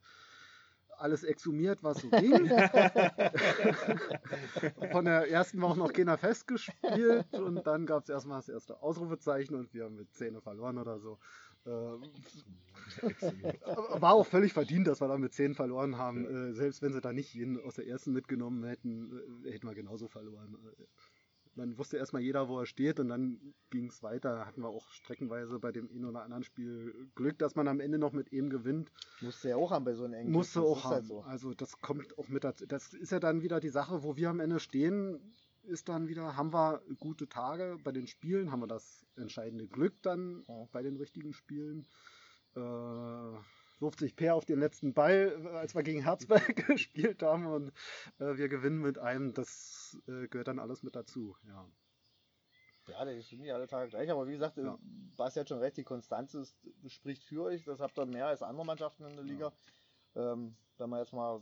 [0.98, 2.46] alles exhumiert, was so ging.
[4.92, 9.56] Von der ersten auch noch keiner festgespielt und dann gab es erstmal das erste Ausrufezeichen
[9.56, 11.18] und wir haben mit Zähne verloren oder so.
[11.66, 12.02] Ähm,
[14.00, 16.26] war auch völlig verdient, dass wir da mit 10 verloren haben.
[16.26, 19.74] Äh, selbst wenn sie da nicht jeden aus der ersten mitgenommen hätten, äh, hätten wir
[19.74, 20.56] genauso verloren.
[20.78, 20.84] Äh,
[21.54, 24.34] Dann wusste erstmal jeder, wo er steht und dann ging es weiter.
[24.36, 27.80] Da hatten wir auch streckenweise bei dem einen oder anderen Spiel Glück, dass man am
[27.80, 28.90] Ende noch mit ihm gewinnt.
[29.20, 30.92] Musste ja auch haben bei so einem engen Musste das auch ist haben.
[30.92, 31.20] halt so.
[31.22, 32.66] Also das kommt auch mit dazu.
[32.66, 35.34] Das ist ja dann wieder die Sache, wo wir am Ende stehen,
[35.64, 40.00] ist dann wieder, haben wir gute Tage bei den Spielen, haben wir das entscheidende Glück
[40.02, 40.66] dann Ja.
[40.72, 41.86] bei den richtigen Spielen.
[42.54, 42.60] Äh,
[43.80, 47.68] wirft sich Per auf den letzten Ball, äh, als wir gegen Herzberg gespielt haben und
[48.18, 49.34] äh, wir gewinnen mit einem.
[49.34, 51.36] Das äh, gehört dann alles mit dazu.
[51.46, 51.66] Ja.
[52.88, 54.76] Ja, das sind nicht alle Tage gleich, aber wie gesagt, Ja.
[55.16, 56.56] Bas hat schon recht, die Konstanz ist,
[56.88, 59.52] spricht für euch, das habt ihr mehr als andere Mannschaften in der Liga.
[60.16, 61.40] Ähm, wenn wir jetzt mal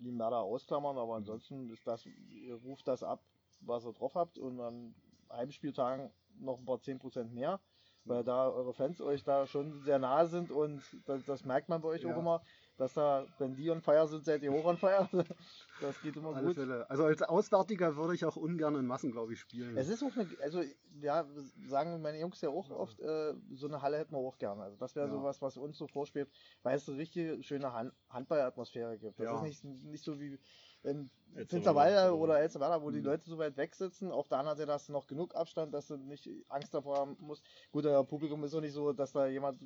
[0.00, 3.22] die Mörder ausklammern, aber ansonsten ist das, ihr ruft das ab,
[3.66, 4.94] was ihr drauf habt und dann
[5.30, 7.60] Heimspieltagen noch ein paar 10% mehr,
[8.04, 11.80] weil da eure Fans euch da schon sehr nahe sind und das, das merkt man
[11.80, 12.12] bei euch Ja.
[12.12, 12.42] auch immer,
[12.76, 15.08] dass da, wenn die on fire sind, seid ihr hoch on fire.
[15.80, 16.54] Das geht immer alle gut.
[16.54, 16.88] Fälle.
[16.88, 19.76] Also als Auswärtiger würde ich auch ungern in Massen, glaube ich, spielen.
[19.76, 20.62] Es ist auch eine, also
[21.00, 21.26] ja,
[21.66, 24.62] sagen meine Jungs ja auch oft, äh, so eine Halle hätten wir auch gerne.
[24.62, 25.12] Also das wäre Ja.
[25.12, 26.32] sowas, was uns so vorschwebt,
[26.62, 29.18] weil es eine richtig schöne Han Handballatmosphäre gibt.
[29.18, 29.36] Das Ja.
[29.36, 30.38] ist nicht, nicht so wie
[30.84, 31.46] in Elsterwerda.
[31.48, 33.04] Finsterwalder oder Elsterwerda, wo die Mhm.
[33.06, 34.10] Leute so weit weg sitzen.
[34.12, 37.16] Auf der anderen Seite hast du noch genug Abstand, dass du nicht Angst davor haben
[37.20, 37.44] musst.
[37.70, 39.58] Gut, euer Publikum ist auch nicht so, dass da jemand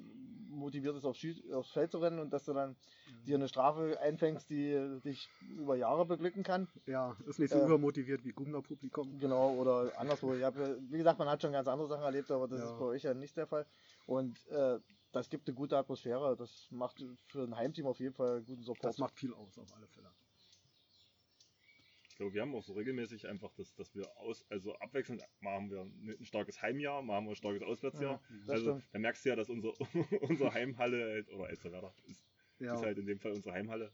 [0.49, 3.25] motiviert ist, aufs, aufs Feld zu rennen und dass du dann Mhm.
[3.25, 6.69] dir eine Strafe einfängst, die dich über Jahre beglücken kann.
[6.87, 9.19] ja, ist nicht so Äh, übermotiviert wie Gumner Publikum.
[9.19, 10.35] Genau, oder anderswo.
[10.35, 12.67] Ich hab, ja- wie gesagt, man hat schon ganz andere Sachen erlebt, aber das Ja.
[12.67, 13.67] ist bei euch ja nicht der Fall.
[14.07, 14.79] Und äh,
[15.12, 16.37] das gibt eine gute Atmosphäre.
[16.37, 18.85] Das macht für ein Heimteam auf jeden Fall guten Support.
[18.85, 20.11] Das macht viel aus, auf alle Fälle.
[22.17, 25.53] Ich glaube, wir haben auch so regelmäßig einfach, das, dass wir aus, also abwechselnd, mal
[25.53, 28.23] haben wir ein starkes Heimjahr, mal haben wir ein starkes Auswärtsjahr.
[28.47, 28.85] das also stimmt.
[28.91, 29.73] da merkst du ja, dass unser,
[30.23, 32.25] unsere Heimhalle, halt- oder Elsterwerda, ist,
[32.59, 33.93] Ja, ist halt in dem Fall unsere Heimhalle,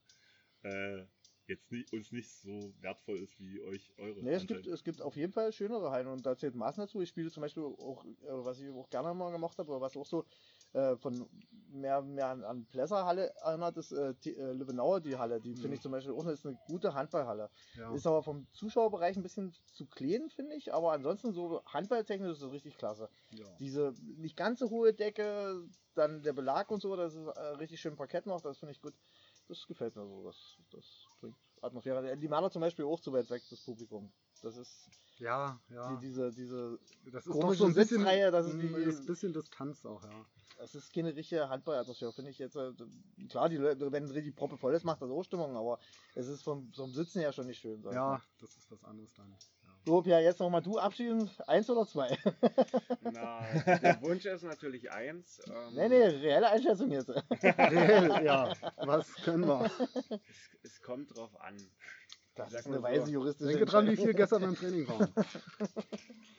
[0.62, 1.02] äh,
[1.48, 4.22] jetzt nicht, uns nicht so wertvoll ist wie euch eure.
[4.22, 7.00] Nee, es gibt, es gibt auf jeden Fall schönere Hallen und da zählt Maßen dazu.
[7.00, 9.96] Ich spiele zum Beispiel auch, äh, was ich auch gerne mal gemacht habe, oder was
[9.96, 10.24] auch so
[10.72, 11.28] äh, von
[11.70, 15.40] mehr, mehr an, an Plesser-Halle erinnert, ist äh, die, äh, Löwenauer, die Halle.
[15.40, 15.74] Die finde Mhm.
[15.74, 17.48] ich zum Beispiel auch eine, ist eine gute Handballhalle.
[17.78, 17.94] ja.
[17.94, 22.42] Ist aber vom Zuschauerbereich ein bisschen zu klein, finde ich, aber ansonsten so handballtechnisch ist
[22.42, 23.08] es richtig klasse.
[23.30, 23.46] ja.
[23.58, 25.64] Diese nicht ganz so hohe Decke,
[25.94, 28.80] dann der Belag und so, das ist äh, richtig schön Parkett noch, das finde ich
[28.82, 28.94] gut.
[29.48, 32.16] Das gefällt mir so, das, das bringt Atmosphäre.
[32.16, 34.12] Die Mana zum Beispiel auch zu weit weg, das Publikum.
[34.42, 34.88] Das ist
[35.22, 35.88] ja, ja.
[35.96, 36.78] die, diese, diese,
[37.10, 39.32] das ist komische doch so ein bisschen, Sitzreihe, das ist mm, wie- ist ein bisschen
[39.32, 40.24] Distanz auch, ja.
[40.58, 42.56] das ist keine richtige Handballatmosphäre, finde ich jetzt.
[42.56, 42.72] Äh,
[43.28, 45.78] klar, die Leute, wenn es richtig Proppe voll ist, macht das auch Stimmung, aber
[46.14, 47.82] es ist vom, vom Sitzen her schon nicht schön.
[47.82, 47.92] sag.
[47.94, 49.30] Ja, das ist was anderes dann.
[49.30, 49.38] Ja.
[49.84, 52.16] So, Pia, jetzt nochmal du abschieden, eins oder zwei?
[53.00, 53.40] Na,
[53.78, 55.40] der Wunsch ist natürlich eins.
[55.46, 57.08] Ähm, nee, nee, reelle Einschätzung jetzt.
[57.42, 59.68] Reell, ja, was können wir?
[60.28, 61.56] Es, es kommt drauf an.
[62.34, 62.82] Das ist eine so.
[62.82, 65.12] weise juristische Denke dran, wie viel gestern beim Training waren.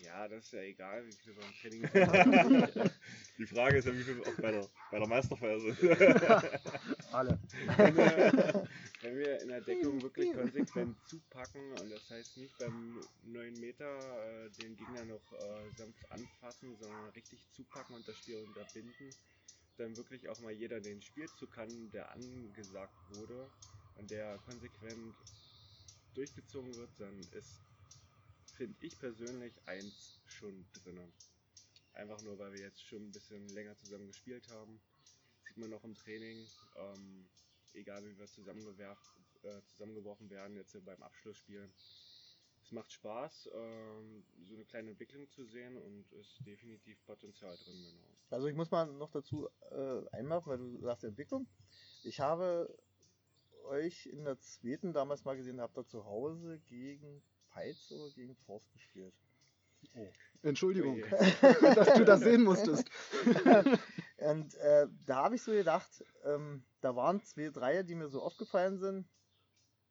[0.04, 2.92] Ja, das ist ja egal, wie viel beim Training
[3.40, 5.76] Die Frage ist ja, wie viel auch bei der, bei der Meisterfeier sind.
[7.12, 7.40] Alle.
[7.78, 8.68] wenn, wir,
[9.02, 14.46] wenn wir in der Deckung wirklich konsequent zupacken und das heißt nicht beim 9 Meter
[14.46, 19.10] äh, den Gegner noch äh, sanft anfassen, sondern richtig zupacken und das Spiel unterbinden,
[19.78, 23.50] dann wirklich auch mal jeder den Spielzug kann, der angesagt wurde
[23.96, 25.16] und der konsequent
[26.14, 27.64] durchgezogen wird, dann ist,
[28.52, 31.12] finde ich persönlich, eins schon drinnen.
[31.94, 34.82] Einfach nur, weil wir jetzt schon ein bisschen länger zusammen gespielt haben
[35.54, 37.30] sieht man noch im Training, ähm,
[37.74, 38.26] egal wie wir
[39.44, 41.70] äh, zusammengeworfen werden, jetzt beim Abschlussspiel.
[42.64, 47.84] Es macht Spaß, ähm, so eine kleine Entwicklung zu sehen und ist definitiv Potenzial drin,
[47.84, 48.18] genau.
[48.30, 51.46] Also ich muss mal noch dazu äh, einmachen, weil du sagst Entwicklung.
[52.04, 52.74] Ich habe
[53.64, 58.36] euch in der zweiten damals mal gesehen, habt ihr zu Hause gegen Peitz oder gegen
[58.36, 59.14] Forst gespielt.
[60.42, 61.06] Entschuldigung, Oje.
[61.76, 62.90] dass du das sehen musstest.
[64.18, 68.22] Und äh, da habe ich so gedacht, ähm, da waren zwei, drei, die mir so
[68.22, 69.08] aufgefallen sind.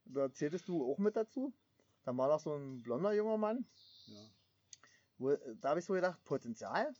[0.04, 1.52] Da zähltest du auch mit dazu.
[2.04, 3.64] Da war noch so ein blonder junger Mann.
[4.06, 4.30] Ja.
[5.18, 6.92] Wo, da habe ich so gedacht, Potenzial,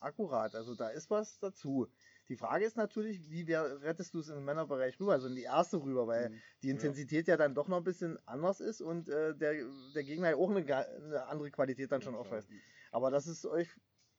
[0.00, 1.88] akkurat, also da ist was dazu.
[2.28, 5.42] Die Frage ist natürlich, wie wer, rettest du es im Männerbereich rüber, also in die
[5.42, 6.40] erste rüber, weil Mhm.
[6.62, 7.36] die Intensität ja.
[7.36, 9.54] dann doch noch ein bisschen anders ist und äh, der,
[9.94, 12.48] der Gegner ja auch eine, eine andere Qualität dann schon Ja, aufweist.
[12.92, 13.68] Aber das ist euch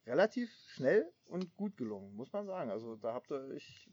[0.06, 2.70] relativ schnell und gut gelungen, muss man sagen.
[2.70, 3.89] Also da habt ihr euch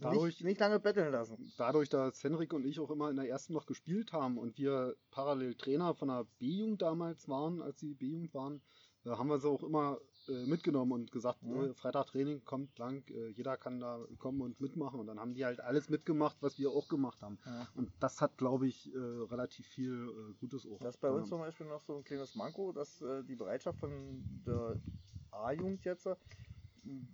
[0.00, 1.52] Dadurch- nicht, nicht lange betteln lassen.
[1.56, 4.96] Dadurch, dass Henrik und ich auch immer in der ersten noch gespielt haben und wir
[5.10, 8.60] parallel Trainer von der B-Jugend damals waren, als sie B-Jugend waren,
[9.04, 11.64] da haben wir sie auch immer äh, mitgenommen und gesagt, Mhm.
[11.70, 15.00] äh, Freitag Training kommt lang, äh, jeder kann da kommen und mitmachen.
[15.00, 17.38] Und dann haben die halt alles mitgemacht, was wir auch gemacht haben.
[17.44, 17.68] Ja.
[17.74, 20.78] Und das hat, glaube ich, äh, relativ viel äh, Gutes auch.
[20.80, 23.78] Das ist bei uns zum Beispiel noch so ein kleines Manko, dass äh, die Bereitschaft
[23.78, 24.76] von der
[25.30, 26.16] A-Jugend jetzt, äh,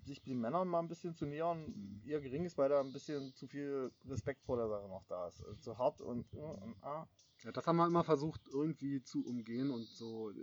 [0.05, 3.33] sich den Männern mal ein bisschen zu nähern, eher gering ist, weil da ein bisschen
[3.35, 5.43] zu viel Respekt vor der Sache noch da ist.
[5.43, 7.07] Also zu hart und, äh, und ah,
[7.45, 10.35] Ja, das haben wir immer versucht, irgendwie zu umgehen und so äh,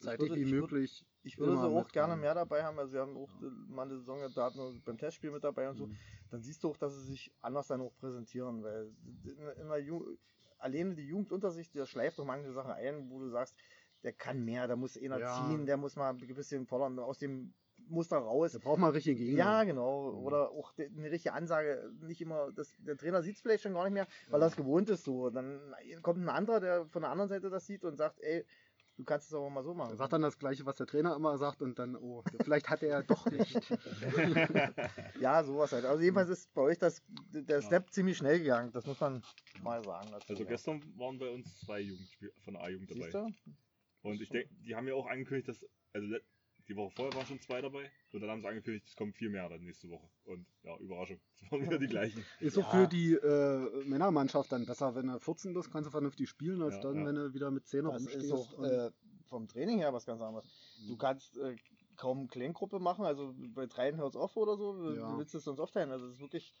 [0.00, 1.04] zeitig würde- wie ich würde- möglich.
[1.22, 2.78] ich würde sie auch gerne mehr dabei haben.
[2.78, 3.48] Also wir haben auch Ja.
[3.68, 5.86] mal eine Saison, da hatten wir beim Testspiel mit dabei und so.
[5.86, 5.96] Mhm.
[6.30, 8.92] Dann siehst du auch, dass sie sich anders dann auch präsentieren, weil
[9.24, 10.16] in, in der Ju
[10.58, 13.54] alleine die Jugend unter sich, der schleift doch manche Sachen ein, wo du sagst,
[14.02, 15.46] der kann mehr, der muss einer Ja.
[15.46, 17.54] ziehen, der muss mal ein bisschen fordern, aus dem
[17.90, 18.52] Muster raus.
[18.52, 19.38] Der braucht mal richtig Gegner.
[19.38, 20.12] Ja, genau.
[20.12, 20.18] Mhm.
[20.24, 21.90] Oder auch eine richtige Ansage.
[22.02, 24.46] Nicht immer, das, der Trainer sieht es vielleicht schon gar nicht mehr, weil Ja.
[24.46, 25.30] es gewohnt ist so.
[25.30, 25.60] Dann
[26.02, 28.44] kommt ein anderer, der von der anderen Seite das sieht und sagt, ey,
[28.96, 29.92] Du kannst es aber mal so machen.
[29.92, 32.82] Er sagt dann das Gleiche, was der Trainer immer sagt und dann, oh, vielleicht hat
[32.82, 33.58] er ja doch recht.
[35.20, 35.86] ja, sowas halt.
[35.86, 37.02] Also jedenfalls ist bei euch das,
[37.32, 38.70] der Step ziemlich schnell gegangen.
[38.72, 39.22] Das muss man
[39.62, 40.08] mal sagen.
[40.12, 40.48] dazu, Also ja.
[40.50, 43.30] gestern waren bei uns zwei Jugendspiel von der A-Jugend Siehst dabei.
[44.02, 44.08] du?
[44.10, 45.64] Und ich denke, die haben ja auch angekündigt, dass,
[45.94, 46.06] also
[46.70, 49.28] die Woche vorher waren schon zwei dabei und dann haben sie angekündigt, es kommen vier
[49.28, 50.08] mehr dann nächste Woche.
[50.24, 52.24] Und ja, Überraschung, es waren wieder die gleichen.
[52.38, 52.70] Ist so Ja.
[52.70, 56.76] für die äh, Männermannschaft dann besser, wenn du 14 bist, kannst du vernünftig spielen, als
[56.76, 57.06] Ja, dann, ja.
[57.06, 58.90] wenn du wieder mit 10 Das ist auch äh,
[59.28, 60.46] vom Training her was ganz anderes.
[60.86, 61.56] Du kannst äh,
[61.96, 64.92] kaum Kleingruppe machen, also bei dreien hört es auf oder so.
[64.94, 65.12] Ja.
[65.12, 65.90] Du willst es sonst aufteilen.
[65.90, 66.54] Also es ist wirklich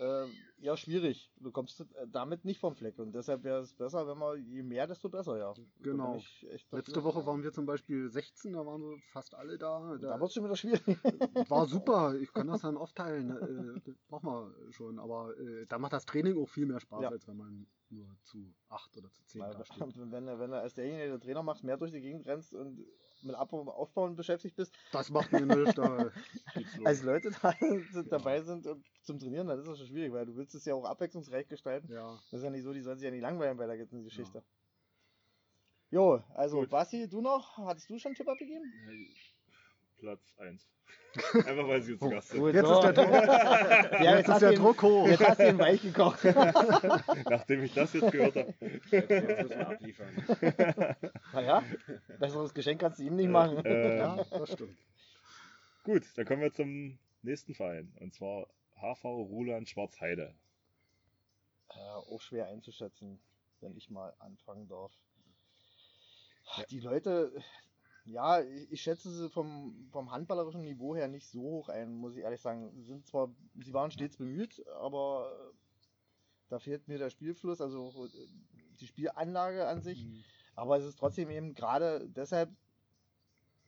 [0.00, 0.26] äh,
[0.58, 1.30] ja schwierig.
[1.36, 2.98] Du kommst äh, damit nicht vom Fleck.
[2.98, 5.54] Und deshalb wäre es besser, wenn man je mehr, desto besser, ja.
[5.80, 6.20] Genau.
[6.72, 7.04] Letzte.
[7.04, 9.96] Woche waren wir zum Beispiel 16, da waren so fast alle da.
[10.00, 10.82] Da Da wird es schon wieder schwierig.
[11.50, 13.30] war super, ich kann das dann aufteilen.
[13.76, 17.02] Äh, das machen wir schon, aber äh, da macht das Training auch viel mehr Spaß,
[17.02, 17.08] Ja.
[17.10, 19.96] als wenn man nur zu 8 oder zu 10 Weil, da steht.
[19.96, 22.84] wenn, wenn du als derjenige, der Trainer macht, mehr durch die Gegend rennst und
[23.22, 25.74] mit Ab- und Aufbauen beschäftigt bist, Das macht mir nichts.
[25.74, 26.10] Da,
[26.84, 27.54] als Leute da
[27.92, 30.64] sind, dabei sind und zum Trainieren, dann ist das schon schwierig, weil du willst es
[30.64, 31.92] ja auch abwechslungsreich gestalten.
[31.92, 32.18] ja.
[32.30, 34.42] Das ist ja nicht so, die sollen sich ja nicht langweilen bei der ganzen Geschichte.
[35.90, 36.70] Jo, also Gut.
[36.70, 37.58] Basti, du noch?
[37.58, 38.72] Hattest du schon Tipp abgegeben?
[40.00, 40.66] Platz 1.
[41.34, 42.54] Einfach weil sie zu Gast sind.
[42.54, 42.74] Jetzt so.
[42.74, 43.12] ist der Druck,
[44.00, 45.06] ja, jetzt jetzt, ist der ihn, Druck hoch.
[45.08, 46.24] jetzt hast du ihn weich gekocht.
[47.28, 48.54] Nachdem ich das jetzt gehört habe.
[48.60, 50.96] Jetzt, jetzt müssen wir abliefern.
[51.32, 51.62] naja,
[52.18, 53.64] besseres Geschenk kannst du ihm nicht machen.
[53.64, 54.76] Äh, Ja, das stimmt.
[55.84, 57.92] Gut, dann kommen wir zum nächsten Verein.
[58.00, 58.46] Und zwar
[58.80, 60.34] HV Ruland Schwarzheide.
[61.70, 63.20] Äh, auch schwer einzuschätzen,
[63.60, 64.92] wenn ich mal anfangen darf.
[66.70, 67.32] Die Leute,
[68.10, 72.22] ja, ich schätze sie vom, vom handballerischen Niveau her nicht so hoch ein, muss ich
[72.22, 72.70] ehrlich sagen.
[72.74, 75.54] Sie Sind zwar, sie waren stets bemüht, aber äh,
[76.48, 78.26] da fehlt mir der Spielfluss, also äh,
[78.80, 80.06] die Spielanlage an sich.
[80.54, 82.50] Aber es ist trotzdem eben gerade deshalb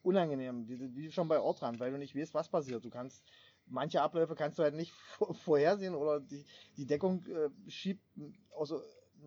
[0.01, 2.83] unangenehm, wie, wie schon bei Ortrand, weil du nicht weißt, was passiert.
[2.83, 3.23] Du kannst,
[3.65, 6.45] manche Abläufe kannst du halt nicht vor- vorhersehen oder die,
[6.77, 8.03] die Deckung äh, schiebt
[8.51, 8.73] aus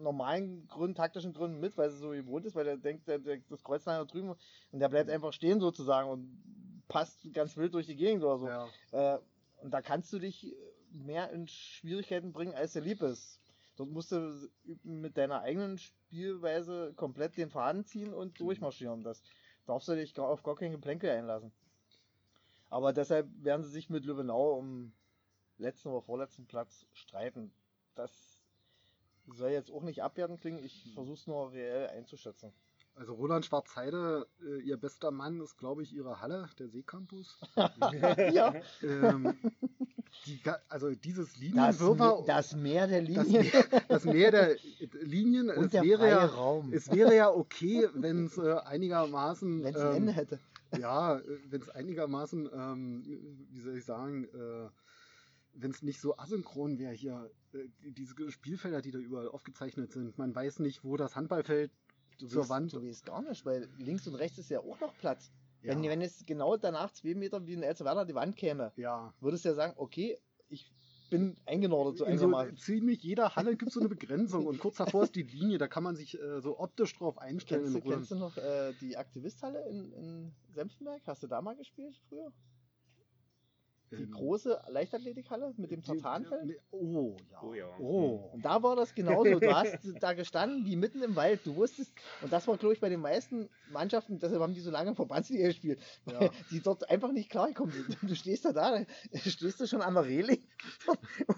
[0.02, 3.38] normalen Gründen, taktischen Gründen mit, weil sie so gewohnt ist, weil der denkt, der, der,
[3.48, 4.34] das Kreuz da drüben
[4.72, 8.46] und der bleibt einfach stehen sozusagen und passt ganz wild durch die Gegend oder so.
[8.48, 8.68] Ja.
[8.92, 9.18] Äh,
[9.62, 10.54] und da kannst du dich
[10.90, 13.40] mehr in Schwierigkeiten bringen, als dir lieb ist.
[13.76, 14.48] Dort musst du
[14.84, 19.02] mit deiner eigenen Spielweise komplett den Faden ziehen und durchmarschieren.
[19.02, 19.22] Das
[19.66, 21.52] darfst du dich auf gar kein Geplänkel einlassen.
[22.70, 24.92] Aber deshalb werden sie sich mit Lübbenau um
[25.58, 27.52] letzten oder vorletzten Platz streiten.
[27.94, 28.35] Das
[29.34, 30.64] soll jetzt auch nicht abwertend klingen.
[30.64, 32.52] Ich versuche es nur reell einzuschätzen.
[32.94, 37.38] Also Roland Schwarzheide, äh, ihr bester Mann ist, glaube ich, ihre Halle, der Seecampus.
[38.32, 39.36] ja, ähm,
[40.24, 44.56] die, also dieses das, Linienwirrwarr, das Meer der das, Linien Meer, das Meer der
[45.02, 49.62] Linien, und es der wäre, ja, Raum, es wäre ja okay, wenn es äh, einigermaßen,
[49.62, 50.38] wenn es ein ähm, Ende hätte.
[50.78, 51.20] ja,
[51.50, 53.02] wenn es einigermaßen, ähm,
[53.50, 54.70] wie soll ich sagen, äh,
[55.58, 59.92] wenn es nicht so asynchron wäre hier, äh, die- diese Spielfelder, die da überall aufgezeichnet
[59.92, 60.16] sind.
[60.18, 61.70] Man weiß nicht, wo das Handballfeld
[62.18, 62.72] Du zur weißt, Wand.
[62.72, 65.30] Du weißt gar nicht, weil links und rechts ist ja auch noch Platz.
[65.62, 69.12] Ja, Wenn, wenn es genau danach zwei Meter wie in Elsewerder die Wand käme, ja.
[69.20, 70.18] würdest du ja sagen, okay,
[70.48, 70.70] ich
[71.10, 72.56] bin eingenordet so In so einigermaßen.
[72.56, 75.68] ziemlich jeder Halle gibt es so eine Begrenzung und kurz davor ist die Linie, da
[75.68, 77.64] kann man sich äh, so optisch drauf einstellen.
[77.72, 81.02] Kennst du, kennst du noch äh, die Aktivisthalle in, in Senftenberg?
[81.06, 82.32] Hast du da mal gespielt früher?
[83.92, 86.58] Die Ähm, große Leichtathletikhalle mit dem die- Tartanfeld?
[86.72, 87.40] Oh, ja.
[87.42, 87.66] Oh ja.
[87.78, 88.30] Oh.
[88.32, 89.38] Und da war das genauso.
[89.38, 91.40] Du hast da gestanden, wie mitten im Wald.
[91.44, 94.72] Du wusstest, und das war, glaube ich, bei den meisten Mannschaften, deshalb haben die so
[94.72, 96.30] lange Verbandsliga gespielt, Ja.
[96.50, 97.72] die dort einfach nicht klarkommen.
[98.00, 100.42] Du, du stehst da da, dann stehst du schon an der Reling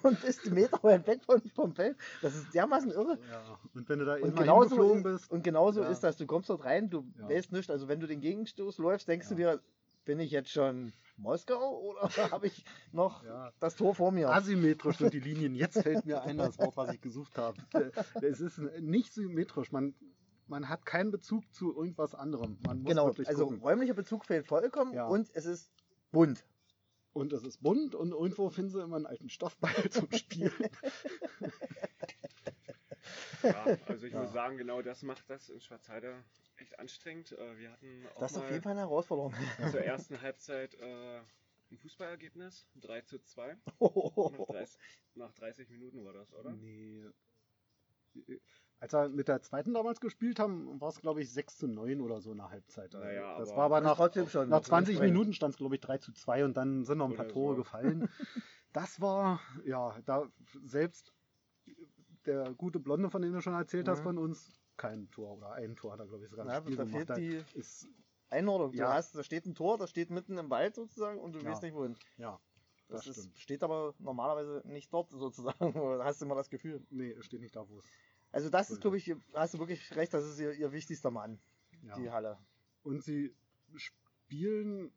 [0.02, 1.96] und bist einen Meter weit weg von, vom Feld.
[2.22, 3.18] Das ist dermaßen irre.
[3.30, 3.58] ja.
[3.74, 5.30] Und wenn du da Und genauso, bist.
[5.30, 5.88] und genauso Ja.
[5.90, 6.16] ist das.
[6.16, 7.28] Du kommst dort rein, du Ja.
[7.28, 7.70] weißt nichts.
[7.70, 9.60] Also wenn du den Gegenstoß läufst, denkst du dir,
[10.06, 12.00] bin ich jetzt schon Moskau oder
[12.32, 13.52] habe ich noch Ja.
[13.60, 14.30] das Tor vor mir?
[14.30, 15.54] Asymmetrisch sind die Linien.
[15.54, 17.60] Jetzt fällt mir ein das Wort, was ich gesucht habe.
[17.74, 17.90] Äh,
[18.26, 19.72] Es ist nicht symmetrisch.
[19.72, 19.94] Man,
[20.46, 22.58] man hat keinen Bezug zu irgendwas anderem.
[22.66, 23.60] Man muss genau, wirklich also gucken.
[23.60, 25.06] räumlicher Bezug fehlt vollkommen Ja.
[25.06, 25.70] und es ist
[26.12, 26.44] bunt.
[27.12, 30.52] Und es ist bunt und irgendwo finden sie immer einen alten Stoffball zum Spielen.
[33.42, 34.20] Ja, also ich Ja.
[34.22, 36.22] muss sagen, genau das macht das in Schwarzheide
[36.56, 37.32] echt anstrengend.
[37.32, 39.32] Äh, Wir hatten auch Das ist auf mal jeden Fall eine Herausforderung.
[39.70, 41.18] zur ersten Halbzeit äh,
[41.70, 43.56] ein Fußballergebnis, 3 zu 2.
[43.78, 44.30] Oh.
[44.38, 44.78] Nach 30,
[45.14, 46.50] nach 30 Minuten war das, oder?
[46.52, 47.04] Nee.
[48.80, 52.00] Als wir mit der zweiten damals gespielt haben, war es, glaube ich, 6 zu 9
[52.00, 52.92] oder so in der Halbzeit.
[52.92, 54.48] Naja, das aber- war aber nach, trotzdem schon.
[54.48, 55.10] nach 20 Streng.
[55.12, 57.34] Minuten stand es, glaube ich, 3 zu 2 und dann sind noch ein paar Oder
[57.34, 57.62] Tore so.
[57.62, 58.08] gefallen.
[58.72, 60.28] Das war, ja, da
[60.64, 61.12] selbst
[62.28, 64.04] der gute Blonde, von dem du schon erzählt hast Mhm.
[64.04, 67.16] von uns, kein Tor oder ein Tor hat er, glaube ich, sogar Ja, da fehlt
[67.16, 67.88] die ist,
[68.30, 68.72] Einordnung.
[68.72, 68.94] Du Ja.
[68.94, 71.50] hast, da steht ein Tor, das steht mitten im Wald sozusagen und du Ja.
[71.50, 71.96] weißt nicht wohin.
[72.18, 72.38] ja,
[72.88, 75.72] Das, das ist, steht aber normalerweise nicht dort sozusagen.
[75.98, 76.80] Da hast du immer das Gefühl.
[76.90, 77.86] Nee, es steht nicht da, wo es.
[78.30, 81.38] Also das ist, glaube ich, hast du wirklich recht, das ist ihr, ihr wichtigster Mann,
[81.82, 81.96] Ja.
[81.96, 82.38] die Halle.
[82.84, 83.34] Und sie
[83.74, 84.92] spielen,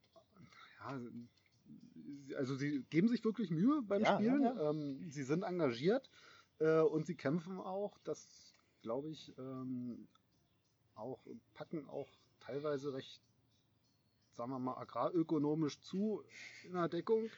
[0.80, 1.00] ja,
[2.38, 4.44] also sie geben sich wirklich Mühe beim Ja, Spielen.
[4.44, 6.10] ja, Ähm, sie sind engagiert
[6.62, 7.98] äh, und sie kämpfen auch.
[8.04, 10.08] Das, glaube ich, ähm,
[10.96, 11.20] auch
[11.54, 12.08] packen auch
[12.40, 13.22] teilweise recht,
[14.34, 16.24] sagen wir mal, agrarökonomisch zu
[16.64, 17.30] in der Deckung.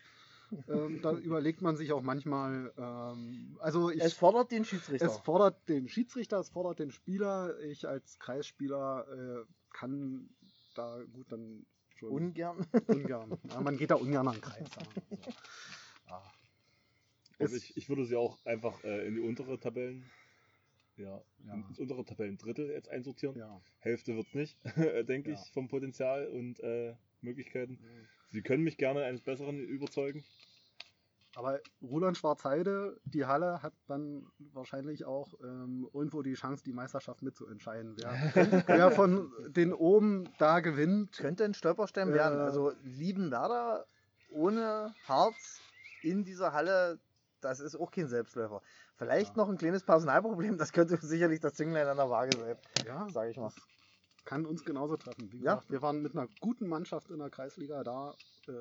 [0.67, 5.05] ähm, da überlegt man sich auch manchmal, ähm, also ich, Es fordert den Schiedsrichter.
[5.07, 7.59] es fordert den Schiedsrichter, es fordert den Spieler.
[7.61, 9.07] Ich als Kreisspieler
[9.41, 10.29] äh, kann
[10.75, 12.67] da gut dann schon Ungern.
[12.87, 13.37] ungern.
[13.49, 14.69] Ja, man geht da ungern an den Kreis.
[14.73, 15.31] sagen wir so.
[16.09, 16.21] Ja.
[17.39, 20.09] Also Es- ich, ich würde sie auch einfach äh, in die untere Tabellen,
[20.95, 21.53] ja, Ja.
[21.55, 23.35] ins untere Tabellendrittel jetzt einsortieren.
[23.37, 23.61] ja.
[23.79, 24.57] Hälfte wird's nicht,
[25.09, 25.35] denke Ja.
[25.41, 27.79] ich, vom Potenzial und äh, Möglichkeiten.
[28.29, 30.23] Sie können mich gerne eines Besseren überzeugen.
[31.35, 37.23] Aber Roland Schwarzheide, die Halle, hat dann wahrscheinlich auch ähm, irgendwo die Chance, die Meisterschaft
[37.23, 37.95] mitzuentscheiden.
[37.97, 38.13] Wer,
[38.67, 42.37] wer von den oben da gewinnt, Könnte ein Stolperstein Äh, werden.
[42.39, 43.87] Also lieben Werder
[44.29, 45.59] ohne Harz
[46.03, 46.99] in dieser Halle,
[47.43, 48.61] das ist auch kein Selbstläufer.
[48.95, 49.43] Vielleicht Ja.
[49.43, 53.31] noch ein kleines Personalproblem, das könnte sicherlich das Zünglein an der Waage sein, ja, sage
[53.31, 53.49] ich mal.
[53.49, 53.67] das
[54.25, 55.31] kann uns genauso treffen.
[55.31, 55.55] Wie Ja.
[55.55, 58.15] gesagt, wir waren mit einer guten Mannschaft in der Kreisliga da
[58.47, 58.51] äh,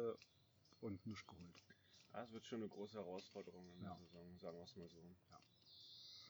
[0.81, 1.63] und nichts geholt.
[2.15, 3.97] Es wird schon eine große Herausforderung in der Ja.
[3.97, 4.99] Saison, sagen wir es mal so.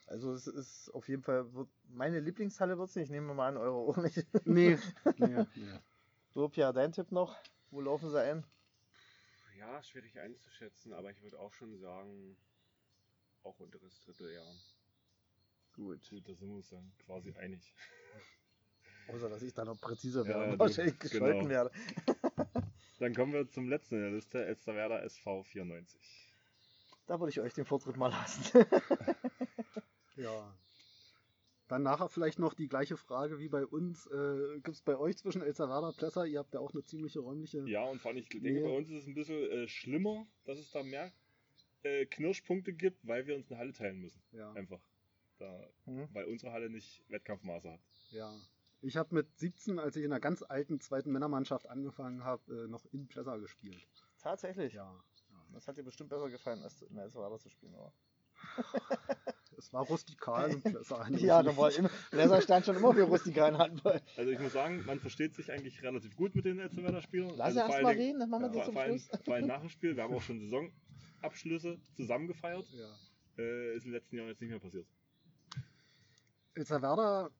[0.06, 3.48] Also es ist auf jeden Fall, wird, meine Lieblingshalle wird es nicht, nehmen wir mal
[3.48, 4.26] an, eure auch nicht.
[4.44, 4.78] Nee,
[5.16, 5.78] nee, nee.
[6.34, 7.36] So, Pierre, dein Tipp noch?
[7.70, 8.44] Wo laufen sie ein?
[9.62, 12.36] Ja, schwierig einzuschätzen, aber ich würde auch schon sagen,
[13.44, 14.44] auch unteres Drittel, ja.
[15.76, 16.10] Gut.
[16.10, 17.72] Gut, da sind wir uns dann quasi einig.
[19.06, 21.48] Außer, dass ich da noch präziser Ja, werde und wahrscheinlich gescholten genau.
[21.48, 21.70] werde.
[22.98, 26.32] Dann kommen wir zum letzten in der Liste, Elsterwerda SV 94.
[27.06, 28.66] Da würde ich euch den Vortritt mal lassen.
[30.16, 30.52] Ja.
[31.72, 34.06] Dann nachher vielleicht noch die gleiche Frage wie bei uns.
[34.08, 36.26] Äh, Gibt es bei euch zwischen Elsterwerda Plesser?
[36.26, 37.66] Ihr habt ja auch eine ziemliche räumliche.
[37.66, 38.60] Ja, und vor allem, ich denke, Nee.
[38.60, 41.10] bei uns ist es ein bisschen äh, schlimmer, dass es da mehr
[41.82, 44.22] äh, Knirschpunkte gibt, weil wir uns eine Halle teilen müssen.
[44.32, 44.52] Ja.
[44.52, 44.80] Einfach.
[45.38, 46.08] Da, Hm?
[46.12, 47.80] weil unsere Halle nicht Wettkampfmaße hat.
[48.10, 48.30] ja.
[48.82, 52.68] Ich habe mit 17, als ich in einer ganz alten zweiten Männermannschaft angefangen habe, äh,
[52.68, 53.86] noch in Plesser gespielt.
[54.18, 54.74] Tatsächlich.
[54.74, 55.02] Ja.
[55.52, 57.94] Das hat dir bestimmt besser gefallen, als in Elsterwerda zu spielen, oder?
[59.58, 61.06] Es war rustikal in Plesser.
[61.18, 64.00] Ja, da war immer, Lesser stand schon immer für rustikalen Handball.
[64.16, 67.32] Also ich muss sagen, man versteht sich eigentlich relativ gut mit den Elsterwerder Spielern.
[67.36, 69.20] Lass also erst mal reden, dann machen wir das zum vor, allem, Schluss.
[69.24, 69.96] vor allem nach dem Spiel.
[69.96, 70.40] Wir haben auch schon
[71.22, 72.66] Saisonabschlüsse zusammen gefeiert.
[72.72, 72.88] Ja.
[73.38, 74.86] Äh, ist in den letzten Jahren jetzt nicht mehr passiert.
[76.54, 77.30] Elsterwerda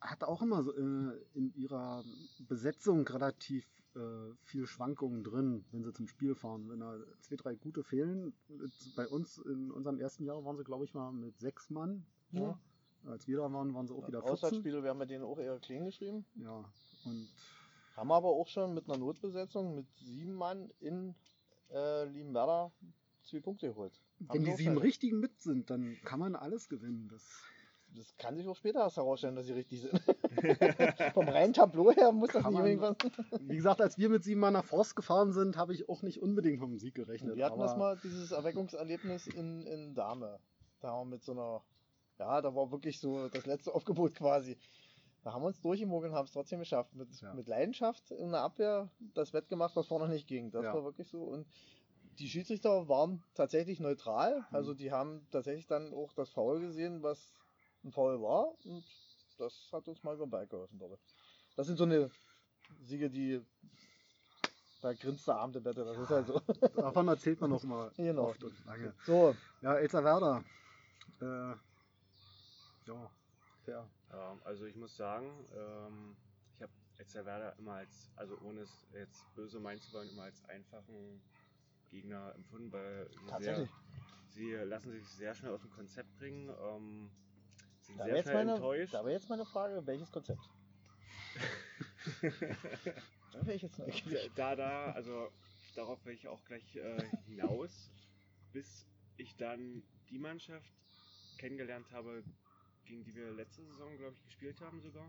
[0.00, 2.04] hat auch immer so, äh, in ihrer
[2.48, 3.64] Besetzung relativ
[3.96, 6.68] äh, viel Schwankungen drin, wenn sie zum Spiel fahren.
[6.68, 8.32] Wenn da zwei, drei gute fehlen,
[8.96, 12.04] bei uns in unserem ersten Jahr waren sie, glaube ich, mal mit sechs Mann.
[12.32, 12.58] Ja.
[13.06, 14.32] Als wir da waren, waren sie auch wieder 14.
[14.32, 16.24] Auswärtsspiele, wir haben mit denen auch eher clean geschrieben.
[16.36, 16.64] Ja,
[17.04, 17.28] und
[17.96, 21.14] Haben aber auch schon mit einer Notbesetzung mit sieben Mann in
[21.70, 22.72] äh, Liebenwerder
[23.22, 24.00] zwei Punkte geholt.
[24.20, 24.78] Wenn die sieben.
[24.78, 27.08] Richtigen mit sind, dann kann man alles gewinnen.
[27.10, 27.26] Das,
[27.96, 30.00] Das kann sich auch später erst herausstellen, dass sie richtig sind.
[31.14, 33.40] Vom reinen Tableau her muss das Kann nicht man- unbedingt was.
[33.48, 36.20] wie gesagt, als wir mit sieben Mann nach Forst gefahren sind, habe ich auch nicht
[36.22, 37.36] unbedingt vom Sieg gerechnet.
[37.36, 40.38] Wir hatten das mal, dieses Erweckungserlebnis in, in Dahme.
[40.80, 41.62] Da haben wir mit so einer,
[42.18, 44.56] ja, da war wirklich so das letzte Aufgebot quasi.
[45.24, 46.94] Da haben wir uns durchgemogelt und haben es trotzdem geschafft.
[46.94, 47.32] Mit, Ja.
[47.34, 50.50] mit Leidenschaft in der Abwehr das wettgemacht, was vorne nicht ging.
[50.50, 50.74] Das Ja.
[50.74, 51.22] war wirklich so.
[51.22, 51.46] Und
[52.18, 54.38] die Schiedsrichter waren tatsächlich neutral.
[54.40, 54.44] Mhm.
[54.50, 57.32] Also die haben tatsächlich dann auch das Foul gesehen, was
[57.84, 58.52] ein Foul war.
[58.64, 58.84] Und
[59.38, 61.00] das hat uns mal über den Ball geholfen, glaube ich.
[61.56, 62.10] Das sind so eine
[62.84, 63.40] Siege, die
[64.80, 65.76] da grinst der Abend im Bett.
[65.76, 66.40] Das ist halt so.
[66.76, 68.28] Davon erzählt man noch mal Genau.
[68.30, 68.94] oft und lange.
[69.06, 70.42] So, Ja, Elsterwerda.
[71.20, 71.24] Äh,
[72.86, 73.10] ja,
[73.66, 73.88] ja.
[74.10, 76.16] Ja, also ich muss sagen, ähm,
[76.56, 80.44] ich habe Elsterwerda immer als, also ohne es jetzt böse meinen zu wollen, immer als
[80.46, 81.22] einfachen
[81.90, 83.08] Gegner empfunden, weil
[84.30, 87.10] sie lassen sich sehr schnell aus dem Konzept bringen, ähm,
[87.96, 88.94] Da sehr wäre jetzt, schnell meine- enttäuscht.
[88.94, 90.48] da wäre jetzt meine Frage, welches Konzept?
[93.32, 94.32] da wäre ich jetzt neugierig.
[94.34, 95.28] da, da, also
[95.74, 97.90] darauf will ich auch gleich äh, hinaus,
[98.52, 98.86] bis
[99.16, 100.70] ich dann die Mannschaft
[101.38, 102.22] kennengelernt habe,
[102.84, 105.08] gegen die wir letzte Saison, glaube ich, gespielt haben sogar,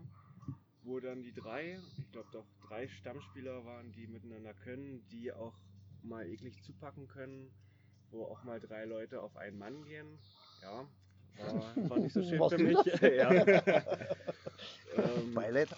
[0.82, 5.54] wo dann die drei, ich glaube doch drei Stammspieler waren, die miteinander können, die auch
[6.02, 7.50] mal eklig zupacken können,
[8.10, 10.18] wo auch mal drei Leute auf einen Mann gehen.
[10.62, 10.86] Ja,
[11.38, 12.78] War, war nicht so schön Warst für mich.
[13.00, 13.32] ja.
[14.96, 15.68] ähm, Beileid.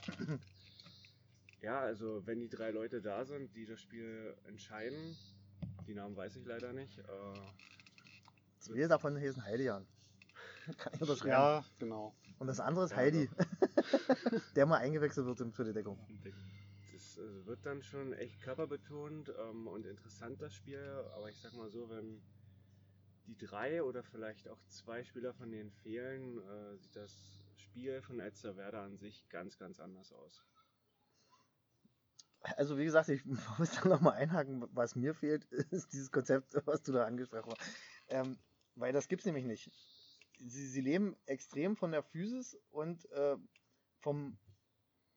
[1.62, 5.16] ja, also wenn die drei Leute da sind, die das Spiel entscheiden,
[5.87, 6.99] die Namen weiß ich leider nicht.
[6.99, 7.03] Äh,
[8.59, 9.87] Zwei davon heißen Heidejan.
[10.78, 11.31] Kann ich unterschreiben.
[11.31, 12.15] Ja, genau.
[12.39, 13.31] Und das andere ist Ja, Heidi.
[14.57, 15.99] der mal eingewechselt wird für die Deckung.
[16.93, 20.81] Das äh, wird dann schon echt körperbetont ähm, und interessant, das Spiel.
[21.15, 22.20] Aber ich sag mal so, wenn
[23.27, 27.12] die drei oder vielleicht auch zwei Spieler von denen fehlen, äh, sieht das
[27.57, 30.44] Spiel von Elsterwerda an sich ganz, ganz anders aus.
[32.40, 33.24] Also wie gesagt, ich
[33.59, 37.70] muss da nochmal einhaken, was mir fehlt, ist dieses Konzept, was du da angesprochen hast.
[38.09, 38.39] Ähm,
[38.74, 39.70] weil das gibt's nämlich nicht.
[40.39, 43.36] Sie, sie leben extrem von der Physis und äh,
[44.01, 44.39] vom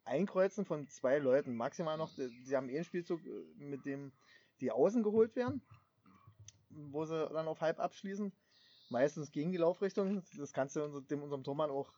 [0.06, 1.56] Einkreuzen von zwei Leuten.
[1.56, 4.12] Maximal noch, sie haben eh einen Spielzug, äh, mit dem
[4.62, 5.62] die Außen geholt werden,
[6.70, 8.32] wo sie dann auf halb abschließen.
[8.90, 10.24] Meistens gegen die Laufrichtung.
[10.38, 11.92] Das kannst du dem unserem Tormann auch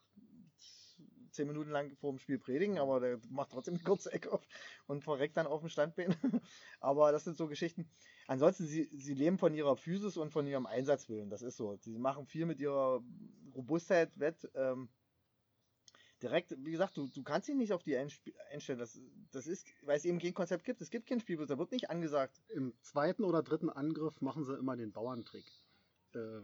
[1.32, 4.46] zehn Minuten lang vor dem Spiel predigen, aber der macht trotzdem eine kurze Ecke auf
[4.88, 6.16] und verreckt dann auf dem Standbein.
[6.80, 7.90] aber das sind so Geschichten.
[8.28, 11.30] Ansonsten, sie, sie leben von ihrer Physis und von ihrem Einsatzwillen.
[11.30, 11.78] Das ist so.
[11.78, 13.02] Sie machen viel mit ihrer
[13.56, 14.50] Robustheit wett.
[14.56, 14.90] Ähm,
[16.22, 18.80] direkt, wie gesagt, du, du kannst dich nicht auf die einstellen.
[18.80, 19.00] Das,
[19.32, 20.82] das ist, weil es eben kein Konzept gibt.
[20.82, 21.48] Es gibt kein Spielbus.
[21.48, 22.40] Da wird nicht angesagt.
[22.50, 25.46] Im zweiten oder dritten Angriff machen sie immer den Bauerntrick.
[26.14, 26.42] Äh,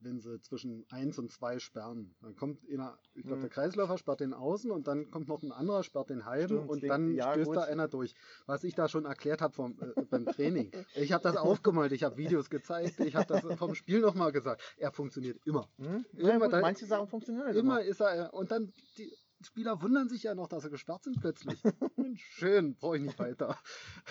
[0.00, 2.14] wenn sie zwischen 1 und 2 sperren.
[2.20, 3.40] Dann kommt einer, ich glaube, Mhm.
[3.42, 6.68] der Kreisläufer sperrt den außen und dann kommt noch ein anderer, sperrt den halben Stimmt,
[6.70, 7.56] und dann ja, stößt gut.
[7.56, 8.14] da einer durch.
[8.46, 10.70] Was ich da schon erklärt habe vom, äh, beim Training.
[10.94, 14.62] Ich habe das aufgemalt, ich habe Videos gezeigt, ich habe das vom Spiel nochmal gesagt.
[14.76, 15.68] Er funktioniert immer.
[15.78, 16.04] Hm?
[16.12, 19.80] Immer Ja, gut, da- manche Sachen funktionieren halt Immer ist er, und dann die Spieler
[19.82, 21.60] wundern sich ja noch, dass sie gesperrt sind plötzlich.
[22.16, 23.58] Schön, brauche ich nicht weiter.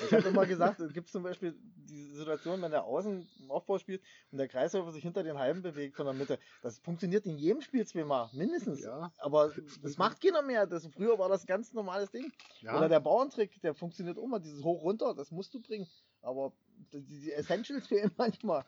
[0.05, 3.77] Ich habe immer gesagt, es gibt zum Beispiel die Situation, wenn der Außen im Aufbau
[3.79, 6.39] spielt und der Kreisläufer sich hinter den Halben bewegt von der Mitte.
[6.61, 8.83] Das funktioniert in jedem Spiel zweimal, mindestens.
[8.83, 9.11] Ja.
[9.17, 10.67] Aber das macht keiner mehr.
[10.67, 12.31] Das, früher war das ein ganz normales Ding.
[12.61, 12.77] Ja.
[12.77, 14.39] Oder der Bauerntrick, der funktioniert immer.
[14.39, 15.87] Dieses Hoch runter, das musst du bringen.
[16.21, 16.53] Aber
[16.93, 18.63] die, die Essentials fehlen manchmal.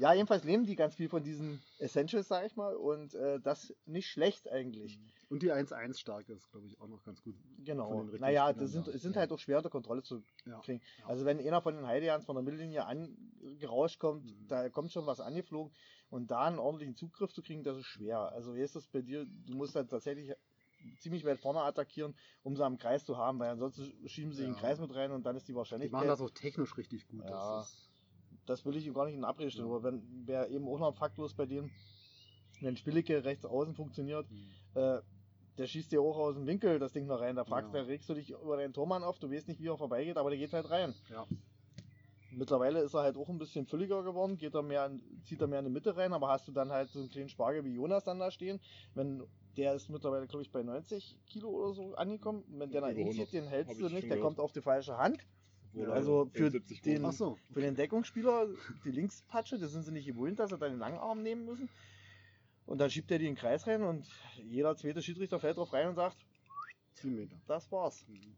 [0.00, 2.74] Ja, jedenfalls leben die ganz viel von diesen Essentials, sag ich mal.
[2.74, 4.98] Und äh, das nicht schlecht eigentlich.
[5.28, 7.36] Und die 1-1 starke ist, glaube ich, auch noch ganz gut.
[7.64, 8.04] Genau.
[8.04, 8.96] den Naja, das sind, da.
[8.96, 10.58] sind halt auch schwer unter Kontrolle zu Ja.
[10.60, 10.80] kriegen.
[11.00, 11.06] Ja.
[11.06, 14.48] Also wenn einer von den Heidejans von der Mittellinie angerauscht kommt, Mhm.
[14.48, 15.72] da kommt schon was angeflogen
[16.08, 18.32] und da einen ordentlichen Zugriff zu kriegen, das ist schwer.
[18.32, 19.26] Also wie ist das bei dir?
[19.46, 20.32] Du musst halt tatsächlich
[20.98, 24.54] ziemlich weit vorne attackieren, um sie am Kreis zu haben, weil ansonsten schieben sie den
[24.54, 24.58] Ja.
[24.60, 25.92] Kreis mit rein und dann ist die Die Wahrscheinlichkeit.
[25.92, 27.22] machen das auch technisch richtig gut.
[27.24, 27.30] Ja.
[27.58, 27.89] Das ist,
[28.46, 29.74] das will ich ihm gar nicht in Abrede stellen, Ja.
[29.74, 31.70] aber wenn wäre eben auch noch ein Faktor ist bei denen,
[32.60, 34.80] wenn Spillicke rechts außen funktioniert, Mhm.
[34.80, 35.00] äh,
[35.58, 37.36] der schießt dir auch aus dem Winkel das Ding noch rein.
[37.36, 37.80] Da fragst, Ja.
[37.80, 40.30] da regst du dich über deinen Tormann auf, du weißt nicht, wie er vorbeigeht, aber
[40.30, 40.94] der geht halt rein.
[41.10, 41.26] ja.
[42.32, 44.88] Mittlerweile ist er halt auch ein bisschen fülliger geworden, geht er mehr,
[45.24, 47.28] zieht er mehr in die Mitte rein, aber hast du dann halt so einen kleinen
[47.28, 48.60] Spargel wie Jonas dann da stehen,
[48.94, 49.24] wenn
[49.56, 52.44] der ist mittlerweile, glaube ich, bei 90 Kilo oder so angekommen.
[52.46, 54.22] Wenn der nach innen 100, zieht, den hältst du ich nicht, der gehört.
[54.22, 55.18] kommt auf die falsche Hand.
[55.74, 57.38] Oder Also für 70 den- Ach so.
[57.52, 58.48] Für den Deckungsspieler,
[58.84, 61.68] die Linkspatsche, da sind sie nicht gewöhnt, dass sie dann den langen Arm nehmen müssen.
[62.66, 64.06] Und dann schiebt er die in den Kreis rein und
[64.44, 66.16] jeder zweite Schiedsrichter fällt drauf rein und sagt,
[66.94, 67.36] 10 Meter.
[67.46, 68.06] das war's.
[68.08, 68.36] Mhm.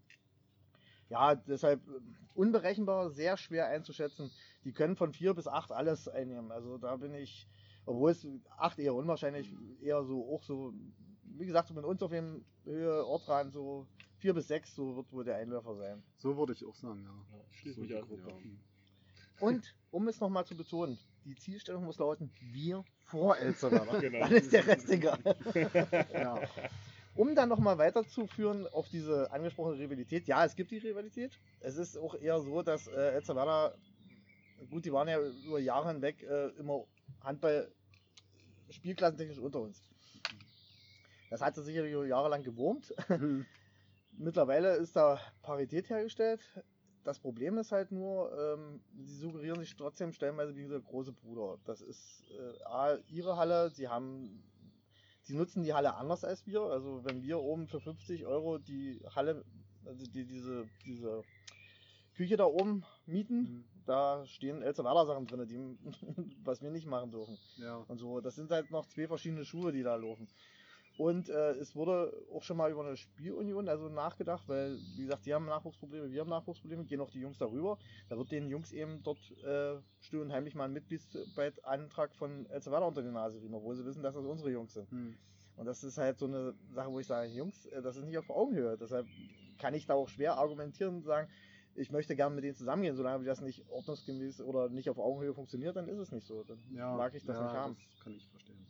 [1.09, 1.83] Ja, deshalb
[2.35, 4.31] unberechenbar, sehr schwer einzuschätzen.
[4.65, 6.51] Die können von vier bis acht alles einnehmen.
[6.51, 7.47] Also da bin ich,
[7.85, 8.27] obwohl es
[8.57, 9.53] acht eher unwahrscheinlich,
[9.83, 10.73] eher so auch so,
[11.25, 13.87] wie gesagt, so mit uns auf dem Höhe Ortrand so
[14.23, 16.03] vier bis sechs, so wird wohl der Einwerfer sein.
[16.17, 17.37] So würde ich auch sagen, ja.
[17.37, 18.07] Ja, schließ So mich an.
[18.09, 19.47] Ja.
[19.47, 23.99] Und um es nochmal zu betonen, die Zielstellung muss lauten, wir vor Elsterwerda.
[24.01, 24.21] Genau.
[24.21, 25.19] Dann ist der Rest egal.
[26.13, 26.41] Ja.
[27.15, 30.27] Um dann nochmal weiterzuführen auf diese angesprochene Rivalität.
[30.29, 31.39] Ja, es gibt die Rivalität.
[31.61, 33.75] Es ist auch eher so, dass äh, Elsterwerda,
[34.71, 36.85] gut, die waren ja über Jahre hinweg äh, immer
[37.21, 37.71] Handball
[38.71, 39.83] spielklassentechnisch unter uns.
[41.29, 42.95] Das hat sie sicherlich über Jahre lang gewurmt.
[44.19, 46.41] Mittlerweile ist da Parität hergestellt.
[47.05, 51.59] Das Problem ist halt nur, ähm, sie suggerieren sich trotzdem stellenweise wie der große Bruder.
[51.65, 54.43] Das ist äh, A, ihre Halle, sie haben,
[55.23, 56.61] sie nutzen die Halle anders als wir.
[56.63, 59.45] Also wenn wir oben für 50 Euro die Halle,
[59.85, 61.23] also die, diese, diese
[62.15, 63.65] Küche da oben mieten, Mhm.
[63.87, 67.37] da stehen Elsterwerder Sachen drin, die, was wir nicht machen dürfen.
[67.57, 67.79] Ja.
[67.89, 70.29] Und so, das sind halt noch zwei verschiedene Schuhe, die da laufen.
[70.99, 75.25] Und äh, es wurde auch schon mal über eine Spielunion also nachgedacht, weil, wie gesagt,
[75.25, 77.79] die haben Nachwuchsprobleme, wir haben Nachwuchsprobleme, gehen auch die Jungs darüber.
[78.09, 82.87] Da wird den Jungs eben dort äh, still und heimlich mal ein Mitgliedsantrag von Elsewerder
[82.87, 84.91] unter die Nase riemen, obwohl sie wissen, dass das unsere Jungs sind.
[84.93, 85.17] Mhm.
[85.57, 88.19] Und das ist halt so eine Sache, wo ich sage, Jungs, äh, das ist nicht
[88.19, 88.77] auf Augenhöhe.
[88.77, 89.07] Deshalb
[89.59, 91.29] kann ich da auch schwer argumentieren und sagen,
[91.75, 95.75] ich möchte gerne mit denen zusammengehen, solange das nicht ordnungsgemäß oder nicht auf Augenhöhe funktioniert,
[95.77, 96.45] dann ist es nicht so.
[96.45, 97.77] Dann Ja, mag ich das ja, nicht haben.
[97.91, 98.67] Das kann ich verstehen.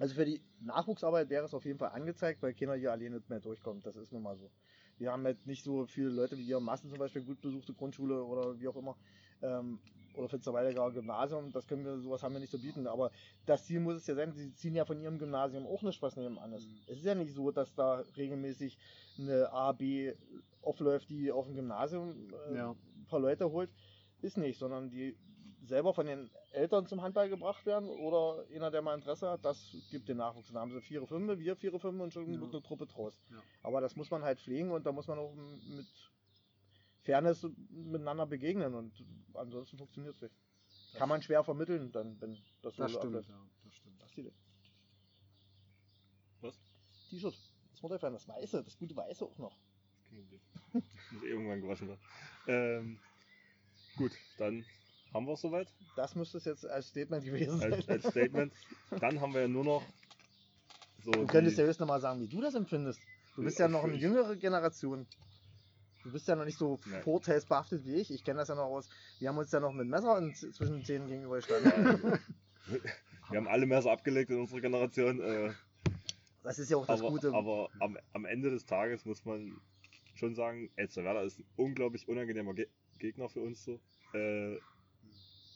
[0.00, 3.30] Also für die Nachwuchsarbeit wäre es auf jeden Fall angezeigt, weil keiner hier alleine nicht
[3.30, 3.86] mehr durchkommt.
[3.86, 4.50] Das ist nun mal so.
[4.98, 8.22] Wir haben halt nicht so viele Leute wie hier Massen zum Beispiel, gut besuchte Grundschule
[8.24, 8.96] oder wie auch immer.
[9.42, 9.78] Ähm,
[10.14, 12.86] oder Finsterwalder Gymnasium, das können wir, sowas haben wir nicht zu bieten.
[12.86, 13.10] Aber
[13.46, 16.16] das Ziel muss es ja sein, sie ziehen ja von ihrem Gymnasium auch nicht was
[16.16, 16.68] nebenan ist.
[16.68, 16.78] Mhm.
[16.86, 18.78] Es ist ja nicht so, dass da regelmäßig
[19.18, 20.12] eine A, B
[20.62, 22.70] aufläuft, die auf dem Gymnasium äh, Ja.
[22.70, 23.70] ein paar Leute holt.
[24.22, 25.16] Ist nicht, sondern die
[25.66, 29.74] selber von den Eltern zum Handball gebracht werden oder einer, der mal Interesse hat, das
[29.90, 30.48] gibt den Nachwuchs.
[30.48, 32.40] Dann haben sie vier, fünf, wir vier, fünf und schon Ja.
[32.40, 33.18] wird eine Truppe draus.
[33.30, 33.42] Ja.
[33.62, 35.86] Aber das muss man halt pflegen und da muss man auch mit
[37.02, 38.92] Fairness miteinander begegnen und
[39.34, 40.34] ansonsten funktioniert es nicht.
[40.94, 43.28] Kann man schwer vermitteln, dann, wenn das so Das stimmt, abläuft.
[43.28, 44.00] ja, das stimmt.
[44.00, 44.34] Was die denn?
[46.40, 46.54] Was?
[47.10, 47.34] T-Shirt.
[47.72, 49.56] Das Mutterfan, das Weiße, das gute Weiße auch noch.
[51.10, 52.00] Muss irgendwann gewaschen werden.
[52.46, 52.98] Ähm,
[53.96, 54.64] gut, dann
[55.14, 57.72] haben wir es soweit Das müsste es jetzt als Statement gewesen sein.
[57.72, 58.52] als, als Statement.
[59.00, 59.82] Dann haben wir ja nur noch
[61.02, 61.10] so.
[61.12, 63.00] Du könntest ja höchstens noch mal sagen, wie du das empfindest.
[63.36, 65.06] Du bist ja noch eine jüngere Generation.
[66.02, 67.02] Du bist ja noch nicht so Nein.
[67.02, 68.10] vorteilsbehaftet wie ich.
[68.12, 68.88] Ich kenne das ja noch aus.
[69.20, 72.18] Wir haben uns ja noch mit Messer in- zwischen den Zähnen gegenübergestanden.
[73.30, 75.20] wir haben alle Messer abgelegt in unserer Generation.
[75.20, 75.52] Äh,
[76.42, 77.32] Das ist ja auch das aber Gute.
[77.32, 79.60] aber am, am Ende des Tages muss man
[80.14, 82.68] schon sagen, Elsterwerda ist ein unglaublich unangenehmer Ge
[82.98, 83.80] Gegner für uns so.
[84.12, 84.58] Äh,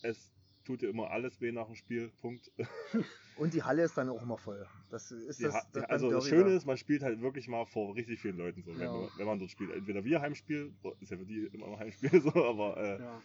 [0.02, 0.32] es
[0.64, 2.10] tut dir immer alles weh nach dem Spiel.
[2.20, 2.50] Punkt.
[3.36, 4.66] Und die Halle ist dann auch immer voll.
[4.90, 8.20] Das ist das, das also das Schöne ist, man spielt halt wirklich mal vor richtig
[8.20, 8.92] vielen Leuten so, wenn, Ja.
[8.92, 9.70] man, wenn man dort spielt.
[9.70, 13.22] Entweder wir Heimspiel, ist ja für die immer ein Heimspiel so, aber äh, Ja.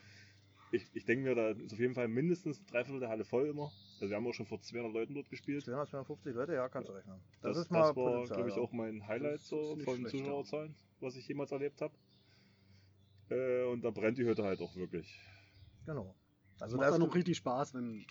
[0.71, 3.47] ich, ich denke mir, da ist auf jeden Fall mindestens drei Viertel der Halle voll
[3.47, 3.71] immer.
[3.99, 5.63] Also wir haben auch schon vor 200 Leuten dort gespielt.
[5.63, 7.19] 200, 250 Leute, ja, kannst du rechnen.
[7.41, 9.97] Das, Das, das, ist mal war, Potenzial, glaube ich, auch mein Highlight Das so von
[9.97, 10.09] schlecht.
[10.09, 11.93] Zuschauerzahlen, was ich jemals erlebt habe.
[13.29, 15.19] Äh, und da brennt die Hütte halt auch wirklich.
[15.85, 16.15] Genau.
[16.59, 18.05] Also Also macht das dann auch richtig Spaß, wenn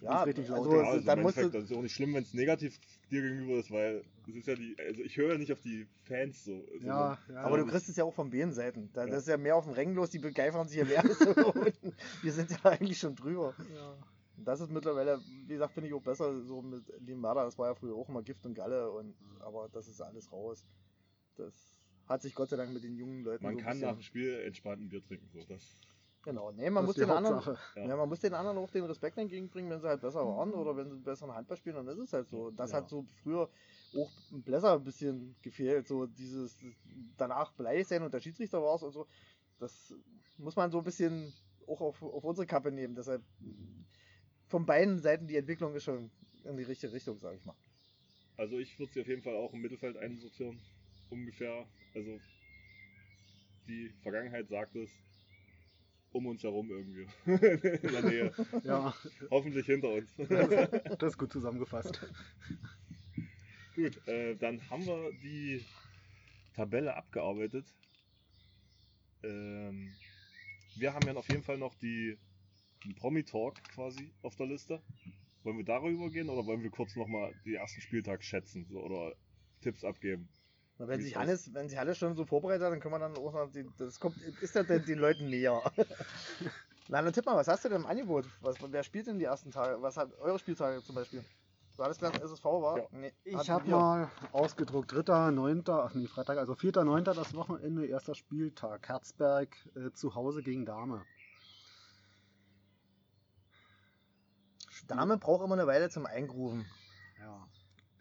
[0.00, 0.82] ja, richtig laut also, ist.
[0.82, 2.78] Ja, also dann musst Endeffekt, du, das ist auch nicht schlimm, wenn es negativ
[3.10, 5.86] dir gegenüber ist, weil es ist ja die, also ich höre ja nicht auf die
[6.04, 6.64] Fans so.
[6.72, 8.90] Also ja, ja, aber du kriegst es ja auch von beiden Seiten.
[8.92, 9.10] Da, Ja.
[9.10, 11.04] Das ist ja mehr auf dem Rängen los, die begeifern sich ja mehr.
[11.04, 11.94] als so unten.
[12.22, 13.54] Wir sind ja eigentlich schon drüber.
[13.74, 13.96] ja.
[14.44, 17.44] Das ist mittlerweile, wie gesagt, finde ich auch besser so mit Limada.
[17.44, 18.90] Das war ja früher auch immer Gift und Galle.
[18.90, 20.64] Und, aber das ist alles raus.
[21.36, 21.54] Das
[22.06, 24.40] hat sich Gott sei Dank mit den jungen Leuten Man so kann nach dem Spiel
[24.40, 25.28] entspannt ein Bier trinken.
[25.32, 25.44] So.
[25.44, 25.80] Das,
[26.22, 27.56] Genau, nee, man muss, den anderen.
[27.76, 27.86] Ja.
[27.86, 27.96] ja.
[27.96, 30.90] man muss den anderen auch den Respekt entgegenbringen, wenn sie halt besser waren oder wenn
[30.90, 32.50] sie besseren Handball spielen, dann ist es halt so.
[32.50, 32.78] Das Ja.
[32.78, 33.48] hat so früher
[33.96, 36.58] auch im Bläser ein bisschen gefehlt, so dieses
[37.16, 39.06] danach beleidigt sein und der Schiedsrichter war es und so.
[39.58, 39.94] Das
[40.36, 41.32] muss man so ein bisschen
[41.66, 42.94] auch auf, auf unsere Kappe nehmen.
[42.94, 43.22] Deshalb
[44.48, 46.10] von beiden Seiten die Entwicklung ist schon
[46.44, 47.56] in die richtige Richtung, sage ich mal.
[48.36, 50.58] also ich würde sie auf jeden Fall auch im Mittelfeld einsortieren.
[51.10, 51.66] Ungefähr.
[51.94, 52.18] Also
[53.66, 54.90] die Vergangenheit sagt es.
[56.12, 57.06] Um uns herum irgendwie.
[57.24, 58.34] In der Nähe.
[58.64, 58.94] ja,
[59.30, 60.14] Hoffentlich hinter uns.
[60.98, 62.00] das ist gut zusammengefasst.
[63.76, 65.64] Gut, äh, dann haben wir die
[66.54, 67.64] Tabelle abgearbeitet.
[69.22, 69.94] Ähm,
[70.74, 72.18] wir haben ja auf jeden Fall noch die
[72.96, 74.82] Promi-Talk quasi auf der Liste.
[75.42, 79.14] Wollen wir darüber gehen oder wollen wir kurz nochmal die ersten Spieltag schätzen so, oder
[79.60, 80.28] Tipps abgeben?
[80.80, 81.20] Na, wenn sich das?
[81.20, 83.66] alles, wenn sich alles schon so vorbereitet hat, dann können wir dann auch noch, die,
[83.76, 85.60] das kommt, ist ja den, den Leuten näher.
[86.88, 88.24] Na, dann tipp mal, was hast du denn im Angebot?
[88.40, 89.80] Was, wer spielt denn die ersten Tage?
[89.82, 91.22] Was hat eure Spieltage zum Beispiel?
[91.76, 92.78] Du hattest gesagt, SSV war?
[92.78, 92.84] Ja.
[92.92, 97.02] Nee, Ich habe mal ausgedruckt, 3.9., ach nee, Freitag, also 4.9.
[97.02, 98.88] das Wochenende, erster Spieltag.
[98.88, 101.04] Herzberg äh, zu Hause gegen Dame.
[104.88, 106.64] Dame braucht immer eine Weile zum Eingrooven.
[107.18, 107.46] Ja.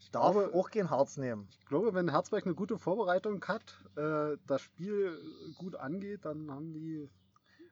[0.10, 1.48] Ich Darf glaube, auch kein Harz nehmen.
[1.60, 5.16] ich glaube, wenn Herzberg eine gute Vorbereitung hat, äh, das Spiel
[5.60, 7.08] gut angeht, dann haben die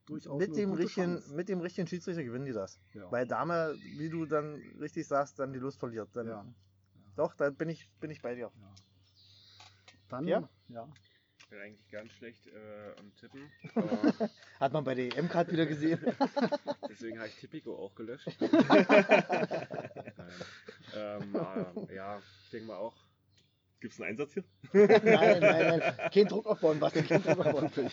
[0.05, 1.34] durchaus Mit eine dem, gute richtigen, Chance.
[1.35, 2.80] mit dem richtigen Schiedsrichter gewinnen die das.
[2.93, 3.11] Ja.
[3.11, 6.09] Weil Dame, wie du dann richtig sagst, dann die Lust verliert.
[6.14, 6.45] Dann, Ja.
[7.15, 8.51] Doch, da bin ich, bin ich bei dir.
[8.55, 8.76] Ja.
[10.09, 10.47] Dann, Ja?
[10.69, 10.88] ja.
[11.39, 13.49] Ich bin eigentlich ganz schlecht äh, am Tippen.
[13.73, 13.89] Aber
[14.59, 15.99] Hat man bei der EM gerade wieder gesehen.
[16.89, 18.27] deswegen habe ich Tipico auch gelöscht.
[20.98, 21.36] Ähm,
[21.90, 22.95] äh, ja, ich denke mal auch.
[23.80, 24.44] Gibt es einen Einsatz hier?
[24.74, 26.10] nein, nein, nein.
[26.14, 27.03] Kein Druck aufbauen, Basti.
[27.03, 27.69] Kein Druck aufbauen.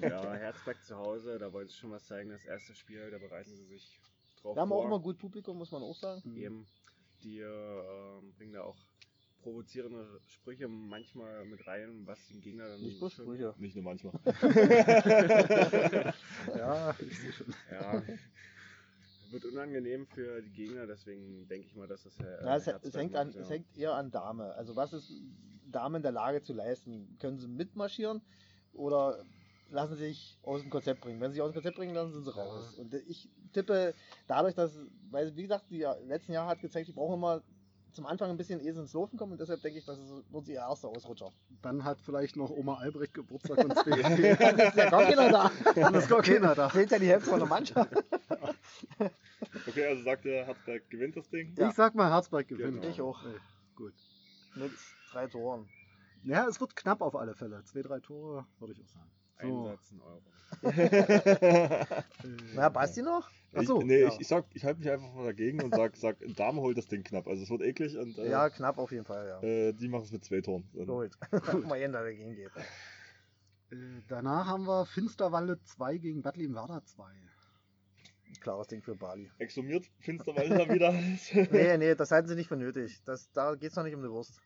[0.00, 2.28] Ja, Herzberg zu Hause, da wollen sie schon was zeigen.
[2.30, 3.98] Das erste Spiel, da bereiten sie sich
[4.42, 4.84] drauf Wir haben auch vor.
[4.86, 6.20] immer gut Publikum, muss man auch sagen.
[6.24, 6.36] Mhm.
[6.36, 6.66] Eben,
[7.22, 8.76] die äh, bringen da auch
[9.42, 13.54] provozierende Sprüche manchmal mit rein, was den Gegner dann Nicht bloß schon- Sprüche.
[13.58, 14.12] Nicht nur manchmal.
[16.56, 17.54] Ja, ich sehe schon.
[17.70, 18.02] Ja,
[19.34, 22.94] wird unangenehm für die Gegner, deswegen denke ich mal, dass das äh, Ja, es, es,
[22.94, 23.40] hängt an, ja.
[23.40, 24.54] es hängt eher an Dame.
[24.54, 25.12] Also was ist
[25.66, 27.16] Dame in der Lage zu leisten?
[27.20, 28.22] Können sie mitmarschieren
[28.72, 29.22] oder
[29.70, 31.20] lassen sie sich aus dem Konzept bringen?
[31.20, 32.74] Wenn sie sich aus dem Konzept bringen, dann sind sie raus.
[32.78, 33.94] Und ich tippe
[34.26, 34.78] dadurch, dass,
[35.10, 37.42] weil wie gesagt, die letzten Jahre hat gezeigt, die brauchen immer
[37.94, 39.98] zum Anfang ein bisschen eh ins Laufen kommen und deshalb denke ich, das
[40.30, 41.30] wird ihr erster Ausrutscher.
[41.62, 45.50] Dann hat vielleicht noch Oma Albrecht Geburtstag und Dann ist ja gar keiner da.
[45.74, 46.68] Dann ist gar keiner da.
[46.68, 47.90] Fehlt ja die Hälfte von der Mannschaft.
[49.66, 51.54] Okay, also sagt der Herzberg gewinnt das Ding.
[51.56, 51.68] Ja.
[51.68, 52.80] Ich sag mal, Herzberg gewinnt.
[52.80, 52.88] Genau.
[52.88, 53.24] Ich auch.
[53.24, 53.34] Ey,
[53.74, 53.94] gut.
[54.54, 54.72] Mit
[55.10, 55.68] drei Toren.
[56.22, 57.62] Ja, es wird knapp auf alle Fälle.
[57.64, 59.10] Zwei, drei Tore, würde ich auch sagen.
[59.42, 60.22] So, Einsatz ein Euro.
[62.54, 63.28] Na, Basti noch?
[63.52, 64.08] Ach so, ich, nee, ja.
[64.08, 66.86] ich, ich, sag, ich halte mich einfach mal dagegen und sag, sag, Dame holt das
[66.86, 67.26] Ding knapp.
[67.26, 69.42] Also es wird eklig und äh, Ja, knapp auf jeden Fall, ja.
[69.46, 70.68] äh, die machen es mit zwei Toren.
[70.72, 71.18] Gut.
[71.30, 72.50] Guck mal, jeder dagegen geht.
[73.70, 73.76] Äh,
[74.08, 77.04] danach haben wir Finsterwalde 2 gegen Bad Werder 2.
[78.40, 79.30] Klares Ding für Bali.
[79.38, 80.92] Exhumiert Finsterwalde da wieder.
[80.92, 83.02] Nee, nee, das halten sie nicht für nötig.
[83.04, 84.40] Das, da geht es noch nicht um die Wurst.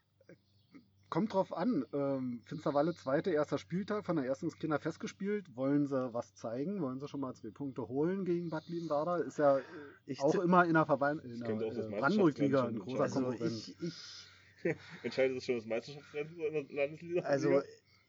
[1.09, 1.85] Kommt drauf an.
[1.91, 5.55] Ähm, Finsterwalde, zweite, erster Spieltag, von der ersten Kinder festgespielt.
[5.55, 6.81] Wollen sie was zeigen?
[6.81, 9.25] Wollen sie schon mal zwei Punkte holen gegen Bad Werder?
[9.25, 9.61] Ist ja äh,
[10.05, 12.79] Ich auch immer in der, Verband in der könnte auch das äh, Brandenburg-Liga ein Meisterschaftsrennen
[12.79, 13.67] großer schon Also Konkurrent.
[13.81, 17.21] ich, ich, Entscheidet es schon das Meisterschaftsrennen in der Landesliga?
[17.23, 17.61] also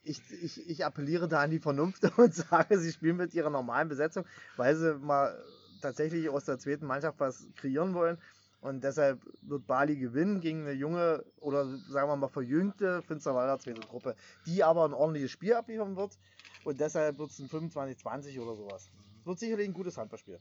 [0.03, 3.87] ich, ich, ich appelliere da an die Vernunft und sage, sie spielen mit ihrer normalen
[3.89, 4.25] Besetzung,
[4.57, 5.43] weil sie mal
[5.81, 8.17] tatsächlich aus der zweiten Mannschaft was kreieren wollen.
[8.61, 13.81] Und deshalb wird Bali gewinnen gegen eine junge oder sagen wir mal verjüngte Finsterwalder zweite
[13.81, 16.17] Truppe, die aber ein ordentliches Spiel abliefern wird.
[16.63, 18.91] Und deshalb wird es ein 25-20 oder sowas.
[19.19, 20.39] Es wird sicherlich ein gutes Handballspiel.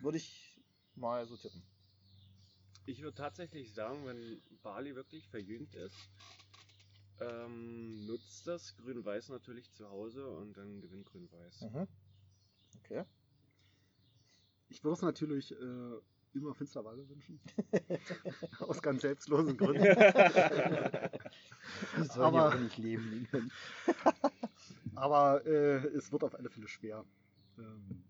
[0.00, 0.56] Würde ich
[0.94, 1.62] mal so tippen.
[2.86, 5.96] Ich würde tatsächlich sagen, wenn Bali wirklich verjüngt ist,
[7.20, 11.62] ähm, nutzt das Grün-Weiß natürlich zu Hause und dann gewinnt Grün-Weiß.
[11.62, 11.88] Mhm.
[12.84, 13.04] Okay.
[14.68, 15.98] Ich würde es natürlich äh,
[16.34, 17.40] immer Finsterwalde wünschen.
[18.60, 19.82] Aus ganz selbstlosen Gründen.
[21.96, 23.26] Die sollen Aber- ja auch nicht leben.
[24.94, 27.04] Aber äh, es wird auf alle Fälle schwer.
[27.58, 28.04] Ähm,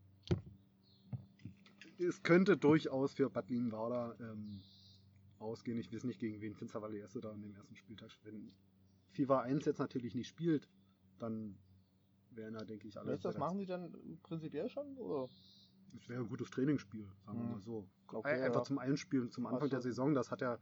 [1.99, 4.61] es könnte durchaus für Bad Werder ähm,
[5.39, 5.79] ausgehen.
[5.79, 8.11] Ich weiß nicht, gegen wen Finsterwalde erste da an dem ersten Spieltag.
[8.25, 8.53] Wenn
[9.11, 10.69] FIFA 1 jetzt natürlich nicht spielt,
[11.19, 11.59] dann
[12.31, 13.19] wären da, denke ich, alle.
[13.19, 14.97] Das machen die dann prinzipiell schon?
[14.97, 15.29] Oder?
[15.97, 17.51] Es wäre ein gutes Trainingsspiel, sagen wir Mhm.
[17.53, 17.89] mal so.
[18.13, 18.65] Okay, Einfach ja.
[18.65, 19.71] zum Einspielen, zum Anfang so.
[19.71, 20.15] der Saison.
[20.15, 20.59] Das hat ja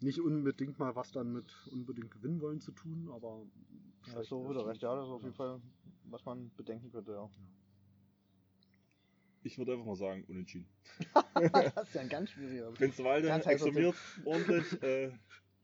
[0.00, 3.46] nicht unbedingt mal was dann mit unbedingt gewinnen wollen zu tun, aber.
[4.06, 4.82] Ja, schlecht so wär's wieder recht.
[4.82, 5.26] Ja, das ist auf Ja.
[5.26, 5.60] jeden Fall,
[6.04, 7.30] was man bedenken könnte, ja.
[9.42, 10.68] Ich würde einfach mal sagen, unentschieden.
[11.74, 12.72] das ist ja ein ganz schwieriger.
[12.78, 13.94] Heißer exhumiert
[14.24, 14.82] ordentlich.
[14.82, 15.12] Äh,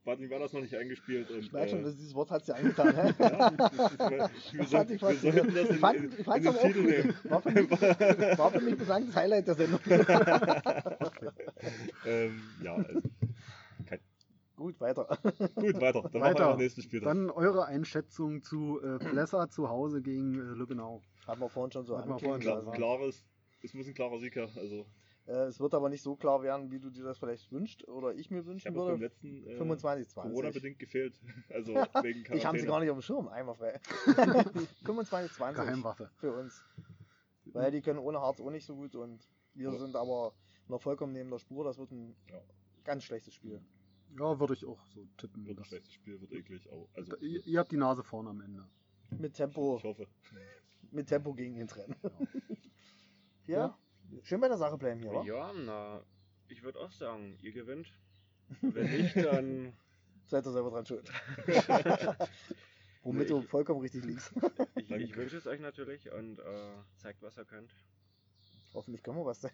[0.06, 1.30] Werder ist noch nicht eingespielt.
[1.30, 2.94] Und, Ich merke schon, äh, dass dieses Wort hat sie angetan.
[2.94, 3.12] Hä?
[3.18, 7.14] ja, wir, Das sollten, das in, den auch Titel nehmen.
[7.24, 9.80] War für mich, war für mich bislang das Highlight der Sendung.
[12.06, 13.00] ähm, ja, also,
[14.56, 15.06] Gut, weiter.
[15.54, 16.02] gut, weiter.
[16.10, 16.56] Dann machen wir Weiter.
[16.56, 17.08] nächsten Spieltag.
[17.08, 21.02] Dann eure Einschätzung zu äh, Plesser zu Hause gegen äh, Lübbenau.
[21.26, 23.26] Haben wir vorhin schon so Hatten wir vorhin Klar, klares,
[23.62, 24.48] es muss ein klarer Sieg her.
[24.56, 24.84] Also, äh,
[25.26, 28.30] es wird aber nicht so klar werden, wie du dir das vielleicht wünscht oder ich
[28.30, 29.04] mir ich wünschen habe auch beim würde.
[29.06, 30.32] letzten äh, 25, 20.
[30.32, 31.20] Corona-bedingt gefehlt.
[31.50, 32.36] Also wegen Quarantäne.
[32.36, 33.80] Ich habe sie gar nicht auf dem Schirm, einwandfrei.
[34.84, 36.10] 25, 20 Geheimwaffe.
[36.16, 36.62] für uns.
[37.46, 39.78] Weil die können ohne Harz auch nicht so gut und wir Ja.
[39.78, 40.34] sind aber
[40.68, 41.64] noch vollkommen neben der Spur.
[41.64, 42.40] Das wird ein Ja.
[42.84, 43.60] ganz schlechtes Spiel.
[44.18, 45.44] Ja, würde ich auch so tippen.
[45.46, 46.70] Wird ein Das- schlechtes Spiel, wird eklig.
[46.70, 48.66] Auch, also, ihr, ihr habt die Nase vorne am Ende.
[49.18, 50.06] Mit Tempo, ich hoffe.
[50.90, 51.96] mit Tempo gegen ihn trennen.
[53.46, 53.58] Ja.
[53.58, 53.78] ja.
[54.22, 55.22] Schön bei der Sache bleiben hier, wa?
[55.24, 56.02] Ja, na,
[56.48, 57.88] ich würde auch sagen, ihr gewinnt.
[58.60, 59.72] Wenn nicht, dann
[60.28, 61.08] Seid ihr selber dran schuld.
[63.04, 64.32] Womit Nee, du ich- vollkommen richtig liegst.
[64.74, 67.72] ich, ich wünsche es euch natürlich und äh, zeigt, was ihr könnt.
[68.74, 69.52] Hoffentlich können wir was sein.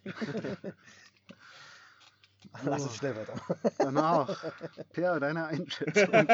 [2.65, 3.35] Lass uns schnell weiter.
[3.79, 4.53] Danach,
[4.93, 6.27] Per, deine Einschätzung.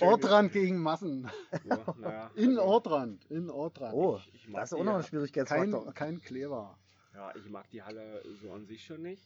[0.00, 1.28] Ortrand gegen Massen.
[1.64, 3.24] Ja, naja, In also, Ortrand.
[3.30, 3.94] In Ortrand.
[3.94, 5.84] Oh, ich mag das ist auch noch ein Schwierigkeitsfaktor.
[5.86, 6.78] kein, kein Kleber.
[7.14, 9.24] Ja, ich mag die Halle so an sich schon nicht.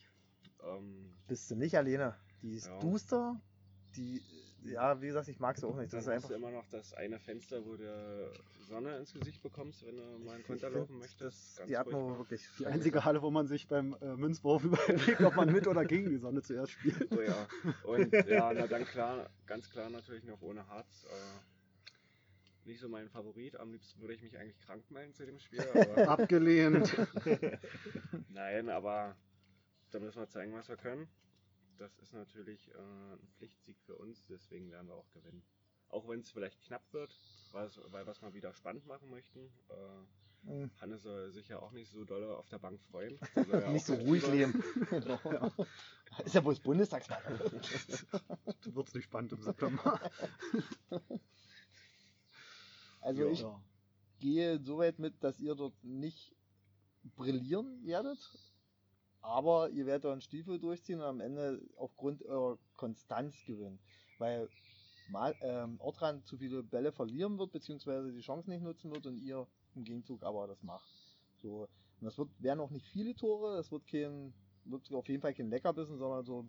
[0.62, 2.14] Ähm, Bist du nicht alleine.
[2.42, 2.78] Die ist Ja.
[2.80, 3.40] duster.
[3.96, 4.22] Die,
[4.64, 5.92] ja, wie gesagt, ich mag sie auch nicht.
[5.92, 6.28] Das dann ist hast einfach.
[6.28, 8.32] du immer noch das eine Fenster, wo du
[8.68, 11.62] Sonne ins Gesicht bekommst, wenn du mal einen Konter laufen möchtest.
[11.66, 12.46] Die Atmo wirklich.
[12.58, 16.10] Die einzige Halle, wo man sich beim äh, Münzwurf überlegt, ob man mit oder gegen
[16.10, 17.10] die Sonne zuerst spielt.
[17.10, 17.48] Oh ja.
[17.84, 21.06] Und ja, na dann klar, ganz klar natürlich noch ohne Harz.
[21.06, 21.08] Äh,
[22.68, 23.56] nicht so mein Favorit.
[23.56, 25.60] Am liebsten würde ich mich eigentlich krank melden zu dem Spiel.
[26.06, 26.94] Abgelehnt.
[28.28, 29.16] nein, aber
[29.90, 31.08] da müssen wir zeigen, was wir können.
[31.78, 35.42] Das ist natürlich äh, ein Pflichtsieg für uns, deswegen werden wir auch gewinnen.
[35.88, 37.18] Auch wenn es vielleicht knapp wird,
[37.52, 39.46] weil, weil wir es mal wieder spannend machen möchten.
[39.70, 40.04] Äh,
[40.46, 43.18] Hm, Hannes soll sich ja auch nicht so doll auf der Bank freuen.
[43.52, 44.62] Ja nicht so ruhig leben.
[44.90, 45.18] Genau.
[46.24, 47.22] Ist ja wohl das Bundestagswahl.
[48.44, 50.00] Das wird nicht spannend im September.
[53.08, 53.30] Also Ja.
[53.30, 53.44] ich
[54.20, 56.34] gehe so weit mit, dass ihr dort nicht
[57.16, 58.18] brillieren werdet.
[59.20, 63.80] aber ihr werdet euren Stiefel durchziehen und am Ende aufgrund eurer Konstanz gewinnen.
[64.18, 64.48] Weil
[65.08, 69.16] mal ähm, Ortrand zu viele Bälle verlieren wird, beziehungsweise die Chance nicht nutzen wird und
[69.18, 70.88] ihr im Gegenzug aber das macht.
[71.42, 71.62] So.
[72.00, 75.34] Und das wird, werden auch nicht viele Tore, das wird kein, wird auf jeden Fall
[75.34, 76.48] kein Leckerbissen, sondern so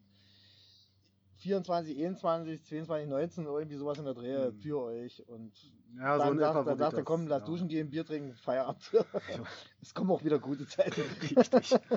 [1.39, 4.61] 24, 21, 22, 19, irgendwie sowas in der Dreh Mhm.
[4.61, 5.27] für euch.
[5.27, 5.51] Und
[5.97, 7.45] Ja, dann in sagt, dann sagt er, komm, lass ja.
[7.45, 8.91] duschen gehen, Bier trinken, Feierabend.
[9.81, 11.01] es kommen auch wieder gute Zeiten.
[11.01, 11.73] Richtig.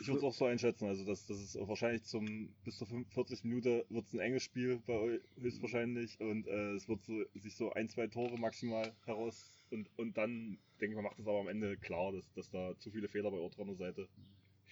[0.00, 3.44] Ich würde es auch so einschätzen, also das, das ist wahrscheinlich zum bis zur 45
[3.44, 7.54] Minute wird es ein enges Spiel bei euch höchstwahrscheinlich und äh, es wird so, sich
[7.54, 11.38] so ein, zwei Tore maximal heraus und, und dann denke ich mal macht es aber
[11.40, 14.08] am Ende klar, dass, dass da zu viele Fehler bei Ortraner Seite.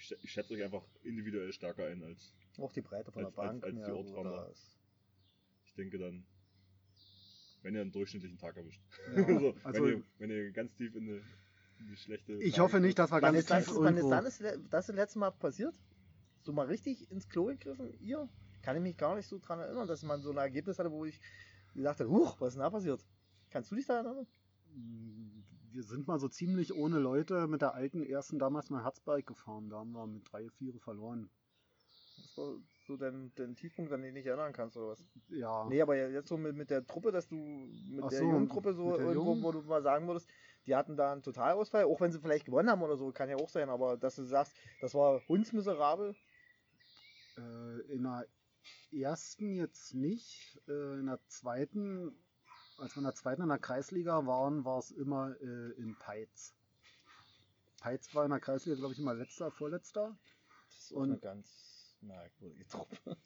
[0.03, 3.43] Ich, ich schätze euch einfach individuell stärker ein als auch die Breite von Als- der
[3.43, 3.65] Bank.
[3.65, 4.79] als- als die ist.
[5.65, 6.27] ich denke dann,
[7.63, 8.83] wenn ihr einen durchschnittlichen Tag erwischt.
[9.15, 11.23] Ja, also, also- wenn, ihr, wenn ihr ganz tief in eine,
[11.79, 12.33] in die schlechte.
[12.35, 14.11] Ich Lage hoffe nicht, dass wir ganz ist, das, tief wann ist irgendwo...
[14.11, 15.75] dann das, das, das letzte Mal passiert?
[16.43, 17.95] So mal richtig ins Klo gegriffen?
[18.01, 18.29] Ihr?
[18.63, 21.05] Kann ich mich gar nicht so dran erinnern, dass man so ein Ergebnis hatte, wo
[21.05, 21.21] ich
[21.75, 23.05] gesagt habe, huch, was ist denn da passiert?
[23.51, 24.27] Kannst du dich da erinnern?
[24.75, 29.71] Wir sind mal so ziemlich ohne Leute mit der alten ersten damals mal Herzberg gefahren.
[29.71, 31.31] Da haben wir mit drei, vier verloren.
[32.17, 32.55] Das war
[32.87, 35.03] so dein, dein Tiefpunkt, an den du dich erinnern kannst oder was?
[35.29, 35.67] Ja.
[35.69, 38.49] Nee, aber jetzt so mit, mit der Truppe, dass du mit Ach der so, jungen
[38.49, 39.43] Truppe so irgendwo, jungen?
[39.43, 40.29] wo du mal sagen würdest,
[40.67, 43.37] die hatten da einen Totalausfall, auch wenn sie vielleicht gewonnen haben oder so, kann ja
[43.37, 46.15] auch sein, aber dass du sagst, das war hundsmiserabel.
[47.37, 48.27] Äh, in der
[48.93, 50.61] ersten jetzt nicht.
[50.69, 52.15] Äh, in der zweiten,
[52.83, 56.55] als wir in der zweiten in der Kreisliga waren, war es immer äh, in Peitz.
[57.81, 60.17] Peitz war in der Kreisliga, glaube ich, immer letzter, vorletzter.
[60.69, 62.97] Das ist Und- eine ganz merkwürdige Truppe.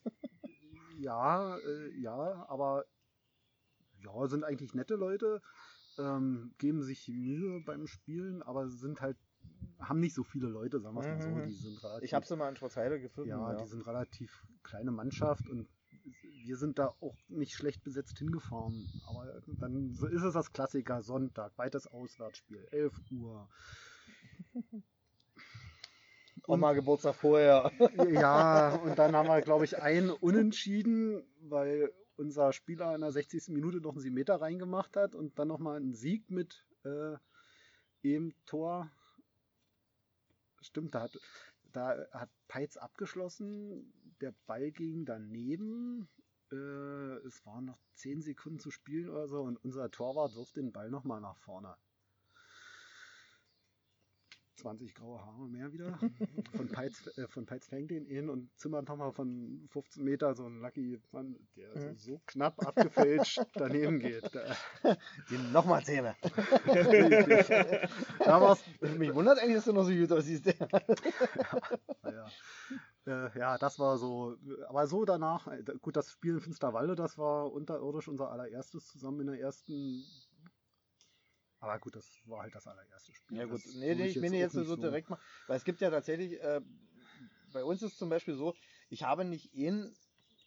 [0.99, 2.85] Ja, äh, ja, aber
[3.99, 5.43] ja, sind eigentlich nette Leute,
[5.99, 9.15] ähm, geben sich Mühe beim Spielen, aber sind halt,
[9.79, 11.29] haben nicht so viele Leute, sagen wir es mal so.
[11.29, 11.45] Mhm.
[11.49, 13.29] Die sind relativ, Ich habe sie mal in Schwarzheide gefunden.
[13.29, 15.67] ja, Ja, die sind relativ kleine Mannschaft und
[16.45, 18.87] wir sind da auch nicht schlecht besetzt hingefahren.
[19.07, 23.49] Aber dann so ist es das Klassiker, Sonntag, weites Auswärtsspiel, 11 Uhr.
[26.47, 27.71] Oma Geburtstag vorher.
[28.11, 33.49] Ja, und dann haben wir, glaube ich, ein Unentschieden, weil unser Spieler in der 60.
[33.49, 37.17] Minute noch einen 7 Meter reingemacht hat und dann nochmal einen Sieg mit äh,
[38.01, 38.89] im Tor.
[40.61, 41.19] Stimmt, da hat,
[41.73, 46.09] da hat Peitz abgeschlossen, der Ball ging daneben.
[46.51, 50.71] Äh, es waren noch 10 Sekunden zu spielen oder so und unser Torwart wirft den
[50.71, 51.75] Ball nochmal nach vorne.
[54.57, 55.97] 20 graue Haare mehr wieder.
[56.55, 60.45] Von Peitz, äh, von Peitz fängt den in und zimmert nochmal von 15 Meter so
[60.45, 61.95] ein Lucky Mann, der Mhm.
[61.97, 64.29] so, so knapp abgefälscht daneben geht.
[65.29, 66.15] Die nochmal Zähne.
[68.19, 68.63] da war's,
[68.97, 70.45] Mich wundert eigentlich, dass du noch so gut aussiehst.
[72.03, 72.27] ja.
[73.05, 74.35] Äh, ja, das war so.
[74.67, 79.21] Aber so danach, äh, gut, das Spiel in Finsterwalde, das war unterirdisch unser allererstes zusammen
[79.21, 80.03] in der ersten.
[81.59, 83.39] Aber gut, das war halt das allererste Spiel.
[83.39, 85.81] Ja gut, Das nee, nee, ich auch jetzt nicht so direkt mal, weil es gibt
[85.81, 86.61] ja tatsächlich, äh,
[87.51, 88.55] bei uns ist zum Beispiel so,
[88.89, 89.97] ich habe nicht einen,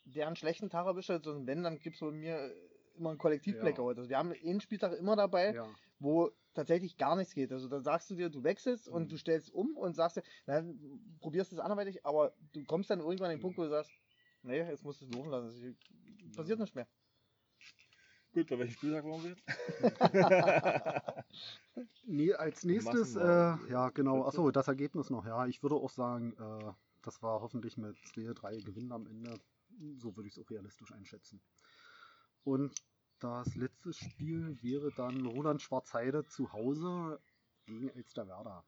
[0.04, 2.54] der einen schlechten Tag erwischt hat, sondern wenn, dann gibt es bei mir
[2.96, 3.98] immer einen Kollektiv-Blackout.
[3.98, 5.78] Also wir haben einen Spieltag immer dabei, Ja.
[5.98, 7.52] wo tatsächlich gar nichts geht.
[7.52, 9.12] Also da sagst du dir, du wechselst und Mhm.
[9.12, 10.64] du stellst um und sagst dir, na,
[11.20, 13.92] probierst es anderweitig, aber du kommst dann irgendwann an den Punkt, wo du sagst,
[14.42, 15.76] nee, jetzt musst du es laufen lassen.
[16.26, 16.88] Es passiert nicht mehr.
[18.32, 19.44] Gut, bei welchem Spieltag waren wir jetzt?
[22.04, 23.20] Nee, als nächstes, äh,
[23.68, 25.46] ja genau, achso, das Ergebnis noch, ja.
[25.46, 29.38] Ich würde auch sagen, äh, das war hoffentlich mit 2, 3 Gewinnen am Ende.
[29.96, 31.40] So würde ich es auch realistisch einschätzen.
[32.42, 32.74] Und
[33.20, 37.20] das letzte Spiel wäre dann Roland Schwarzheide zu Hause
[37.66, 38.64] gegen Elsterwerda.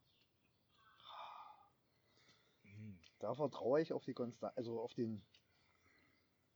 [3.19, 5.21] Da vertraue ich auf die Konstanz, also auf den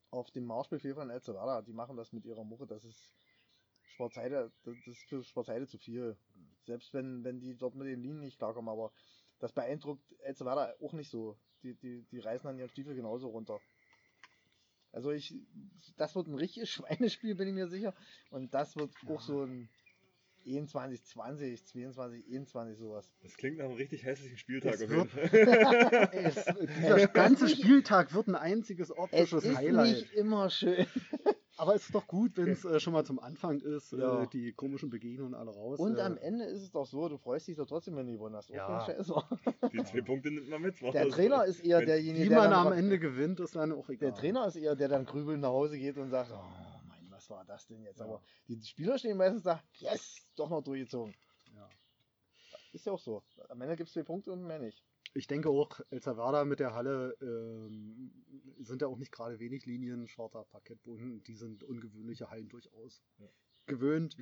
[0.09, 1.61] auf den Marschbefehl von Elzevada.
[1.61, 2.67] Die machen das mit ihrer Mucke.
[2.67, 3.13] Das ist
[3.83, 6.17] Schwarzheide, das ist für Schwarzheide zu viel.
[6.65, 8.91] Selbst wenn, wenn die dort mit den Linien nicht klarkommen, aber
[9.39, 11.37] das beeindruckt Elzevada auch nicht so.
[11.63, 13.59] Die, die, die reißen an ihren Stiefel genauso runter.
[14.91, 15.33] Also ich,
[15.97, 17.95] das wird ein richtiges Schweinespiel, bin ich mir sicher.
[18.29, 19.69] Und das wird auch so ein
[20.47, 23.11] 21, 20, 22, 21 sowas.
[23.21, 26.09] Das klingt nach einem richtig hässlichen Spieltag Es auf jeden wird- Fall.
[26.13, 26.45] Es,
[26.79, 29.87] dieser ganze Spieltag wird ein einziges Es optisches ist Highlight.
[29.97, 30.85] nicht immer schön.
[31.59, 34.21] Aber es ist doch gut, wenn es äh, schon mal zum Anfang ist, Ja.
[34.21, 35.79] äh, die komischen Begegnungen alle raus.
[35.79, 38.13] Und äh, am Ende ist es doch so, du freust dich doch trotzdem, wenn du
[38.13, 38.51] gewonnen hast.
[38.51, 38.87] Auch Ja.
[38.91, 39.07] es.
[39.73, 40.79] Die zwei Punkte nimmt man mit.
[40.81, 43.89] Der Trainer ist eher derjenige, Wie der man dann, am Ende gewinnt, ist dann auch
[43.89, 44.11] egal.
[44.11, 46.37] der Trainer ist eher der dann grübelnd nach Hause geht und sagt, oh
[47.27, 47.99] was war das denn jetzt?
[47.99, 48.05] Ja.
[48.05, 51.15] Aber die Spieler stehen meistens da, yes, doch noch durchgezogen.
[51.55, 51.69] Ja.
[52.73, 53.23] Ist ja auch so.
[53.49, 54.83] Am Ende gibt es zwei Punkte und mehr nicht.
[55.13, 58.11] Ich denke auch, Elsterwerda mit der Halle ähm,
[58.59, 63.27] sind ja auch nicht gerade wenig Linien, schwarzer Parkettboden, die sind ungewöhnliche Hallen durchaus Ja.
[63.65, 64.17] gewöhnt.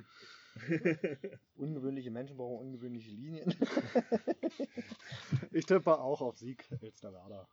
[1.56, 3.54] Ungewöhnliche Menschen brauchen ungewöhnliche Linien.
[5.52, 7.48] Ich tippe auch auf Sieg Elsterwerda.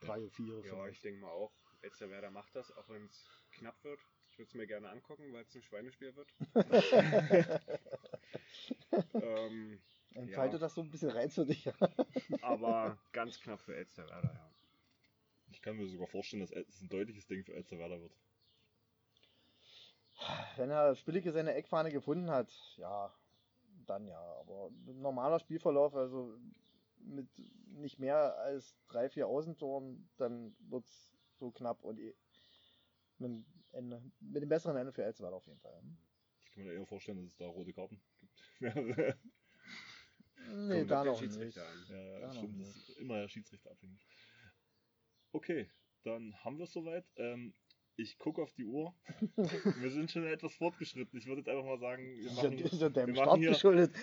[0.00, 0.96] Drei, vier, Ja, vielleicht.
[0.96, 1.52] ich denke mal auch,
[1.82, 4.00] Elsterwerda macht das, auch wenn es knapp wird.
[4.32, 6.28] Ich würde es mir gerne angucken, weil es ein Schweinespiel wird.
[9.14, 9.78] ähm,
[10.14, 10.60] Entfalte Ja.
[10.60, 11.70] das so ein bisschen rein für dich.
[12.40, 14.50] aber ganz knapp für Elsterwerda, ja.
[15.50, 18.16] Ich kann mir sogar vorstellen, dass es ein deutliches Ding für Elsterwerda wird.
[20.56, 23.12] Wenn er Spillige seine Eckfahne gefunden hat, ja,
[23.86, 24.20] dann ja.
[24.40, 26.38] Aber ein normaler Spielverlauf, also
[26.96, 27.28] mit
[27.66, 31.98] nicht mehr als drei, vier Außentoren, dann wird es so knapp und
[33.22, 35.82] mit, dem Ende, mit dem besseren Ende für Elsterwerda auf jeden Fall.
[36.44, 38.32] Ich kann mir eher vorstellen, dass es da rote Karten gibt.
[40.54, 41.56] Nee, da noch nicht.
[41.58, 41.86] An.
[41.88, 42.60] Ja, noch stimmt.
[42.60, 44.04] Das ist immer schiedsrichterabhängig.
[45.32, 45.70] Okay,
[46.02, 47.04] dann haben wir es soweit.
[47.16, 47.54] Ähm,
[47.96, 48.94] ich gucke auf die Uhr.
[49.36, 51.18] wir sind schon etwas fortgeschritten.
[51.18, 53.94] Ich würde jetzt einfach mal sagen, wir machen, ist ja wir machen hier- geschuldet.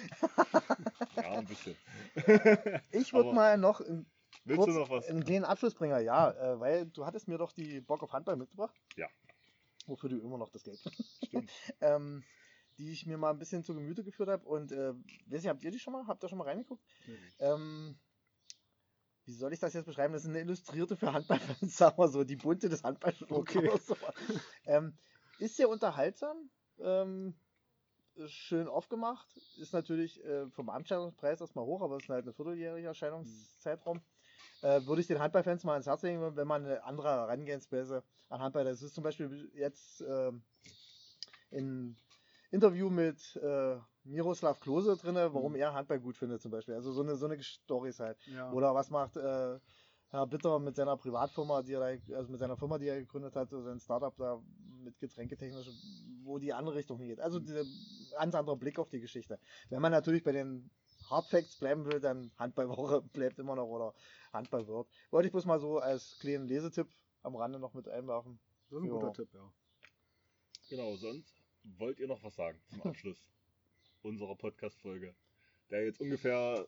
[1.17, 1.75] ja, ein bisschen.
[2.91, 4.05] Ich würde mal noch einen,
[4.49, 5.07] Willst kurz du noch was?
[5.07, 8.75] einen kleinen Abschlussbringer, ja, äh, weil du hattest mir doch die Bock auf Handball mitgebracht.
[8.95, 9.07] Ja.
[9.87, 10.79] Wofür du immer noch das Geld
[11.23, 11.51] Stimmt.
[11.81, 12.23] ähm,
[12.77, 14.45] die ich mir mal ein bisschen zu Gemüte geführt habe.
[14.47, 14.93] Und äh,
[15.27, 16.07] weiß nicht, habt ihr die schon mal?
[16.07, 16.83] Habt ihr schon mal reingeguckt?
[17.39, 17.99] Ähm,
[19.25, 20.13] wie soll ich das jetzt beschreiben?
[20.13, 23.29] Das ist eine Illustrierte für Handballfans, sagen wir so, die bunte des Handballspiels.
[23.29, 23.69] Okay.
[24.65, 24.97] Ähm,
[25.37, 26.49] ist sehr unterhaltsam,
[26.79, 27.35] ähm,
[28.25, 29.27] schön aufgemacht,
[29.57, 34.01] ist natürlich äh, vom Anstellungspreis erstmal hoch, aber es ist halt ein vierteljähriger Erscheinungszeitraum.
[34.61, 38.41] Äh, würde ich den Handballfans mal ans Herz legen, wenn man eine andere Herangehensweise an
[38.41, 40.43] Handball, das ist zum Beispiel jetzt ähm,
[41.49, 41.95] in
[42.51, 45.59] Interview mit äh, Miroslav Klose drin, warum Mhm.
[45.59, 46.73] er Handball gut findet zum Beispiel.
[46.73, 48.17] Also so eine, so eine Storys halt.
[48.27, 48.51] Ja.
[48.51, 49.59] Oder was macht äh,
[50.09, 53.35] Herr Bitter mit seiner Privatfirma, die er da, also mit seiner Firma, die er gegründet
[53.35, 54.41] hat, so sein Startup da
[54.83, 55.69] mit Getränketechnisch,
[56.23, 57.19] wo die andere Richtung hingeht.
[57.19, 57.63] Also dieser
[58.17, 59.39] ganz anderer Blick auf die Geschichte.
[59.69, 60.71] Wenn man natürlich bei den
[61.09, 63.93] Hard Facts bleiben will, dann Handballwoche bleibt immer noch oder
[64.33, 64.87] Handball wird.
[65.11, 66.87] Wollte ich bloß mal so als kleinen Lesetipp
[67.23, 68.39] am Rande noch mit einwerfen.
[68.69, 68.93] Das ist ein Ja.
[68.93, 69.51] guter Tipp, ja.
[70.69, 71.33] Genau, sonst
[71.63, 73.17] wollt ihr noch was sagen zum Abschluss
[74.03, 75.15] unserer Podcast-Folge,
[75.71, 76.67] der jetzt ungefähr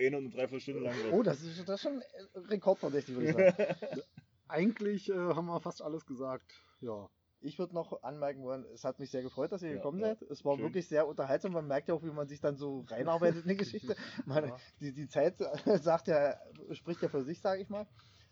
[0.00, 1.12] eine und eine Dreiviertelstunde lang wird.
[1.12, 4.02] Oh, das ist, das ist schon äh, rekordverdächtig, würde ich sagen.
[4.48, 6.64] Eigentlich äh, haben wir fast alles gesagt.
[6.80, 7.08] Ja.
[7.44, 10.06] Ich würde noch anmerken wollen, es hat mich sehr gefreut, dass ihr Ja, gekommen ja.
[10.08, 10.22] seid.
[10.30, 10.64] Es war Schön.
[10.64, 11.52] wirklich sehr unterhaltsam.
[11.52, 13.96] Man merkt ja auch, wie man sich dann so reinarbeitet in die Geschichte.
[14.24, 14.56] Man, Ja.
[14.80, 15.36] die, die Zeit
[15.82, 16.36] sagt ja,
[16.70, 17.86] spricht ja für sich, sage ich mal,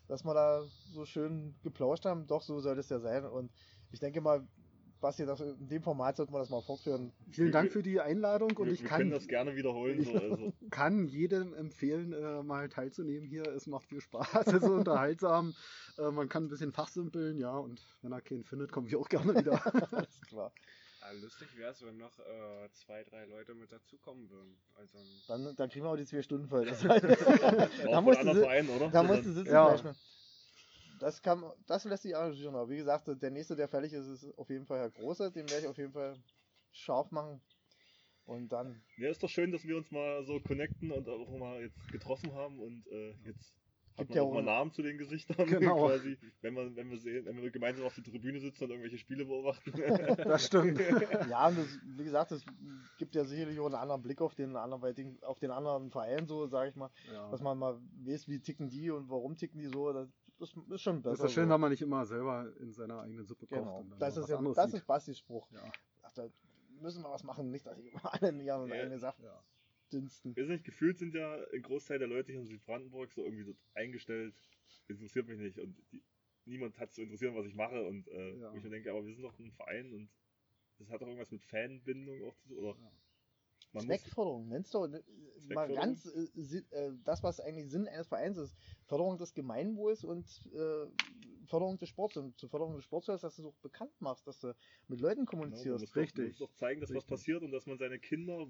[0.07, 2.25] dass wir da so schön geplauscht haben.
[2.27, 3.25] Doch, so soll es ja sein.
[3.25, 3.51] Und
[3.91, 4.47] ich denke mal,
[5.01, 7.11] Basti, das, in dem Format sollten wir das mal fortführen.
[7.31, 10.03] Vielen Dank für die Einladung und wir, ich wir kann, können das gerne wiederholen.
[10.03, 10.53] So, also.
[10.69, 13.47] kann jedem empfehlen, äh, mal teilzunehmen hier.
[13.47, 15.55] Es macht viel Spaß, es ist unterhaltsam.
[15.97, 19.09] Äh, man kann ein bisschen fachsimpeln, ja, und wenn er keinen findet, kommen wir auch
[19.09, 19.59] gerne wieder.
[19.91, 20.51] Alles klar.
[21.01, 24.55] Ja, lustig wäre es, wenn noch äh, zwei, drei Leute mit dazukommen würden.
[24.75, 26.65] Also, Dann, dann kriegen wir auch die zwei Stunden voll.
[26.65, 28.89] Das, War da musst du, Vereinen, oder?
[28.89, 29.75] da musst du sitzen Ja.
[31.01, 32.55] Das, kann, das lässt sich arrangieren.
[32.55, 35.31] Aber wie gesagt, der nächste, der fertig ist, ist auf jeden Fall Herr Große.
[35.31, 36.15] Den werde ich auf jeden Fall
[36.71, 37.41] scharf machen.
[38.25, 41.61] Und dann Ja, ist doch schön, dass wir uns mal so connecten und auch mal
[41.61, 43.55] jetzt getroffen haben und äh, jetzt
[43.97, 45.87] hat Gibt man ja auch mal einen- Namen zu den Gesichtern Genau.
[45.87, 48.97] quasi, wenn man, wenn wir sehen, wenn wir gemeinsam auf der Tribüne sitzen und irgendwelche
[48.99, 49.73] Spiele beobachten.
[50.23, 50.79] Das stimmt.
[51.29, 52.45] Ja, und das, wie gesagt, es
[52.99, 56.47] gibt ja sicherlich auch einen anderen Blick auf den anderweitigen, auf den anderen Verein, so
[56.47, 57.29] sage ich mal, Ja.
[57.31, 59.91] dass man mal weiß, wie ticken die und warum ticken die so.
[59.91, 60.07] Das,
[60.41, 61.11] das ist schon besser.
[61.11, 61.53] Das ist ja schön, so.
[61.53, 63.59] wenn man nicht immer selber in seiner eigenen Suppe kocht.
[63.59, 63.79] Genau.
[63.79, 65.49] und dann Das ist ja, anderes das ist Bastis Spruch.
[65.51, 65.71] Ja.
[66.01, 66.27] Ach, da
[66.81, 68.75] müssen wir was machen, nicht, dass ich immer alle in ihren Ja.
[68.75, 69.43] eigenen Saft Ja.
[69.93, 70.35] dünsten.
[70.35, 73.57] Weiß nicht, gefühlt sind ja ein Großteil der Leute hier in Südbrandenburg so irgendwie dort
[73.75, 74.33] eingestellt.
[74.87, 76.03] Interessiert mich nicht und die,
[76.45, 78.51] niemand hat zu interessieren, was ich mache und äh, Ja.
[78.51, 80.09] wo ich mir denke, aber wir sind doch ein Verein und
[80.79, 82.57] das hat doch irgendwas mit Fanbindung auch zu tun.
[82.57, 82.91] Oder Ja.
[83.73, 85.01] Man Zweckförderung, nennst du äh,
[85.49, 88.55] mal ganz äh, äh, das, was eigentlich Sinn eines Vereins ist.
[88.85, 90.87] Förderung des Gemeinwohls und äh,
[91.47, 92.17] Förderung des Sports.
[92.17, 94.53] Und zur Förderung des Sports heißt, dass du es auch bekannt machst, dass du
[94.87, 95.81] mit Leuten genau, man kommunizierst.
[95.81, 96.27] muss doch, man Richtig.
[96.27, 97.09] muss doch zeigen, dass was Richtig.
[97.09, 98.47] passiert und dass man seine Kinder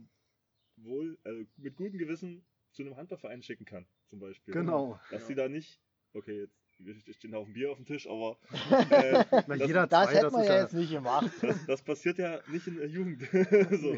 [0.77, 4.53] wohl, also mit gutem Gewissen zu einem Handballverein schicken kann, zum Beispiel.
[4.53, 4.99] Genau.
[5.11, 5.27] Dass Ja.
[5.27, 5.79] sie da nicht,
[6.13, 8.37] okay, jetzt wir stehen auf dem Bier auf dem Tisch, aber
[8.89, 11.31] äh, Na, Das- jeder das zwei, das ist ja ja, jetzt nicht gemacht.
[11.41, 13.21] das, das passiert ja nicht in der Jugend.
[13.81, 13.97] so.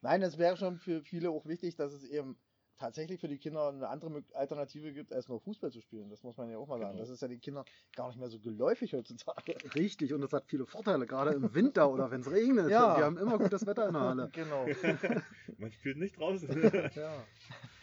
[0.00, 2.36] Nein, es wäre schon für viele auch wichtig, dass es eben
[2.78, 6.08] tatsächlich für die Kinder eine andere Alternative gibt, als nur Fußball zu spielen.
[6.08, 6.92] Das muss man ja auch mal sagen.
[6.92, 7.02] Genau.
[7.02, 7.64] Das ist ja den Kindern
[7.94, 9.56] gar nicht mehr so geläufig heutzutage.
[9.74, 12.70] richtig und das hat viele Vorteile, gerade im Winter oder wenn es regnet.
[12.70, 12.96] Ja.
[12.96, 14.30] Wir haben immer gutes Wetter in der Halle.
[14.32, 14.66] genau.
[15.58, 16.48] Man spielt nicht draußen.
[16.94, 17.24] Ja.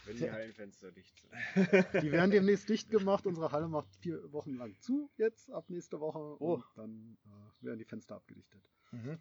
[0.06, 2.04] Wenn die Hallenfenster dicht sind.
[2.04, 3.26] Die werden demnächst dicht gemacht.
[3.26, 6.38] Unsere Halle macht vier Wochen lang zu, jetzt ab nächste Woche.
[6.40, 6.54] Oh.
[6.54, 8.62] Und dann äh, werden die Fenster abgedichtet.
[8.92, 9.18] Mhm.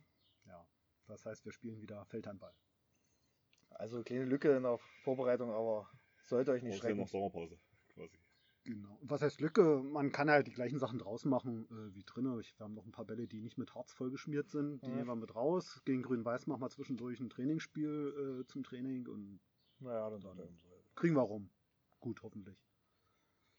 [0.47, 0.67] Ja.
[1.07, 2.53] Das heißt, wir spielen wieder Feldhandball.
[3.75, 5.89] Also kleine Lücke in der Vorbereitung, aber
[6.23, 6.99] sollte euch nicht schrecken.
[6.99, 7.59] noch Sommerpause,
[7.95, 8.19] quasi.
[8.65, 8.97] Genau.
[9.03, 9.83] Und was heißt Lücke?
[9.83, 12.41] Man kann halt die gleichen Sachen draus machen äh, wie drinnen.
[12.41, 14.83] Ich, wir haben noch ein paar Bälle, die nicht mit Harz vollgeschmiert sind.
[14.83, 14.95] Die Mhm.
[14.97, 15.83] nehmen wir mit raus.
[15.85, 19.39] Gegen Grün-Weiß machen wir zwischendurch ein Trainingsspiel äh, zum Training und
[19.81, 20.69] Naja, dann sagt er ihm so.
[20.95, 21.51] kriegen wir rum.
[22.01, 22.57] Gut, hoffentlich.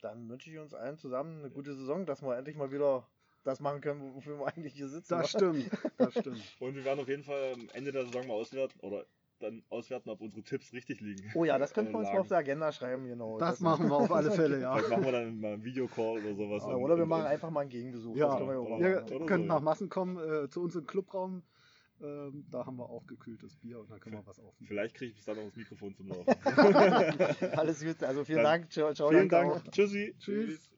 [0.01, 3.07] Dann wünsche ich uns allen zusammen eine gute Saison, dass wir endlich mal wieder
[3.43, 5.13] das machen können, wofür wir eigentlich hier sitzen.
[5.19, 5.69] Das stimmt.
[5.97, 6.41] Das stimmt.
[6.59, 9.05] Und wir werden auf jeden Fall am Ende der Saison mal auswerten oder
[9.40, 11.30] dann auswerten, ob unsere Tipps richtig liegen.
[11.36, 13.38] Oh ja, das könnten wir uns mal auf der Agenda schreiben, genau.
[13.38, 14.74] Das machen wir auf alle Fälle, ja.
[14.76, 16.64] Vielleicht machen wir dann mal einen Videocall oder sowas.
[16.64, 18.16] Ja, und- Oder wir und- machen einfach mal einen Gegenbesuch.
[18.16, 19.14] Ja, das können wir Ihr machen.
[19.16, 19.62] oder könnt so, nach.
[19.62, 21.44] Massen kommen äh, zu uns im Clubraum.
[22.02, 24.68] Ähm, da haben wir auch gekühltes Bier und dann können wir was aufnehmen.
[24.68, 26.26] Vielleicht kriege ich bis dann noch das Mikrofon zum Laufen.
[27.57, 28.72] Alles gut, also vielen Dann Dank.
[28.72, 29.52] Ciao, ciao, Vielen Dank.
[29.53, 29.64] auch.
[29.72, 30.14] Tschüssi.
[30.20, 30.70] Tschüss.